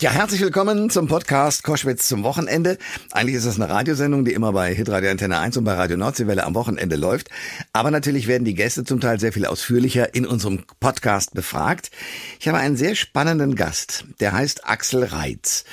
Ja, 0.00 0.10
herzlich 0.10 0.40
willkommen 0.40 0.90
zum 0.90 1.06
Podcast 1.06 1.62
Koschwitz 1.62 2.08
zum 2.08 2.24
Wochenende. 2.24 2.78
Eigentlich 3.12 3.36
ist 3.36 3.44
es 3.44 3.60
eine 3.60 3.70
Radiosendung, 3.70 4.24
die 4.24 4.32
immer 4.32 4.52
bei 4.52 4.74
Hitradio 4.74 5.08
Antenne 5.08 5.38
1 5.38 5.56
und 5.56 5.62
bei 5.62 5.74
Radio 5.74 5.96
Nordseewelle 5.96 6.42
am 6.42 6.56
Wochenende 6.56 6.96
läuft. 6.96 7.30
Aber 7.72 7.92
natürlich 7.92 8.26
werden 8.26 8.44
die 8.44 8.54
Gäste 8.54 8.82
zum 8.82 8.98
Teil 8.98 9.20
sehr 9.20 9.32
viel 9.32 9.46
ausführlicher 9.46 10.12
in 10.12 10.26
unserem 10.26 10.64
Podcast 10.80 11.32
befragt. 11.32 11.92
Ich 12.40 12.48
habe 12.48 12.58
einen 12.58 12.76
sehr 12.76 12.96
spannenden 12.96 13.54
Gast, 13.54 14.04
der 14.18 14.32
heißt 14.32 14.68
Axel 14.68 15.04
Reitz. 15.04 15.64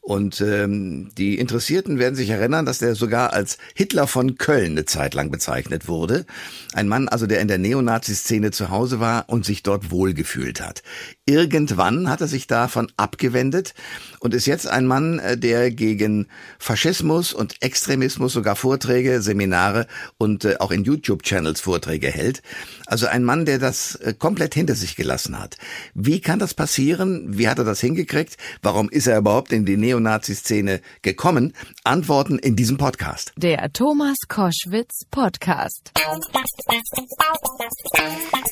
Und 0.00 0.40
ähm, 0.40 1.10
die 1.18 1.38
Interessierten 1.38 1.98
werden 1.98 2.14
sich 2.14 2.30
erinnern, 2.30 2.64
dass 2.64 2.78
der 2.78 2.94
sogar 2.94 3.34
als 3.34 3.58
Hitler 3.74 4.06
von 4.06 4.38
Köln 4.38 4.72
eine 4.72 4.86
Zeit 4.86 5.14
lang 5.14 5.30
bezeichnet 5.30 5.88
wurde. 5.88 6.24
Ein 6.72 6.88
Mann 6.88 7.08
also, 7.08 7.26
der 7.26 7.40
in 7.40 7.48
der 7.48 7.58
Neonazi-Szene 7.58 8.50
zu 8.50 8.70
Hause 8.70 8.98
war 8.98 9.26
und 9.28 9.44
sich 9.44 9.62
dort 9.62 9.90
wohlgefühlt 9.90 10.62
hat. 10.62 10.82
Irgendwann 11.26 12.08
hat 12.08 12.22
er 12.22 12.28
sich 12.28 12.46
davon 12.46 12.90
abgewendet 12.96 13.74
und 14.20 14.32
ist 14.32 14.46
jetzt 14.46 14.66
ein 14.66 14.86
Mann, 14.86 15.18
äh, 15.18 15.36
der 15.36 15.70
gegen 15.70 16.28
Faschismus 16.58 17.34
und 17.34 17.62
Extremismus 17.62 18.32
sogar 18.32 18.56
Vorträge, 18.56 19.20
Seminare 19.20 19.86
und 20.16 20.46
äh, 20.46 20.56
auch 20.60 20.70
in 20.70 20.82
YouTube-Channels 20.82 21.60
Vorträge 21.60 22.08
hält. 22.08 22.42
Also 22.90 23.06
ein 23.06 23.22
Mann, 23.22 23.44
der 23.44 23.60
das 23.60 23.94
äh, 23.94 24.14
komplett 24.18 24.52
hinter 24.54 24.74
sich 24.74 24.96
gelassen 24.96 25.38
hat. 25.38 25.56
Wie 25.94 26.20
kann 26.20 26.40
das 26.40 26.54
passieren? 26.54 27.38
Wie 27.38 27.46
hat 27.46 27.58
er 27.58 27.64
das 27.64 27.78
hingekriegt? 27.78 28.36
Warum 28.62 28.90
ist 28.90 29.06
er 29.06 29.16
überhaupt 29.16 29.52
in 29.52 29.64
die 29.64 29.76
Neonazi-Szene 29.76 30.80
gekommen? 31.02 31.54
Antworten 31.84 32.40
in 32.40 32.56
diesem 32.56 32.78
Podcast. 32.78 33.32
Der 33.36 33.72
Thomas 33.72 34.16
Koschwitz 34.26 35.04
Podcast. 35.08 35.92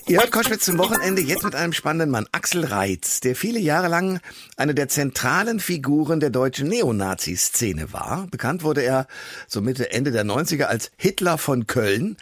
Ihr 0.07 0.21
hört 0.21 0.31
Koschwitz 0.31 0.67
zum 0.67 0.79
Wochenende 0.79 1.21
jetzt 1.21 1.43
mit 1.43 1.57
einem 1.57 1.73
spannenden 1.73 2.11
Mann, 2.11 2.29
Axel 2.31 2.65
Reitz, 2.65 3.19
der 3.19 3.35
viele 3.35 3.59
Jahre 3.59 3.89
lang 3.89 4.21
eine 4.57 4.73
der 4.73 4.87
zentralen 4.87 5.59
Figuren 5.59 6.21
der 6.21 6.31
deutschen 6.31 6.69
Neonazi-Szene 6.69 7.93
war. 7.93 8.29
Bekannt 8.31 8.63
wurde 8.63 8.83
er 8.83 9.09
so 9.49 9.61
Mitte, 9.61 9.91
Ende 9.91 10.13
der 10.13 10.25
90er 10.25 10.65
als 10.65 10.93
Hitler 10.97 11.39
von 11.39 11.67
Köln. 11.67 12.17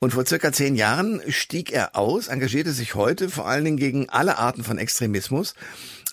Und 0.00 0.12
vor 0.12 0.24
circa 0.26 0.52
zehn 0.52 0.76
Jahren 0.76 1.20
stieg 1.28 1.72
er 1.72 1.96
aus, 1.96 2.28
engagierte 2.28 2.72
sich 2.72 2.94
heute 2.94 3.28
vor 3.30 3.48
allen 3.48 3.64
Dingen 3.64 3.76
gegen 3.76 4.08
alle 4.08 4.38
Arten 4.38 4.62
von 4.62 4.78
Extremismus 4.78 5.54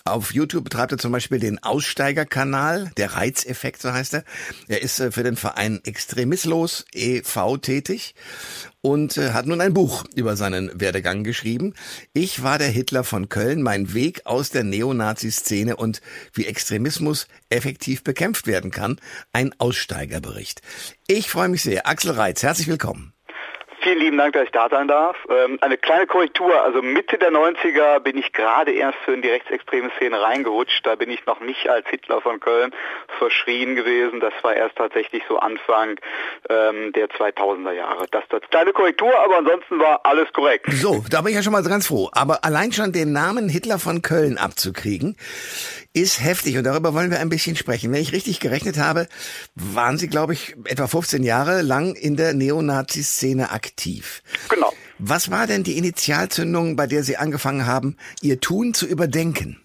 auf 0.06 0.32
YouTube 0.32 0.64
betreibt 0.64 0.92
er 0.92 0.98
zum 0.98 1.10
Beispiel 1.10 1.40
den 1.40 1.62
Aussteigerkanal, 1.62 2.92
der 2.96 3.14
Reizeffekt, 3.14 3.82
so 3.82 3.92
heißt 3.92 4.14
er. 4.14 4.24
Er 4.68 4.80
ist 4.80 5.00
äh, 5.00 5.10
für 5.10 5.24
den 5.24 5.36
Verein 5.36 5.80
Extremislos 5.84 6.84
e.V. 6.92 7.56
tätig 7.56 8.14
und 8.82 9.16
äh, 9.16 9.32
hat 9.32 9.46
nun 9.46 9.60
ein 9.60 9.74
Buch 9.74 10.04
über 10.14 10.36
seinen 10.36 10.70
Werdegang 10.80 11.24
geschrieben. 11.24 11.74
Ich 12.12 12.44
war 12.44 12.58
der 12.58 12.68
Hitler 12.68 13.02
von 13.02 13.28
Köln, 13.28 13.62
mein 13.62 13.94
Weg 13.94 14.26
aus 14.26 14.50
der 14.50 14.62
Neonazi-Szene 14.62 15.76
und 15.76 16.00
wie 16.32 16.46
Extremismus 16.46 17.26
effektiv 17.50 18.04
bekämpft 18.04 18.46
werden 18.46 18.70
kann. 18.70 19.00
Ein 19.32 19.54
Aussteigerbericht. 19.58 20.62
Ich 21.08 21.28
freue 21.28 21.48
mich 21.48 21.62
sehr. 21.62 21.88
Axel 21.88 22.12
Reitz, 22.12 22.44
herzlich 22.44 22.68
willkommen. 22.68 23.15
Vielen 23.86 24.00
lieben 24.00 24.18
Dank, 24.18 24.32
dass 24.32 24.42
ich 24.42 24.50
da 24.50 24.68
sein 24.68 24.88
darf. 24.88 25.16
Ähm, 25.30 25.58
eine 25.60 25.76
kleine 25.76 26.08
Korrektur, 26.08 26.60
also 26.60 26.82
Mitte 26.82 27.18
der 27.18 27.30
90er 27.30 28.00
bin 28.00 28.18
ich 28.18 28.32
gerade 28.32 28.72
erst 28.72 28.98
in 29.06 29.22
die 29.22 29.28
rechtsextreme 29.28 29.92
Szene 29.96 30.20
reingerutscht. 30.20 30.84
Da 30.84 30.96
bin 30.96 31.08
ich 31.08 31.24
noch 31.24 31.38
nicht 31.38 31.68
als 31.68 31.86
Hitler 31.88 32.20
von 32.20 32.40
Köln 32.40 32.72
verschrien 33.16 33.76
gewesen. 33.76 34.18
Das 34.18 34.32
war 34.42 34.56
erst 34.56 34.74
tatsächlich 34.74 35.22
so 35.28 35.38
Anfang 35.38 36.00
ähm, 36.48 36.92
der 36.94 37.06
2000er 37.10 37.70
Jahre. 37.70 38.06
Das 38.10 38.24
ist 38.24 38.50
kleine 38.50 38.72
Korrektur, 38.72 39.12
aber 39.24 39.38
ansonsten 39.38 39.78
war 39.78 40.00
alles 40.02 40.32
korrekt. 40.32 40.66
So, 40.72 41.04
da 41.08 41.20
bin 41.20 41.30
ich 41.30 41.36
ja 41.36 41.44
schon 41.44 41.52
mal 41.52 41.62
ganz 41.62 41.86
froh. 41.86 42.10
Aber 42.10 42.44
allein 42.44 42.72
schon 42.72 42.90
den 42.90 43.12
Namen 43.12 43.48
Hitler 43.48 43.78
von 43.78 44.02
Köln 44.02 44.36
abzukriegen, 44.36 45.16
ist 45.96 46.22
heftig 46.22 46.58
und 46.58 46.64
darüber 46.64 46.92
wollen 46.92 47.10
wir 47.10 47.20
ein 47.20 47.30
bisschen 47.30 47.56
sprechen. 47.56 47.90
Wenn 47.90 48.02
ich 48.02 48.12
richtig 48.12 48.38
gerechnet 48.38 48.76
habe, 48.76 49.08
waren 49.54 49.96
Sie, 49.96 50.08
glaube 50.08 50.34
ich, 50.34 50.54
etwa 50.66 50.86
15 50.86 51.22
Jahre 51.22 51.62
lang 51.62 51.94
in 51.94 52.16
der 52.16 52.34
Neonazi-Szene 52.34 53.50
aktiv. 53.50 54.22
Genau. 54.50 54.72
Was 54.98 55.30
war 55.30 55.46
denn 55.46 55.62
die 55.62 55.78
Initialzündung, 55.78 56.76
bei 56.76 56.86
der 56.86 57.02
Sie 57.02 57.16
angefangen 57.16 57.66
haben, 57.66 57.96
Ihr 58.20 58.40
Tun 58.40 58.74
zu 58.74 58.86
überdenken? 58.86 59.62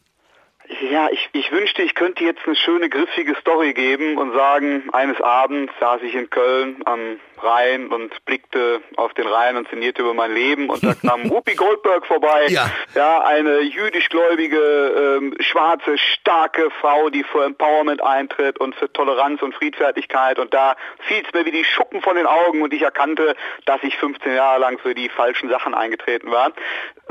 Ja, 0.89 1.09
ich, 1.11 1.29
ich 1.33 1.51
wünschte, 1.51 1.81
ich 1.83 1.95
könnte 1.95 2.23
jetzt 2.23 2.41
eine 2.45 2.55
schöne, 2.55 2.89
griffige 2.89 3.35
Story 3.35 3.73
geben 3.73 4.17
und 4.17 4.33
sagen, 4.33 4.83
eines 4.93 5.19
Abends 5.19 5.73
saß 5.81 6.01
ich 6.01 6.15
in 6.15 6.29
Köln 6.29 6.81
am 6.85 7.19
Rhein 7.43 7.87
und 7.87 8.25
blickte 8.25 8.81
auf 8.97 9.13
den 9.13 9.27
Rhein 9.27 9.57
und 9.57 9.69
sinnierte 9.69 10.01
über 10.01 10.13
mein 10.13 10.33
Leben 10.33 10.69
und 10.69 10.83
da 10.83 10.93
kam 10.93 11.29
Whoopi 11.29 11.55
Goldberg 11.55 12.05
vorbei. 12.05 12.47
Ja. 12.49 12.69
ja 12.95 13.21
eine 13.21 13.61
jüdischgläubige, 13.61 15.17
ähm, 15.19 15.35
schwarze, 15.39 15.97
starke 15.97 16.69
Frau, 16.79 17.09
die 17.09 17.23
für 17.23 17.45
Empowerment 17.45 18.01
eintritt 18.01 18.59
und 18.59 18.75
für 18.75 18.91
Toleranz 18.91 19.41
und 19.41 19.55
Friedfertigkeit 19.55 20.39
und 20.39 20.53
da 20.53 20.75
fiel 21.07 21.23
es 21.25 21.33
mir 21.33 21.45
wie 21.45 21.51
die 21.51 21.65
Schuppen 21.65 22.01
von 22.01 22.15
den 22.15 22.27
Augen 22.27 22.61
und 22.61 22.73
ich 22.73 22.81
erkannte, 22.81 23.35
dass 23.65 23.81
ich 23.83 23.97
15 23.97 24.35
Jahre 24.35 24.59
lang 24.59 24.79
für 24.79 24.93
die 24.93 25.09
falschen 25.09 25.49
Sachen 25.49 25.73
eingetreten 25.73 26.31
war. 26.31 26.51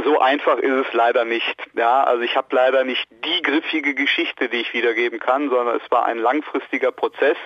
So 0.05 0.19
einfach 0.21 0.59
ist 0.59 0.87
es 0.87 0.93
leider 0.93 1.25
nicht. 1.25 1.57
Ja, 1.75 2.05
also 2.05 2.23
ich 2.23 2.37
habe 2.37 2.55
leider 2.55 2.85
nicht 2.85 3.07
die 3.25 3.43
griffige 3.43 3.95
Geschichte, 3.95 4.49
die 4.49 4.59
ich 4.59 4.73
wiedergeben 4.73 5.19
kann, 5.19 5.51
sondern 5.51 5.77
es 5.77 5.91
war 5.91 6.07
ein 6.07 6.19
langfristiger 6.19 6.93
Prozess, 6.93 7.37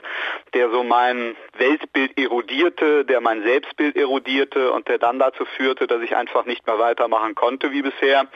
der 0.53 0.71
so 0.71 0.85
mein 0.85 1.37
Weltbild 1.59 2.19
erodiert 2.19 2.74
erodierte, 2.75 3.05
der 3.05 3.21
mein 3.21 3.43
Selbstbild 3.43 3.97
erodierte 3.97 4.73
und 4.73 4.89
der 4.89 4.99
dann 4.99 5.19
dazu 5.19 5.45
führte, 5.45 5.87
dass 5.87 6.03
ich 6.03 6.17
einfach 6.17 6.45
nicht 6.45 6.67
mehr 6.67 6.79
weitermachen 6.79 7.35
konnte 7.35 7.73
wie 7.73 7.83
bisher. 7.83 8.27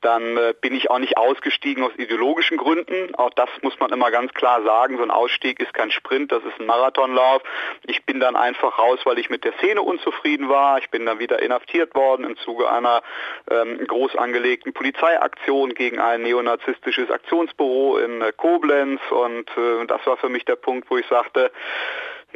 Dann 0.00 0.36
äh, 0.36 0.54
bin 0.60 0.74
ich 0.74 0.90
auch 0.90 0.98
nicht 0.98 1.16
ausgestiegen 1.16 1.82
aus 1.82 1.92
ideologischen 1.96 2.56
Gründen. 2.56 3.14
Auch 3.14 3.30
das 3.30 3.48
muss 3.62 3.78
man 3.80 3.90
immer 3.90 4.10
ganz 4.10 4.32
klar 4.32 4.62
sagen. 4.62 4.96
So 4.96 5.02
ein 5.02 5.10
Ausstieg 5.10 5.60
ist 5.60 5.72
kein 5.74 5.90
Sprint, 5.90 6.32
das 6.32 6.44
ist 6.44 6.60
ein 6.60 6.66
Marathonlauf. 6.66 7.42
Ich 7.86 8.04
bin 8.04 8.20
dann 8.20 8.36
einfach 8.36 8.78
raus, 8.78 9.00
weil 9.04 9.18
ich 9.18 9.30
mit 9.30 9.44
der 9.44 9.52
Szene 9.54 9.82
unzufrieden 9.82 10.48
war. 10.48 10.78
Ich 10.78 10.90
bin 10.90 11.06
dann 11.06 11.18
wieder 11.18 11.40
inhaftiert 11.42 11.94
worden 11.94 12.24
im 12.24 12.36
Zuge 12.38 12.70
einer 12.70 13.02
ähm, 13.50 13.86
groß 13.86 14.16
angelegten 14.16 14.72
Polizeiaktion 14.72 15.74
gegen 15.74 15.98
ein 15.98 16.22
neonazistisches 16.22 17.10
Aktionsbüro 17.10 17.98
in 17.98 18.22
äh, 18.22 18.32
Koblenz 18.36 19.00
und 19.10 19.48
äh, 19.56 19.86
das 19.86 20.04
war 20.06 20.16
für 20.16 20.28
mich 20.28 20.44
der 20.44 20.56
Punkt, 20.56 20.90
wo 20.90 20.96
ich 20.98 21.06
sagte, 21.06 21.50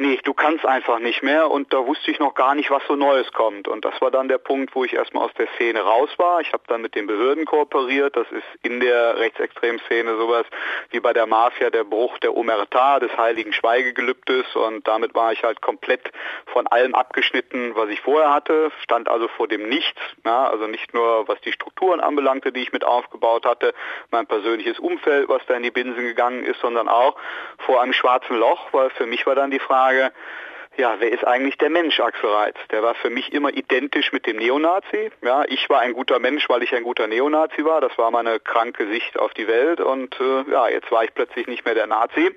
nee, 0.01 0.19
du 0.23 0.33
kannst 0.33 0.65
einfach 0.65 0.99
nicht 0.99 1.23
mehr 1.23 1.49
und 1.49 1.71
da 1.71 1.85
wusste 1.85 2.11
ich 2.11 2.19
noch 2.19 2.33
gar 2.33 2.55
nicht, 2.55 2.71
was 2.71 2.83
so 2.87 2.95
Neues 2.95 3.31
kommt. 3.31 3.67
Und 3.67 3.85
das 3.85 3.99
war 4.01 4.11
dann 4.11 4.27
der 4.27 4.37
Punkt, 4.37 4.75
wo 4.75 4.83
ich 4.83 4.93
erstmal 4.93 5.25
aus 5.25 5.33
der 5.37 5.47
Szene 5.55 5.81
raus 5.81 6.09
war. 6.17 6.41
Ich 6.41 6.51
habe 6.53 6.63
dann 6.67 6.81
mit 6.81 6.95
den 6.95 7.07
Behörden 7.07 7.45
kooperiert. 7.45 8.15
Das 8.15 8.29
ist 8.31 8.43
in 8.63 8.79
der 8.79 9.17
rechtsextremen 9.17 9.79
Szene 9.85 10.17
sowas 10.17 10.45
wie 10.89 10.99
bei 10.99 11.13
der 11.13 11.27
Mafia 11.27 11.69
der 11.69 11.83
Bruch 11.83 12.17
der 12.19 12.35
Omerta, 12.35 12.99
des 12.99 13.15
heiligen 13.17 13.53
Schweigegelübdes 13.53 14.55
und 14.55 14.87
damit 14.87 15.13
war 15.15 15.31
ich 15.31 15.43
halt 15.43 15.61
komplett 15.61 16.11
von 16.47 16.67
allem 16.67 16.95
abgeschnitten, 16.95 17.75
was 17.75 17.89
ich 17.89 18.01
vorher 18.01 18.33
hatte, 18.33 18.71
stand 18.81 19.09
also 19.09 19.27
vor 19.27 19.47
dem 19.47 19.69
Nichts, 19.69 19.99
ja, 20.25 20.47
also 20.47 20.67
nicht 20.67 20.93
nur 20.93 21.27
was 21.27 21.39
die 21.41 21.51
Strukturen 21.51 21.99
anbelangte, 21.99 22.51
die 22.51 22.61
ich 22.61 22.71
mit 22.71 22.83
aufgebaut 22.83 23.45
hatte, 23.45 23.73
mein 24.09 24.25
persönliches 24.25 24.79
Umfeld, 24.79 25.29
was 25.29 25.41
da 25.47 25.55
in 25.55 25.63
die 25.63 25.71
Binsen 25.71 26.03
gegangen 26.03 26.43
ist, 26.43 26.59
sondern 26.61 26.87
auch 26.87 27.15
vor 27.59 27.81
einem 27.81 27.93
schwarzen 27.93 28.37
Loch, 28.37 28.69
weil 28.71 28.89
für 28.91 29.05
mich 29.05 29.25
war 29.25 29.35
dann 29.35 29.51
die 29.51 29.59
Frage, 29.59 29.90
Frage, 29.91 30.11
ja, 30.77 30.95
wer 30.99 31.11
ist 31.11 31.27
eigentlich 31.27 31.57
der 31.57 31.69
Mensch, 31.69 31.99
Axel 31.99 32.29
Reitz? 32.29 32.57
Der 32.71 32.81
war 32.81 32.95
für 32.95 33.09
mich 33.09 33.33
immer 33.33 33.49
identisch 33.49 34.13
mit 34.13 34.25
dem 34.25 34.37
Neonazi. 34.37 35.11
Ja, 35.21 35.43
ich 35.47 35.69
war 35.69 35.81
ein 35.81 35.91
guter 35.91 36.19
Mensch, 36.19 36.47
weil 36.47 36.63
ich 36.63 36.73
ein 36.73 36.83
guter 36.83 37.07
Neonazi 37.07 37.65
war. 37.65 37.81
Das 37.81 37.97
war 37.97 38.09
meine 38.09 38.39
kranke 38.39 38.87
Sicht 38.87 39.19
auf 39.19 39.33
die 39.33 39.49
Welt. 39.49 39.81
Und 39.81 40.17
äh, 40.21 40.49
ja, 40.49 40.69
jetzt 40.69 40.89
war 40.89 41.03
ich 41.03 41.13
plötzlich 41.13 41.47
nicht 41.47 41.65
mehr 41.65 41.75
der 41.75 41.87
Nazi. 41.87 42.33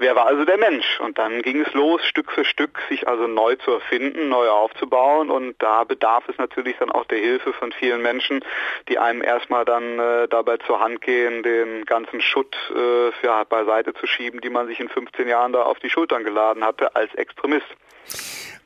Wer 0.00 0.16
war 0.16 0.28
also 0.28 0.46
der 0.46 0.56
Mensch? 0.56 0.98
Und 1.00 1.18
dann 1.18 1.42
ging 1.42 1.60
es 1.60 1.74
los, 1.74 2.02
Stück 2.06 2.32
für 2.32 2.46
Stück, 2.46 2.80
sich 2.88 3.06
also 3.06 3.26
neu 3.26 3.56
zu 3.56 3.72
erfinden, 3.72 4.30
neu 4.30 4.48
aufzubauen. 4.48 5.30
Und 5.30 5.56
da 5.58 5.84
bedarf 5.84 6.26
es 6.26 6.38
natürlich 6.38 6.76
dann 6.78 6.90
auch 6.90 7.04
der 7.04 7.18
Hilfe 7.18 7.52
von 7.52 7.70
vielen 7.70 8.00
Menschen, 8.00 8.42
die 8.88 8.98
einem 8.98 9.22
erstmal 9.22 9.66
dann 9.66 9.98
äh, 9.98 10.26
dabei 10.26 10.56
zur 10.56 10.80
Hand 10.80 11.02
gehen, 11.02 11.42
den 11.42 11.84
ganzen 11.84 12.22
Schutt 12.22 12.56
äh, 12.74 13.10
ja, 13.22 13.44
beiseite 13.44 13.92
zu 13.92 14.06
schieben, 14.06 14.40
die 14.40 14.48
man 14.48 14.68
sich 14.68 14.80
in 14.80 14.88
15 14.88 15.28
Jahren 15.28 15.52
da 15.52 15.64
auf 15.64 15.78
die 15.80 15.90
Schultern 15.90 16.24
geladen 16.24 16.64
hatte 16.64 16.96
als 16.96 17.14
Extremist. 17.16 17.66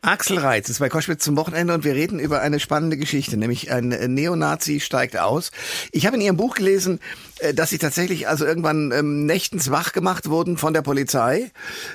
Axel 0.05 0.37
Reitz 0.37 0.69
ist 0.69 0.81
bei 0.81 0.91
Koschwitz 0.91 1.25
zum 1.25 1.35
Wochenende 1.39 1.73
und 1.73 1.83
wir 1.83 1.95
reden 1.95 2.19
über 2.19 2.43
eine 2.43 2.61
spannende 2.61 2.99
Geschichte, 2.99 3.39
nämlich 3.39 3.73
ein 3.73 3.89
Neonazi 3.89 4.81
steigt 4.81 5.19
aus. 5.19 5.51
Ich 5.93 6.05
habe 6.05 6.17
in 6.17 6.23
Ihrem 6.23 6.37
Buch 6.37 6.57
gelesen, 6.57 7.01
äh, 7.39 7.55
dass 7.55 7.71
Sie 7.71 7.79
tatsächlich 7.79 8.29
also 8.29 8.45
irgendwann 8.45 8.93
ähm, 8.93 9.25
nächtens 9.25 9.71
wach 9.71 9.93
gemacht 9.93 10.29
wurden 10.29 10.59
von 10.59 10.75
der 10.75 10.83
Polizei. 10.83 11.51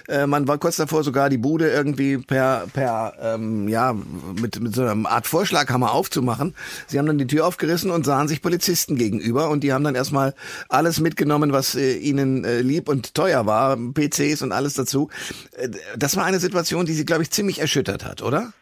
Äh, 0.08 0.26
man 0.26 0.48
war 0.48 0.58
kurz 0.58 0.78
davor, 0.78 1.04
sogar 1.04 1.30
die 1.30 1.38
Bude 1.38 1.70
irgendwie 1.70 2.18
per, 2.18 2.66
per 2.74 3.14
ähm, 3.22 3.68
ja, 3.68 3.94
mit, 3.94 4.60
mit 4.60 4.74
so 4.74 4.84
einer 4.84 5.08
Art 5.08 5.28
Vorschlaghammer 5.28 5.92
aufzumachen. 5.92 6.56
Sie 6.88 6.98
haben 6.98 7.06
dann 7.06 7.20
die 7.20 7.28
Tür 7.28 7.46
aufgerissen 7.46 7.92
und 7.92 8.08
sahen 8.08 8.28
sich 8.28 8.42
Polizisten 8.42 8.96
gegenüber 8.96 9.50
und 9.50 9.64
die 9.64 9.72
haben 9.72 9.84
dann 9.84 9.94
erstmal 9.94 10.34
alles 10.68 11.00
mitgenommen, 11.00 11.54
was 11.54 11.76
äh, 11.76 11.98
ihnen 11.98 12.44
äh, 12.44 12.62
lieb 12.62 12.90
und 12.90 13.14
teuer 13.14 13.46
war, 13.46 13.78
PCs 13.78 14.42
und 14.42 14.52
alles 14.52 14.74
dazu. 14.74 15.10
Äh, 15.52 15.70
das 15.96 16.16
war 16.16 16.26
eine 16.26 16.40
Situation, 16.40 16.88
die 16.88 16.94
Sie, 16.94 17.06
glaube 17.06 17.22
ich, 17.22 17.30
ziemlich 17.30 17.60
erschüttert 17.60 17.99
hat, 18.04 18.22
oder? 18.22 18.54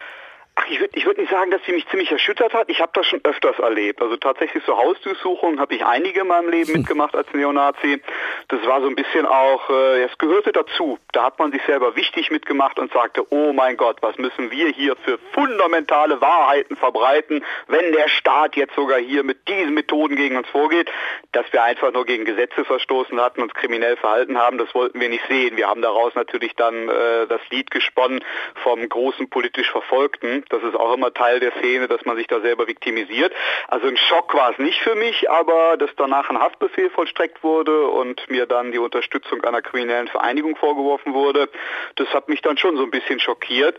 Ach, 0.60 0.66
ich 0.72 0.80
würde 0.80 0.98
ich 0.98 1.06
würd 1.06 1.20
nicht 1.20 1.30
sagen, 1.30 1.52
dass 1.52 1.62
sie 1.68 1.72
mich 1.72 1.88
ziemlich 1.90 2.12
erschüttert 2.12 2.52
hat. 2.56 2.68
Ich 2.70 2.82
habe 2.82 2.92
das 2.96 3.06
schon 3.06 3.20
öfters 3.24 3.60
erlebt. 3.60 4.02
Also 4.02 4.18
tatsächlich 4.18 4.64
so 4.66 4.76
Hausdurchsuchungen 4.76 5.60
habe 5.60 5.76
ich 5.76 5.86
einige 5.86 6.22
in 6.22 6.28
meinem 6.28 6.50
Leben 6.50 6.72
mitgemacht 6.78 7.16
als 7.16 7.32
Neonazi. 7.32 8.02
das 8.48 8.66
war 8.66 8.82
so 8.82 8.88
ein 8.88 8.96
bisschen 8.96 9.28
auch, 9.28 9.70
äh, 9.70 10.02
es 10.02 10.18
gehörte 10.18 10.52
dazu. 10.52 10.98
Da 11.12 11.26
hat 11.26 11.38
man 11.38 11.52
sich 11.52 11.62
selber 11.68 11.96
wichtig 11.96 12.32
mitgemacht 12.32 12.80
und 12.80 12.92
sagte, 12.92 13.32
oh 13.32 13.54
mein 13.54 13.78
Gott, 13.78 13.98
was 14.02 14.18
müssen 14.18 14.50
wir 14.50 14.70
hier 14.70 14.96
für 14.96 15.20
fundamentale 15.32 16.22
Wahrheiten 16.22 16.76
verbreiten, 16.76 17.46
wenn 17.68 17.92
der 17.92 18.08
Staat 18.08 18.56
jetzt 18.56 18.74
sogar 18.74 18.98
hier 18.98 19.24
mit 19.24 19.48
diesen 19.48 19.76
Methoden 19.76 20.16
gegen 20.16 20.38
uns 20.38 20.48
vorgeht, 20.48 20.90
dass 21.34 21.46
wir 21.54 21.64
einfach 21.64 21.94
nur 21.94 22.06
gegen 22.06 22.26
Gesetze 22.26 22.66
verstoßen 22.66 23.22
hatten, 23.22 23.44
uns 23.44 23.54
kriminell 23.54 23.96
verhalten 23.96 24.40
haben, 24.40 24.58
das 24.58 24.74
wollten 24.74 25.00
wir 25.00 25.10
nicht 25.10 25.26
sehen. 25.28 25.56
Wir 25.56 25.68
haben 25.68 25.84
daraus 25.84 26.16
natürlich 26.16 26.56
dann 26.56 26.90
äh, 26.90 27.28
das 27.28 27.42
Lied 27.52 27.70
gesponnen 27.70 28.24
vom 28.64 28.90
großen 28.90 29.30
politisch 29.30 29.70
Verfolgten. 29.70 30.46
Das 30.50 30.64
ist 30.64 30.76
auch 30.76 30.94
immer 30.94 31.14
Teil 31.14 31.40
der 31.40 31.52
Szene, 31.54 31.88
dass 31.88 32.06
man 32.06 32.18
sich 32.18 32.28
da 32.28 32.40
selber 32.42 32.68
viktimisiert. 32.68 33.34
Also 33.68 33.88
ein 33.88 33.98
Schock 33.98 34.34
war 34.34 34.52
es 34.52 34.58
nicht 34.58 34.80
für 34.82 34.96
mich, 34.96 35.30
aber 35.30 35.78
dass 35.78 35.90
danach 35.98 36.30
ein 36.30 36.40
Haftbefehl 36.40 36.90
vollstreckt 36.90 37.44
wurde 37.44 37.88
und 37.88 38.30
mir 38.30 38.46
dann 38.46 38.72
die 38.72 38.80
Unterstützung 38.80 39.44
einer 39.44 39.62
kriminellen 39.62 40.08
Vereinigung 40.08 40.56
vorgeworfen 40.56 41.14
wurde, 41.14 41.50
das 41.96 42.08
hat 42.14 42.30
mich 42.30 42.42
dann 42.42 42.58
schon 42.58 42.78
so 42.78 42.84
ein 42.84 42.92
bisschen 42.92 43.20
schockiert, 43.20 43.78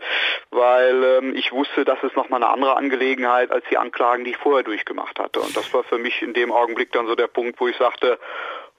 weil 0.51 1.03
ähm, 1.03 1.35
ich 1.35 1.51
wusste, 1.51 1.85
das 1.85 2.01
ist 2.03 2.15
nochmal 2.15 2.43
eine 2.43 2.51
andere 2.51 2.77
Angelegenheit 2.77 3.51
als 3.51 3.65
die 3.69 3.77
Anklagen, 3.77 4.23
die 4.25 4.31
ich 4.31 4.37
vorher 4.37 4.63
durchgemacht 4.63 5.19
hatte. 5.19 5.39
Und 5.39 5.55
das 5.55 5.73
war 5.73 5.83
für 5.83 5.97
mich 5.97 6.21
in 6.21 6.33
dem 6.33 6.51
Augenblick 6.51 6.91
dann 6.91 7.07
so 7.07 7.15
der 7.15 7.27
Punkt, 7.27 7.59
wo 7.59 7.67
ich 7.67 7.77
sagte, 7.77 8.19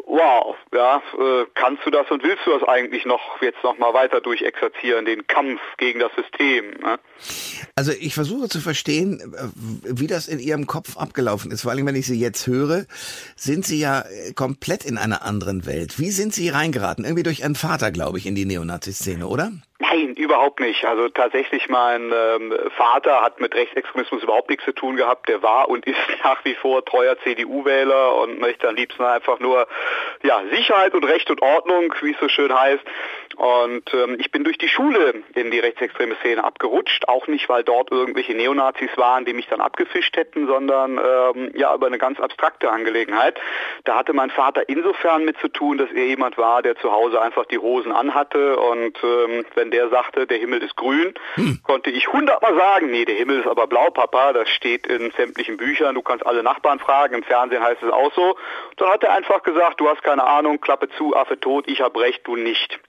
wow, 0.07 0.57
ja, 0.73 1.03
äh, 1.19 1.47
kannst 1.55 1.85
du 1.87 1.91
das 1.91 2.11
und 2.11 2.23
willst 2.23 2.47
du 2.47 2.51
das 2.51 2.69
eigentlich 2.69 3.05
noch 3.05 3.41
jetzt 3.41 3.63
noch 3.63 3.79
mal 3.79 3.95
weiter 3.95 4.21
durchexerzieren, 4.21 5.05
den 5.05 5.27
Kampf 5.27 5.61
gegen 5.77 6.01
das 6.01 6.13
System? 6.15 6.71
Ne? 6.83 6.99
Also 7.81 7.93
ich 7.99 8.13
versuche 8.13 8.51
zu 8.51 8.61
verstehen, 8.61 9.21
äh, 9.21 9.49
wie 9.85 10.07
das 10.07 10.29
in 10.29 10.39
Ihrem 10.39 10.67
Kopf 10.67 10.99
abgelaufen 10.99 11.51
ist. 11.51 11.63
Vor 11.63 11.71
allem, 11.71 11.87
wenn 11.87 11.95
ich 11.95 12.05
Sie 12.05 12.21
jetzt 12.21 12.47
höre, 12.47 12.85
sind 13.37 13.65
Sie 13.65 13.79
ja 13.79 14.03
äh, 14.03 14.35
komplett 14.35 14.85
in 14.85 14.99
einer 14.99 15.23
anderen 15.23 15.65
Welt. 15.65 15.99
Wie 15.99 16.11
sind 16.11 16.35
Sie 16.35 16.51
reingeraten? 16.51 17.07
Irgendwie 17.07 17.23
durch 17.23 17.41
Ihren 17.41 17.55
Vater, 17.55 17.91
glaube 17.91 18.19
ich, 18.19 18.27
in 18.27 18.35
die 18.35 18.45
Neonazi-Szene, 18.45 19.27
oder? 19.27 19.53
Nein, 19.83 20.15
überhaupt 20.15 20.61
nicht. 20.61 20.85
Also 20.85 21.09
tatsächlich, 21.09 21.71
mein 21.71 22.13
ähm, 22.13 22.55
Vater 22.77 23.23
hat 23.23 23.41
mit 23.41 23.55
Rechtsextremismus 23.55 24.23
überhaupt 24.23 24.51
nichts 24.51 24.67
zu 24.67 24.73
tun 24.73 24.97
gehabt. 24.97 25.27
Der 25.27 25.43
war 25.43 25.71
und 25.71 25.87
ist 25.87 25.97
nach 26.25 26.45
wie 26.45 26.55
vor 26.55 26.85
treuer 26.85 27.17
CDU-Wähler 27.21 28.15
und 28.17 28.41
möchte 28.41 28.69
am 28.69 28.75
liebsten 28.75 29.03
einfach 29.03 29.41
nur 29.41 29.67
ja, 30.23 30.43
Sicherheit 30.53 30.93
und 30.93 31.05
Recht 31.05 31.31
und 31.31 31.41
Ordnung, 31.41 31.95
wie 32.03 32.13
es 32.13 32.21
so 32.21 32.29
schön 32.29 32.55
heißt. 32.55 32.85
Und 33.37 33.95
ähm, 33.95 34.19
ich 34.21 34.31
bin 34.31 34.45
durch 34.45 34.59
die 34.59 34.69
Schule 34.69 35.23
in 35.35 35.51
die 35.51 35.61
rechtsextreme 35.61 36.15
Szene 36.17 36.45
abgerutscht, 36.45 37.09
auch 37.09 37.27
nicht, 37.27 37.49
weil 37.49 37.65
dort 37.65 37.91
irgendwelche 37.91 38.35
Neonazis 38.35 38.91
waren, 38.97 39.25
die 39.25 39.33
mich 39.33 39.47
dann 39.47 39.63
abgefischt 39.63 40.15
hätten, 40.15 40.47
sondern 40.47 40.99
ähm, 40.99 41.53
ja 41.55 41.75
über 41.75 41.87
eine 41.87 41.97
ganz 41.97 42.21
abstrakte 42.21 42.71
Angelegenheit. 42.71 43.41
Da 43.85 43.97
hatte 43.97 44.13
mein 44.13 44.29
Vater 44.29 44.69
insofern 44.69 45.25
mit 45.25 45.39
zu 45.39 45.49
tun, 45.49 45.79
dass 45.79 45.91
er 45.91 46.05
jemand 46.05 46.37
war, 46.37 46.61
der 46.61 46.77
zu 46.77 46.93
Hause 46.93 47.23
einfach 47.23 47.47
die 47.47 47.59
Hosen 47.59 47.93
anhatte 47.93 48.59
und 48.59 48.99
ähm, 49.03 49.47
wenn 49.55 49.70
der 49.71 49.89
sagte, 49.89 50.27
der 50.27 50.39
Himmel 50.39 50.63
ist 50.63 50.77
grün, 50.77 51.15
hm. 51.35 51.61
konnte 51.63 51.91
ich 51.91 52.13
hundertmal 52.13 52.55
sagen, 52.55 52.91
nee, 52.91 53.05
der 53.05 53.17
Himmel 53.17 53.41
ist 53.41 53.47
aber 53.47 53.67
blau, 53.67 53.91
Papa, 53.91 54.33
das 54.33 54.49
steht 54.49 54.87
in 54.87 55.11
sämtlichen 55.13 55.57
Büchern, 55.57 55.95
du 55.95 56.03
kannst 56.03 56.27
alle 56.27 56.43
Nachbarn 56.43 56.79
fragen, 56.79 57.15
im 57.15 57.23
Fernsehen 57.23 57.63
heißt 57.63 57.83
es 57.83 57.91
auch 57.91 58.13
so. 58.15 58.37
Dann 58.77 58.91
hat 58.91 59.05
er 59.05 59.13
einfach 59.13 59.43
gesagt, 59.43 59.81
du 59.81 59.89
hast 59.89 60.03
keine 60.03 60.25
Ahnung, 60.25 60.61
Klappe 60.61 60.89
zu, 60.91 61.17
Affe 61.17 61.39
tot, 61.39 61.69
ich 61.69 61.81
hab 61.81 61.97
recht, 61.97 62.27
du 62.27 62.37
nicht. 62.37 62.81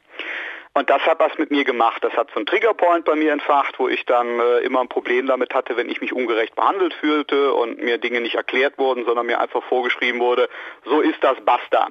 Und 0.73 0.89
das 0.89 1.01
hat 1.05 1.19
was 1.19 1.37
mit 1.37 1.51
mir 1.51 1.65
gemacht. 1.65 2.03
Das 2.03 2.13
hat 2.13 2.29
so 2.29 2.37
einen 2.37 2.45
Triggerpoint 2.45 3.03
bei 3.03 3.15
mir 3.15 3.33
entfacht, 3.33 3.77
wo 3.77 3.89
ich 3.89 4.05
dann 4.05 4.39
äh, 4.39 4.59
immer 4.59 4.79
ein 4.79 4.87
Problem 4.87 5.27
damit 5.27 5.53
hatte, 5.53 5.75
wenn 5.75 5.89
ich 5.89 5.99
mich 5.99 6.13
ungerecht 6.13 6.55
behandelt 6.55 6.93
fühlte 6.93 7.53
und 7.53 7.81
mir 7.81 7.97
Dinge 7.97 8.21
nicht 8.21 8.35
erklärt 8.35 8.77
wurden, 8.77 9.03
sondern 9.05 9.25
mir 9.25 9.39
einfach 9.39 9.63
vorgeschrieben 9.63 10.21
wurde, 10.21 10.49
so 10.85 11.01
ist 11.01 11.21
das, 11.21 11.37
basta. 11.43 11.89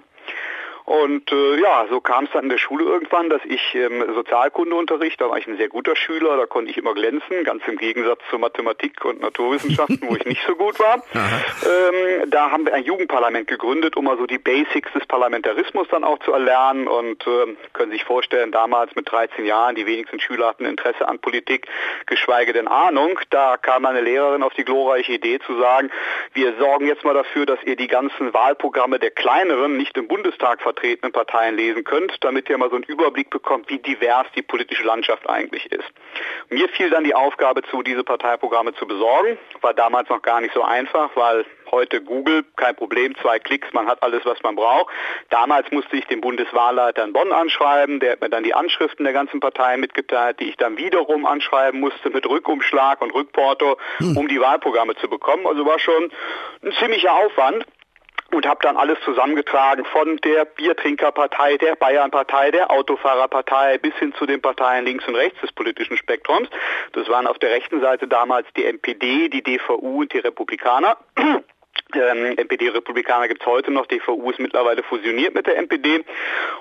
Und 0.91 1.31
äh, 1.31 1.61
ja, 1.61 1.87
so 1.89 2.01
kam 2.01 2.25
es 2.25 2.33
dann 2.33 2.43
in 2.43 2.49
der 2.49 2.59
Schule 2.59 2.85
irgendwann, 2.85 3.31
dass 3.31 3.41
ich 3.45 3.77
ähm, 3.77 4.13
Sozialkundeunterricht, 4.13 5.21
da 5.21 5.31
war 5.31 5.39
ich 5.39 5.47
ein 5.47 5.57
sehr 5.57 5.69
guter 5.69 5.95
Schüler, 5.95 6.37
da 6.37 6.47
konnte 6.47 6.73
ich 6.73 6.79
immer 6.79 6.95
glänzen, 6.95 7.45
ganz 7.45 7.63
im 7.69 7.77
Gegensatz 7.77 8.19
zu 8.29 8.41
Mathematik 8.41 9.05
und 9.05 9.21
Naturwissenschaften, 9.21 10.01
wo 10.03 10.17
ich 10.17 10.25
nicht 10.25 10.43
so 10.45 10.57
gut 10.57 10.81
war. 10.81 11.05
Ähm, 11.63 12.31
da 12.31 12.51
haben 12.51 12.65
wir 12.65 12.75
ein 12.75 12.85
Jugendparlament 12.85 13.47
gegründet, 13.47 13.97
um 13.97 14.09
also 14.09 14.27
die 14.27 14.39
Basics 14.39 14.91
des 14.93 15.05
Parlamentarismus 15.07 15.87
dann 15.89 16.05
auch 16.05 16.19
zu 16.21 16.33
erlernen 16.33 16.89
und 16.89 17.27
äh, 17.27 17.55
können 17.75 17.93
sich 17.93 18.05
vorstellen, 18.05 18.51
damals 18.51 18.95
mit 18.97 19.11
13 19.11 19.45
Jahren, 19.45 19.75
die 19.75 19.87
wenigsten 19.87 20.21
Schüler 20.21 20.49
hatten 20.49 20.65
Interesse 20.65 21.07
an 21.07 21.19
Politik, 21.19 21.67
geschweige 22.07 22.53
denn 22.53 22.67
Ahnung. 22.67 23.21
Da 23.29 23.57
kam 23.59 23.85
eine 23.85 24.01
Lehrerin 24.01 24.43
auf 24.43 24.55
die 24.55 24.65
glorreiche 24.65 25.13
Idee 25.13 25.39
zu 25.41 25.59
sagen, 25.59 25.91
wir 26.33 26.55
sorgen 26.59 26.87
jetzt 26.87 27.05
mal 27.05 27.15
dafür, 27.15 27.45
dass 27.47 27.63
ihr 27.65 27.77
die 27.77 27.89
ganzen 27.89 28.33
Wahlprogramme 28.33 28.99
der 28.99 29.11
kleineren 29.11 29.77
nicht 29.77 29.97
im 29.99 30.09
Bundestag 30.09 30.63
vertreten 30.63 30.80
vertretenen 30.81 31.13
Parteien 31.13 31.57
lesen 31.57 31.85
könnt, 31.85 32.13
damit 32.21 32.49
ihr 32.49 32.59
mal 32.59 32.71
so 32.71 32.77
einen 32.77 32.85
Überblick 32.85 33.31
bekommt, 33.31 33.69
wie 33.69 33.79
divers 33.79 34.27
die 34.35 34.43
politische 34.43 34.83
Landschaft 34.83 35.29
eigentlich 35.29 35.71
ist. 35.71 35.89
Mir 36.49 36.69
fiel 36.71 36.91
dann 36.91 37.05
die 37.05 37.15
Aufgabe 37.15 37.63
zu, 37.71 37.83
diese 37.83 38.03
Parteiprogramme 38.03 38.75
zu 38.75 38.87
besorgen. 38.87 39.39
War 39.61 39.75
damals 39.75 40.09
noch 40.09 40.23
gar 40.23 40.41
nicht 40.41 40.55
so 40.55 40.63
einfach, 40.63 41.11
weil 41.15 41.45
heute 41.71 42.03
Google, 42.03 42.45
kein 42.57 42.75
Problem, 42.75 43.15
zwei 43.23 43.39
Klicks, 43.39 43.73
man 43.73 43.87
hat 43.87 44.03
alles, 44.03 44.25
was 44.25 44.43
man 44.43 44.57
braucht. 44.57 44.93
Damals 45.29 45.71
musste 45.71 45.97
ich 45.97 46.07
den 46.07 46.21
Bundeswahlleiter 46.21 47.05
in 47.05 47.13
Bonn 47.13 47.33
anschreiben, 47.33 48.01
der 48.01 48.13
hat 48.13 48.21
mir 48.21 48.31
dann 48.31 48.43
die 48.43 48.55
Anschriften 48.55 49.05
der 49.05 49.13
ganzen 49.13 49.41
Parteien 49.41 49.81
mitgeteilt, 49.81 50.41
die 50.41 50.49
ich 50.49 50.57
dann 50.57 50.77
wiederum 50.79 51.27
anschreiben 51.27 51.79
musste 51.79 52.11
mit 52.11 52.27
Rückumschlag 52.27 53.01
und 53.03 53.15
Rückporto, 53.15 53.77
hm. 53.99 54.17
um 54.17 54.29
die 54.29 54.41
Wahlprogramme 54.41 54.97
zu 54.97 55.09
bekommen. 55.09 55.47
Also 55.47 55.65
war 55.65 55.79
schon 55.79 56.11
ein 56.63 56.73
ziemlicher 56.73 57.15
Aufwand 57.15 57.65
und 58.35 58.47
habe 58.47 58.61
dann 58.63 58.77
alles 58.77 58.99
zusammengetragen 59.05 59.85
von 59.85 60.17
der 60.19 60.45
Biertrinkerpartei, 60.45 61.57
der 61.57 61.77
Bayernpartei, 61.77 62.51
der 62.51 62.71
Autofahrerpartei 62.71 63.79
bis 63.79 63.95
hin 63.97 64.15
zu 64.15 64.27
den 64.27 64.41
Parteien 64.41 64.85
links 64.85 65.07
und 65.07 65.17
rechts 65.17 65.41
des 65.41 65.53
politischen 65.53 65.97
Spektrums. 65.97 66.49
Das 66.93 67.09
waren 67.09 67.27
auf 67.27 67.39
der 67.39 67.51
rechten 67.51 67.81
Seite 67.81 68.09
damals 68.09 68.47
die 68.57 68.65
NPD, 68.65 69.29
die 69.29 69.43
DVU 69.43 70.01
und 70.01 70.13
die 70.13 70.19
Republikaner. 70.19 70.97
Ähm, 71.95 72.37
NPD-Republikaner 72.37 73.29
gibt 73.29 73.43
es 73.43 73.47
heute 73.47 73.71
noch, 73.71 73.87
DVU 73.87 74.31
ist 74.31 74.39
mittlerweile 74.39 74.83
fusioniert 74.83 75.35
mit 75.35 75.47
der 75.47 75.57
NPD 75.57 76.05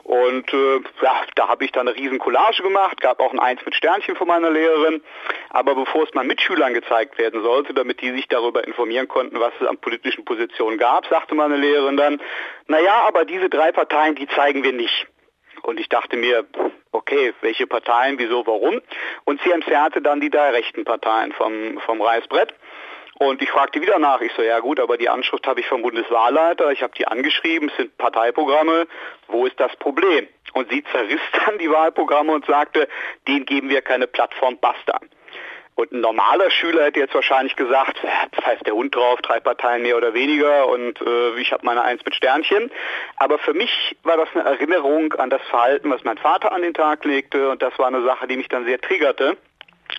und 0.03 0.53
äh, 0.53 0.79
ja, 1.01 1.21
da 1.35 1.47
habe 1.47 1.65
ich 1.65 1.71
dann 1.71 1.87
eine 1.87 1.97
riesen 1.97 2.19
Collage 2.19 2.63
gemacht, 2.63 3.01
gab 3.01 3.19
auch 3.19 3.31
ein 3.31 3.39
Eins 3.39 3.63
mit 3.65 3.75
Sternchen 3.75 4.15
von 4.15 4.27
meiner 4.27 4.49
Lehrerin, 4.49 5.01
aber 5.49 5.75
bevor 5.75 6.03
es 6.03 6.13
mal 6.13 6.23
Mitschülern 6.23 6.73
gezeigt 6.73 7.17
werden 7.17 7.41
sollte, 7.43 7.73
damit 7.73 8.01
die 8.01 8.11
sich 8.11 8.27
darüber 8.27 8.65
informieren 8.65 9.07
konnten, 9.07 9.39
was 9.39 9.53
es 9.59 9.67
an 9.67 9.77
politischen 9.77 10.25
Positionen 10.25 10.77
gab, 10.77 11.05
sagte 11.07 11.35
meine 11.35 11.57
Lehrerin 11.57 11.97
dann, 11.97 12.21
naja, 12.67 13.03
aber 13.07 13.25
diese 13.25 13.49
drei 13.49 13.71
Parteien, 13.71 14.15
die 14.15 14.27
zeigen 14.27 14.63
wir 14.63 14.73
nicht. 14.73 15.07
Und 15.63 15.79
ich 15.79 15.89
dachte 15.89 16.15
mir, 16.15 16.45
okay, 16.91 17.33
welche 17.41 17.67
Parteien, 17.67 18.17
wieso, 18.17 18.45
warum? 18.47 18.81
Und 19.25 19.41
sie 19.43 19.51
entfernte 19.51 20.01
dann 20.01 20.21
die 20.21 20.29
drei 20.29 20.51
rechten 20.51 20.85
Parteien 20.85 21.31
vom, 21.33 21.79
vom 21.85 22.01
Reißbrett. 22.01 22.53
Und 23.21 23.41
ich 23.41 23.51
fragte 23.51 23.81
wieder 23.81 23.99
nach. 23.99 24.21
Ich 24.21 24.31
so, 24.31 24.41
ja 24.41 24.61
gut, 24.61 24.79
aber 24.79 24.97
die 24.97 25.09
Anschrift 25.09 25.45
habe 25.45 25.59
ich 25.59 25.67
vom 25.67 25.81
Bundeswahlleiter. 25.81 26.71
Ich 26.71 26.81
habe 26.81 26.93
die 26.97 27.05
angeschrieben. 27.05 27.67
Es 27.67 27.75
sind 27.75 27.97
Parteiprogramme. 27.97 28.87
Wo 29.27 29.45
ist 29.45 29.59
das 29.59 29.75
Problem? 29.75 30.25
Und 30.53 30.69
sie 30.69 30.85
zerriss 30.85 31.19
dann 31.45 31.57
die 31.57 31.69
Wahlprogramme 31.69 32.31
und 32.31 32.45
sagte, 32.45 32.87
denen 33.27 33.45
geben 33.45 33.69
wir 33.69 33.81
keine 33.81 34.07
Plattform, 34.07 34.57
basta. 34.59 35.01
Und 35.75 35.91
ein 35.91 35.99
normaler 35.99 36.49
Schüler 36.49 36.85
hätte 36.85 37.01
jetzt 37.01 37.13
wahrscheinlich 37.13 37.57
gesagt, 37.57 37.99
pfeift 38.33 38.65
der 38.65 38.73
Hund 38.73 38.95
drauf, 38.95 39.21
drei 39.21 39.41
Parteien 39.41 39.81
mehr 39.81 39.97
oder 39.97 40.13
weniger 40.13 40.67
und 40.67 40.99
äh, 41.01 41.39
ich 41.39 41.53
habe 41.53 41.65
meine 41.65 41.81
Eins 41.81 42.03
mit 42.03 42.15
Sternchen. 42.15 42.69
Aber 43.15 43.37
für 43.39 43.53
mich 43.53 43.95
war 44.03 44.17
das 44.17 44.27
eine 44.33 44.43
Erinnerung 44.43 45.13
an 45.13 45.29
das 45.29 45.41
Verhalten, 45.43 45.89
was 45.89 46.03
mein 46.03 46.17
Vater 46.17 46.51
an 46.51 46.63
den 46.63 46.73
Tag 46.73 47.05
legte 47.05 47.49
und 47.49 47.61
das 47.61 47.77
war 47.79 47.87
eine 47.87 48.03
Sache, 48.03 48.27
die 48.27 48.35
mich 48.35 48.49
dann 48.49 48.65
sehr 48.65 48.81
triggerte 48.81 49.37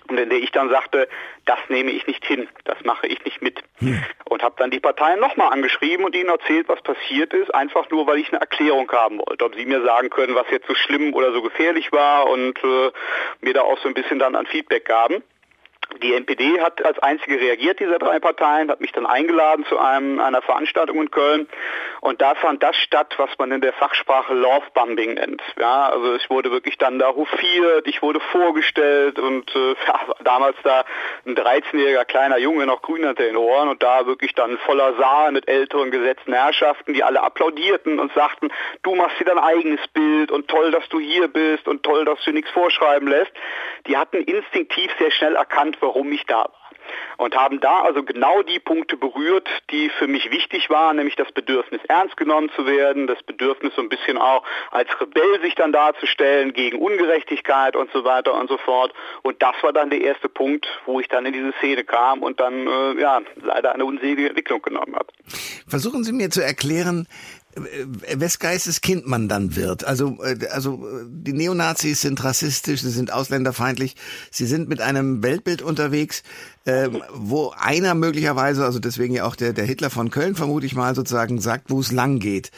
und 0.07 0.17
in 0.17 0.29
der 0.29 0.39
ich 0.39 0.51
dann 0.51 0.69
sagte, 0.69 1.07
das 1.45 1.59
nehme 1.69 1.91
ich 1.91 2.07
nicht 2.07 2.25
hin, 2.25 2.47
das 2.65 2.77
mache 2.83 3.07
ich 3.07 3.23
nicht 3.25 3.41
mit. 3.41 3.61
Hm. 3.79 4.03
Und 4.25 4.43
habe 4.43 4.55
dann 4.57 4.71
die 4.71 4.79
Parteien 4.79 5.19
nochmal 5.19 5.51
angeschrieben 5.51 6.05
und 6.05 6.15
ihnen 6.15 6.29
erzählt, 6.29 6.67
was 6.69 6.81
passiert 6.81 7.33
ist, 7.33 7.53
einfach 7.53 7.89
nur, 7.89 8.07
weil 8.07 8.19
ich 8.19 8.29
eine 8.29 8.41
Erklärung 8.41 8.91
haben 8.91 9.19
wollte, 9.19 9.45
ob 9.45 9.55
sie 9.55 9.65
mir 9.65 9.83
sagen 9.83 10.09
können, 10.09 10.35
was 10.35 10.49
jetzt 10.51 10.67
so 10.67 10.75
schlimm 10.75 11.13
oder 11.13 11.31
so 11.33 11.41
gefährlich 11.41 11.91
war 11.91 12.27
und 12.27 12.57
äh, 12.63 12.91
mir 13.41 13.53
da 13.53 13.61
auch 13.61 13.79
so 13.79 13.87
ein 13.87 13.93
bisschen 13.93 14.19
dann 14.19 14.35
an 14.35 14.45
Feedback 14.45 14.85
gaben. 14.85 15.23
Die 16.01 16.13
NPD 16.13 16.61
hat 16.61 16.83
als 16.83 16.97
einzige 16.99 17.39
reagiert, 17.39 17.79
dieser 17.79 17.99
drei 17.99 18.19
Parteien, 18.19 18.71
hat 18.71 18.81
mich 18.81 18.91
dann 18.91 19.05
eingeladen 19.05 19.65
zu 19.65 19.77
einem, 19.77 20.19
einer 20.19 20.41
Veranstaltung 20.41 21.01
in 21.01 21.11
Köln. 21.11 21.47
Und 21.99 22.21
da 22.21 22.35
fand 22.35 22.63
das 22.63 22.75
statt, 22.77 23.13
was 23.17 23.29
man 23.37 23.51
in 23.51 23.61
der 23.61 23.73
Fachsprache 23.73 24.33
Love-Bombing 24.33 25.15
nennt. 25.15 25.41
Ja, 25.59 25.89
also 25.89 26.15
ich 26.15 26.29
wurde 26.29 26.51
wirklich 26.51 26.77
dann 26.77 26.97
da 26.97 27.09
hofiert, 27.13 27.87
ich 27.87 28.01
wurde 28.01 28.19
vorgestellt 28.31 29.19
und 29.19 29.53
äh, 29.55 29.75
ja, 29.87 29.99
damals 30.23 30.57
da 30.63 30.85
ein 31.25 31.35
13-jähriger 31.35 32.05
kleiner 32.05 32.37
Junge 32.37 32.65
noch 32.65 32.81
grün 32.81 33.05
hinter 33.05 33.23
den 33.23 33.37
Ohren 33.37 33.69
und 33.69 33.83
da 33.83 34.05
wirklich 34.05 34.33
dann 34.33 34.57
voller 34.59 34.95
Saal 34.97 35.31
mit 35.31 35.47
älteren 35.47 35.91
gesetzten 35.91 36.33
Herrschaften, 36.33 36.93
die 36.93 37.03
alle 37.03 37.21
applaudierten 37.21 37.99
und 37.99 38.13
sagten, 38.13 38.51
du 38.83 38.95
machst 38.95 39.19
dir 39.19 39.25
dein 39.25 39.39
eigenes 39.39 39.85
Bild 39.89 40.31
und 40.31 40.47
toll, 40.47 40.71
dass 40.71 40.87
du 40.89 40.99
hier 40.99 41.27
bist 41.27 41.67
und 41.67 41.83
toll, 41.83 42.05
dass 42.05 42.23
du 42.23 42.31
nichts 42.31 42.49
vorschreiben 42.51 43.07
lässt. 43.07 43.31
Die 43.87 43.97
hatten 43.97 44.17
instinktiv 44.17 44.91
sehr 44.99 45.11
schnell 45.11 45.35
erkannt, 45.35 45.80
warum 45.81 46.11
ich 46.11 46.25
da 46.25 46.39
war. 46.39 46.61
und 47.17 47.35
haben 47.35 47.59
da 47.59 47.81
also 47.81 48.03
genau 48.03 48.41
die 48.41 48.59
Punkte 48.59 48.97
berührt, 48.97 49.47
die 49.69 49.89
für 49.89 50.07
mich 50.07 50.31
wichtig 50.31 50.69
waren, 50.69 50.97
nämlich 50.97 51.15
das 51.15 51.31
Bedürfnis 51.31 51.81
ernst 51.87 52.17
genommen 52.17 52.49
zu 52.55 52.65
werden, 52.65 53.07
das 53.07 53.21
Bedürfnis 53.23 53.73
so 53.75 53.81
ein 53.81 53.89
bisschen 53.89 54.17
auch 54.17 54.43
als 54.71 54.89
Rebell 54.99 55.41
sich 55.41 55.55
dann 55.55 55.71
darzustellen 55.71 56.53
gegen 56.53 56.79
Ungerechtigkeit 56.79 57.75
und 57.75 57.91
so 57.91 58.03
weiter 58.03 58.33
und 58.33 58.49
so 58.49 58.57
fort. 58.57 58.93
Und 59.21 59.41
das 59.41 59.55
war 59.61 59.73
dann 59.73 59.89
der 59.89 60.01
erste 60.01 60.29
Punkt, 60.29 60.67
wo 60.85 60.99
ich 60.99 61.07
dann 61.07 61.25
in 61.25 61.33
diese 61.33 61.53
Szene 61.59 61.83
kam 61.83 62.23
und 62.23 62.39
dann 62.39 62.67
äh, 62.67 62.99
ja 62.99 63.21
leider 63.35 63.73
eine 63.73 63.85
unselige 63.85 64.27
Entwicklung 64.29 64.61
genommen 64.61 64.95
habe. 64.95 65.07
Versuchen 65.67 66.03
Sie 66.03 66.13
mir 66.13 66.29
zu 66.29 66.43
erklären, 66.43 67.07
wes 67.55 68.39
Geistes 68.39 68.81
Kind 68.81 69.07
man 69.07 69.27
dann 69.27 69.55
wird. 69.55 69.83
Also, 69.83 70.17
äh, 70.23 70.47
also 70.47 70.83
die 71.07 71.33
Neonazis 71.33 72.01
sind 72.01 72.23
rassistisch, 72.23 72.81
sie 72.81 72.89
sind 72.89 73.11
ausländerfeindlich, 73.11 73.95
sie 74.29 74.45
sind 74.45 74.69
mit 74.69 74.81
einem 74.81 75.23
Weltbild 75.23 75.61
unterwegs, 75.61 76.23
ähm, 76.65 77.01
wo 77.13 77.53
einer 77.57 77.95
möglicherweise, 77.95 78.63
also 78.65 78.79
deswegen 78.79 79.15
ja 79.15 79.25
auch 79.25 79.35
der, 79.35 79.53
der 79.53 79.65
Hitler 79.65 79.89
von 79.89 80.11
Köln 80.11 80.35
vermute 80.35 80.65
ich 80.65 80.75
mal 80.75 80.95
sozusagen, 80.95 81.41
sagt, 81.41 81.69
wo 81.69 81.79
es 81.79 81.91
lang 81.91 82.19
geht. 82.19 82.51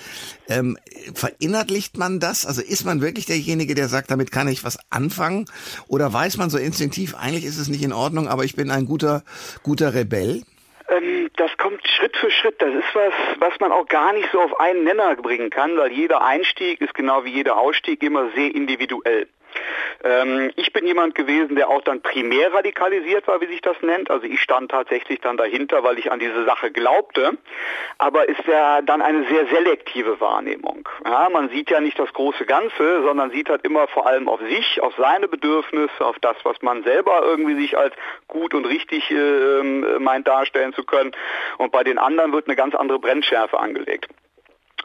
Ähm, 0.48 0.78
verinnerlicht 1.14 1.98
man 1.98 2.20
das? 2.20 2.46
Also 2.46 2.62
ist 2.62 2.86
man 2.86 3.02
wirklich 3.02 3.26
derjenige, 3.26 3.76
der 3.76 3.88
sagt, 3.88 4.12
damit 4.12 4.32
kann 4.32 4.48
ich 4.48 4.64
was 4.64 4.78
anfangen? 4.90 5.46
Oder 5.88 6.12
weiß 6.12 6.38
man 6.38 6.50
so 6.50 6.58
instinktiv, 6.58 7.16
eigentlich 7.16 7.46
ist 7.46 7.58
es 7.58 7.70
nicht 7.70 7.84
in 7.84 7.94
Ordnung, 7.94 8.28
aber 8.28 8.44
ich 8.44 8.56
bin 8.56 8.72
ein 8.72 8.86
guter, 8.86 9.24
guter 9.64 9.94
Rebell? 9.94 10.44
Ähm, 10.90 11.23
Schritt 11.86 12.16
für 12.18 12.32
Schritt. 12.32 12.62
Das 12.62 12.74
ist 12.74 12.94
was, 12.94 13.14
was 13.40 13.60
man 13.60 13.72
auch 13.72 13.88
gar 13.88 14.14
nicht 14.14 14.30
so 14.32 14.42
auf 14.42 14.60
einen 14.60 14.84
Nenner 14.84 15.16
bringen 15.16 15.50
kann, 15.50 15.78
weil 15.78 15.92
jeder 15.92 16.24
Einstieg 16.24 16.82
ist 16.82 16.94
genau 16.94 17.24
wie 17.26 17.32
jeder 17.32 17.58
Ausstieg 17.58 18.02
immer 18.04 18.30
sehr 18.36 18.54
individuell. 18.54 19.28
Ähm, 20.04 20.52
ich 20.56 20.74
bin 20.74 20.86
jemand 20.86 21.16
gewesen, 21.16 21.56
der 21.56 21.70
auch 21.70 21.82
dann 21.82 22.02
primär 22.02 22.54
radikalisiert 22.54 23.28
war, 23.28 23.42
wie 23.42 23.48
sich 23.48 23.62
das 23.62 23.82
nennt. 23.82 24.10
Also 24.10 24.26
ich 24.26 24.42
stand 24.42 24.72
tatsächlich 24.72 25.22
dann 25.22 25.38
dahinter, 25.38 25.84
weil 25.84 25.98
ich 26.00 26.12
an 26.12 26.20
diese 26.20 26.46
Sache 26.46 26.72
glaubte. 26.72 27.38
Aber 27.98 28.28
ist 28.28 28.46
ja 28.48 28.82
dann 28.82 29.02
eine 29.02 29.26
sehr 29.28 29.48
selektive 29.48 30.20
Wahrnehmung. 30.20 30.88
Ja, 31.06 31.30
man 31.32 31.50
sieht 31.50 31.70
ja 31.70 31.80
nicht 31.80 31.98
das 31.98 32.12
große 32.14 32.46
Ganze, 32.46 33.04
sondern 33.04 33.32
sieht 33.32 33.50
halt 33.50 33.64
immer 33.64 33.88
vor 33.88 34.08
allem 34.08 34.28
auf 34.28 34.42
sich, 34.42 34.82
auf 34.82 34.94
seine 34.98 35.28
Bedürfnisse, 35.28 36.06
auf 36.06 36.18
das, 36.20 36.38
was 36.44 36.62
man 36.62 36.84
selber 36.84 37.22
irgendwie 37.24 37.56
sich 37.56 37.78
als 37.78 37.94
gut 38.28 38.54
und 38.54 38.66
richtig 38.66 39.10
äh, 39.12 39.64
meint 40.00 40.28
darstellen 40.28 40.74
zu 40.74 40.84
können. 40.84 41.12
Und 41.58 41.72
bei 41.72 41.84
den 41.84 41.98
anderen 41.98 42.34
wird 42.34 42.48
eine 42.48 42.56
ganz 42.56 42.76
andere 42.76 43.00
Brennschärfe 43.00 43.60
angelegt. 43.60 44.08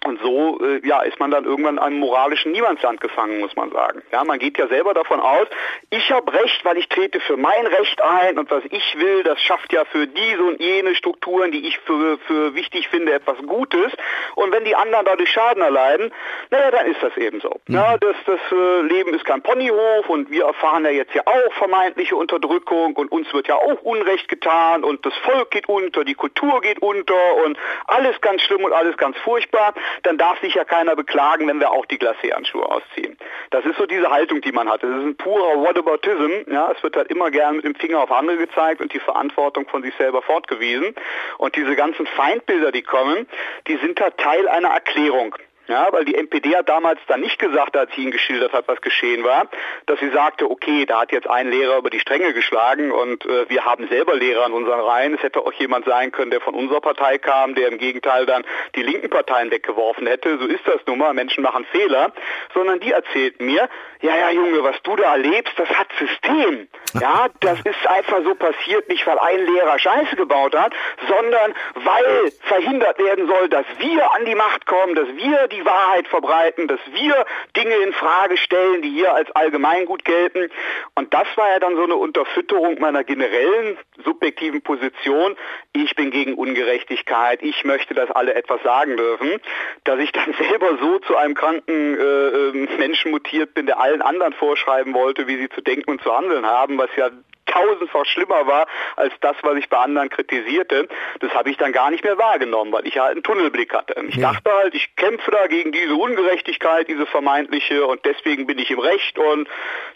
Und 0.05 0.21
so 0.23 0.61
äh, 0.63 0.87
ja, 0.87 1.03
ist 1.03 1.19
man 1.19 1.31
dann 1.31 1.45
irgendwann 1.45 1.77
in 1.77 1.83
einem 1.83 1.99
moralischen 1.99 2.53
Niemandsland 2.53 3.01
gefangen, 3.01 3.41
muss 3.41 3.57
man 3.57 3.71
sagen. 3.71 4.03
Ja, 4.13 4.23
man 4.25 4.39
geht 4.39 4.57
ja 4.57 4.69
selber 4.69 4.95
davon 4.95 5.21
aus, 5.21 5.49
ich 5.91 6.13
habe 6.13 6.33
Recht, 6.33 6.65
weil 6.65 6.79
ich 6.79 6.89
trete 6.89 7.19
für 7.21 7.37
mein 7.37 7.67
Recht 7.67 8.01
ein 8.01 8.39
und 8.39 8.51
was 8.51 8.63
ich 8.71 8.99
will, 8.99 9.25
das 9.25 9.41
schafft 9.43 9.73
ja 9.73 9.85
für 9.87 10.07
diese 10.07 10.45
und 10.45 10.61
jene 10.61 10.95
Strukturen, 10.95 11.51
die 11.51 11.67
ich 11.67 11.79
für, 11.81 12.19
für 12.27 12.55
wichtig 12.55 12.89
finde, 12.89 13.13
etwas 13.13 13.39
Gutes. 13.47 13.93
Und 14.37 14.53
wenn 14.53 14.65
die 14.65 14.77
anderen 14.77 15.05
dadurch 15.05 15.31
Schaden 15.31 15.63
erleiden, 15.63 16.13
naja, 16.51 16.71
dann 16.71 16.87
ist 16.87 17.03
das 17.03 17.17
eben 17.17 17.41
so. 17.41 17.61
Mhm. 17.67 17.75
Ja, 17.75 17.97
das, 17.99 18.17
das 18.25 18.41
äh, 18.53 18.81
Leben 18.83 19.15
ist 19.15 19.25
kein 19.25 19.43
Ponyhof 19.43 20.09
und 20.09 20.31
wir 20.31 20.45
erfahren 20.45 20.85
ja 20.85 20.91
jetzt 20.91 21.15
ja 21.15 21.23
auch 21.27 21.53
vermeintliche 21.55 22.15
Unterdrückung 22.15 22.95
und 22.95 23.11
uns 23.11 23.33
wird 23.33 23.49
ja 23.49 23.57
auch 23.57 23.83
Unrecht 23.83 24.29
getan 24.29 24.85
und 24.85 25.05
das 25.05 25.15
Volk 25.25 25.51
geht 25.51 25.69
unter, 25.69 26.05
die 26.05 26.15
Kultur 26.15 26.61
geht 26.61 26.81
unter 26.81 27.35
und 27.45 27.59
alles 27.87 28.21
ganz 28.21 28.43
schlimm 28.43 28.63
und 28.65 28.73
alles 28.73 28.97
ganz 28.97 29.17
furchtbar 29.19 29.75
dann 30.03 30.19
darf 30.19 30.41
sich 30.41 30.55
ja 30.55 30.65
keiner 30.65 30.97
beklagen, 30.97 31.47
wenn 31.49 31.61
wir 31.61 31.71
auch 31.71 31.87
die 31.87 31.99
Glacé-Handschuhe 31.99 32.65
ausziehen. 32.65 33.17
Das 33.51 33.65
ist 33.65 33.79
so 33.79 33.87
diese 33.87 34.11
Haltung, 34.11 34.41
die 34.41 34.53
man 34.53 34.69
hat. 34.69 34.83
Das 34.83 34.91
ist 34.91 35.05
ein 35.05 35.17
purer 35.17 35.61
Whataboutism. 35.63 36.51
Ja, 36.51 36.73
es 36.73 36.83
wird 36.83 36.97
halt 36.97 37.11
immer 37.11 37.31
gern 37.31 37.57
mit 37.57 37.65
dem 37.65 37.75
Finger 37.75 38.01
auf 38.01 38.11
andere 38.11 38.37
gezeigt 38.37 38.81
und 38.81 38.93
die 38.93 39.01
Verantwortung 39.01 39.69
von 39.69 39.83
sich 39.83 39.95
selber 39.97 40.23
fortgewiesen. 40.23 40.95
Und 41.39 41.57
diese 41.57 41.77
ganzen 41.77 42.07
Feindbilder, 42.07 42.73
die 42.73 42.83
kommen, 42.83 43.27
die 43.67 43.77
sind 43.77 44.01
halt 44.01 44.19
Teil 44.19 44.49
einer 44.49 44.69
Erklärung. 44.69 45.35
Ja, 45.69 45.87
weil 45.91 46.07
die 46.07 46.15
NPD 46.15 46.57
hat 46.57 46.69
damals 46.71 46.99
dann 47.09 47.21
nicht 47.21 47.39
gesagt, 47.39 47.77
als 47.77 47.95
sie 47.95 48.03
ihn 48.03 48.11
geschildert 48.11 48.55
hat, 48.55 48.67
was 48.69 48.81
geschehen 48.81 49.23
war, 49.23 49.49
dass 49.85 50.01
sie 50.01 50.09
sagte, 50.09 50.51
okay, 50.51 50.87
da 50.87 51.03
hat 51.03 51.13
jetzt 51.13 51.29
ein 51.29 51.51
Lehrer 51.51 51.77
über 51.77 51.91
die 51.91 52.01
Stränge 52.01 52.33
geschlagen 52.33 52.91
und 52.91 53.27
äh, 53.27 53.51
wir 53.51 53.67
haben 53.67 53.87
selber 53.89 54.15
Lehrer 54.15 54.47
in 54.47 54.53
unseren 54.53 54.81
Reihen. 54.81 55.13
Es 55.13 55.23
hätte 55.23 55.41
auch 55.41 55.53
jemand 55.53 55.85
sein 55.85 56.11
können, 56.11 56.31
der 56.31 56.41
von 56.41 56.55
unserer 56.55 56.81
Partei 56.81 57.19
kam, 57.19 57.55
der 57.55 57.69
im 57.69 57.77
Gegenteil 57.77 58.25
dann 58.25 58.47
die 58.77 58.83
linken 58.83 59.11
Parteien 59.11 59.51
weggeworfen 59.51 60.07
hätte. 60.07 60.39
So 60.39 60.47
ist 60.47 60.67
das 60.67 60.81
nun 60.87 60.99
mal. 60.99 61.13
Menschen 61.13 61.43
machen 61.43 61.67
Fehler. 61.67 62.13
Sondern 62.55 62.81
die 62.81 62.93
erzählten 62.93 63.45
mir, 63.45 63.69
ja, 64.01 64.17
ja, 64.17 64.31
Junge, 64.31 64.63
was 64.63 64.81
du 64.85 64.97
da 64.97 65.13
erlebst, 65.13 65.53
das 65.59 65.69
hat 65.69 65.89
System. 65.99 66.69
Ja, 66.99 67.27
das 67.41 67.59
ist 67.61 67.87
einfach 67.87 68.23
so 68.25 68.35
passiert, 68.35 68.89
nicht 68.89 69.07
weil 69.07 69.19
ein 69.19 69.45
Lehrer 69.45 69.79
Scheiße 69.79 70.17
gebaut 70.17 70.57
hat, 70.57 70.73
sondern 71.09 71.53
weil 71.75 72.33
verhindert 72.43 72.99
werden 72.99 73.27
soll, 73.27 73.49
dass 73.49 73.67
wir 73.79 74.15
an 74.15 74.25
die 74.25 74.35
Macht 74.35 74.65
kommen, 74.67 74.95
dass 74.95 75.09
wir 75.09 75.49
die 75.49 75.58
Wahrheit 75.65 76.09
verbreiten, 76.09 76.69
dass 76.69 76.81
wir 76.93 77.27
Dinge 77.57 77.75
in 77.77 77.93
Frage 77.93 78.37
stellen, 78.37 78.83
die 78.83 78.91
hier 78.91 79.15
als 79.15 79.31
Allgemeingut 79.33 80.05
gelten. 80.05 80.51
Und 80.95 81.13
das 81.15 81.27
war 81.37 81.51
ja 81.51 81.59
dann 81.59 81.77
so 81.77 81.85
eine 81.85 81.97
Unterfütterung 81.97 82.79
meiner 82.81 83.05
generellen 83.05 83.77
subjektiven 84.05 84.63
Position. 84.63 85.37
Ich 85.73 85.95
bin 85.95 86.11
gegen 86.11 86.35
Ungerechtigkeit, 86.35 87.43
ich 87.43 87.65
möchte, 87.65 87.95
dass 87.95 88.11
alle 88.11 88.35
etwas 88.35 88.63
sagen 88.63 88.97
dürfen, 88.97 89.41
dass 89.85 89.99
ich 89.99 90.13
dann 90.13 90.35
selber 90.49 90.79
so 90.81 90.99
zu 91.01 91.17
einem 91.17 91.35
kranken 91.35 91.99
äh, 91.99 92.03
ähm, 92.03 92.69
Menschen 92.79 93.11
mutiert 93.11 93.55
bin, 93.55 93.67
der 93.67 93.81
allen 93.81 94.03
anderen 94.03 94.33
vorschreiben 94.33 94.95
wollte, 94.95 95.27
wie 95.27 95.37
sie 95.37 95.49
zu 95.49 95.61
denken 95.61 95.91
und 95.91 96.03
zu 96.03 96.15
handeln 96.15 96.47
haben, 96.47 96.79
was 96.79 96.91
ja 96.97 97.11
tausendfach 97.49 98.07
schlimmer 98.07 98.47
war 98.47 98.67
als 98.97 99.13
das, 99.21 99.37
was 99.43 99.57
ich 99.57 99.69
bei 99.69 99.79
anderen 99.79 100.09
kritisierte. 100.09 100.89
Das 101.21 101.33
habe 101.33 101.51
ich 101.51 101.57
dann 101.57 101.73
gar 101.73 101.91
nicht 101.91 102.05
mehr 102.05 102.19
wahrgenommen, 102.19 102.73
weil 102.73 102.87
ich 102.87 102.99
halt 102.99 103.13
einen 103.13 103.23
Tunnelblick 103.23 103.73
hatte. 103.75 103.95
Ich 104.09 104.17
ja. 104.17 104.33
dachte 104.33 104.53
halt, 104.53 104.75
ich 104.75 104.95
kämpfe 104.97 105.31
da 105.31 105.47
gegen 105.47 105.73
diese 105.73 105.95
Ungerechtigkeit, 105.95 106.89
diese 106.89 107.07
vermeintliche 107.07 107.87
und 107.87 108.05
deswegen 108.05 108.47
bin 108.47 108.59
ich 108.59 108.71
im 108.71 108.79
Recht 108.79 109.19
und 109.19 109.49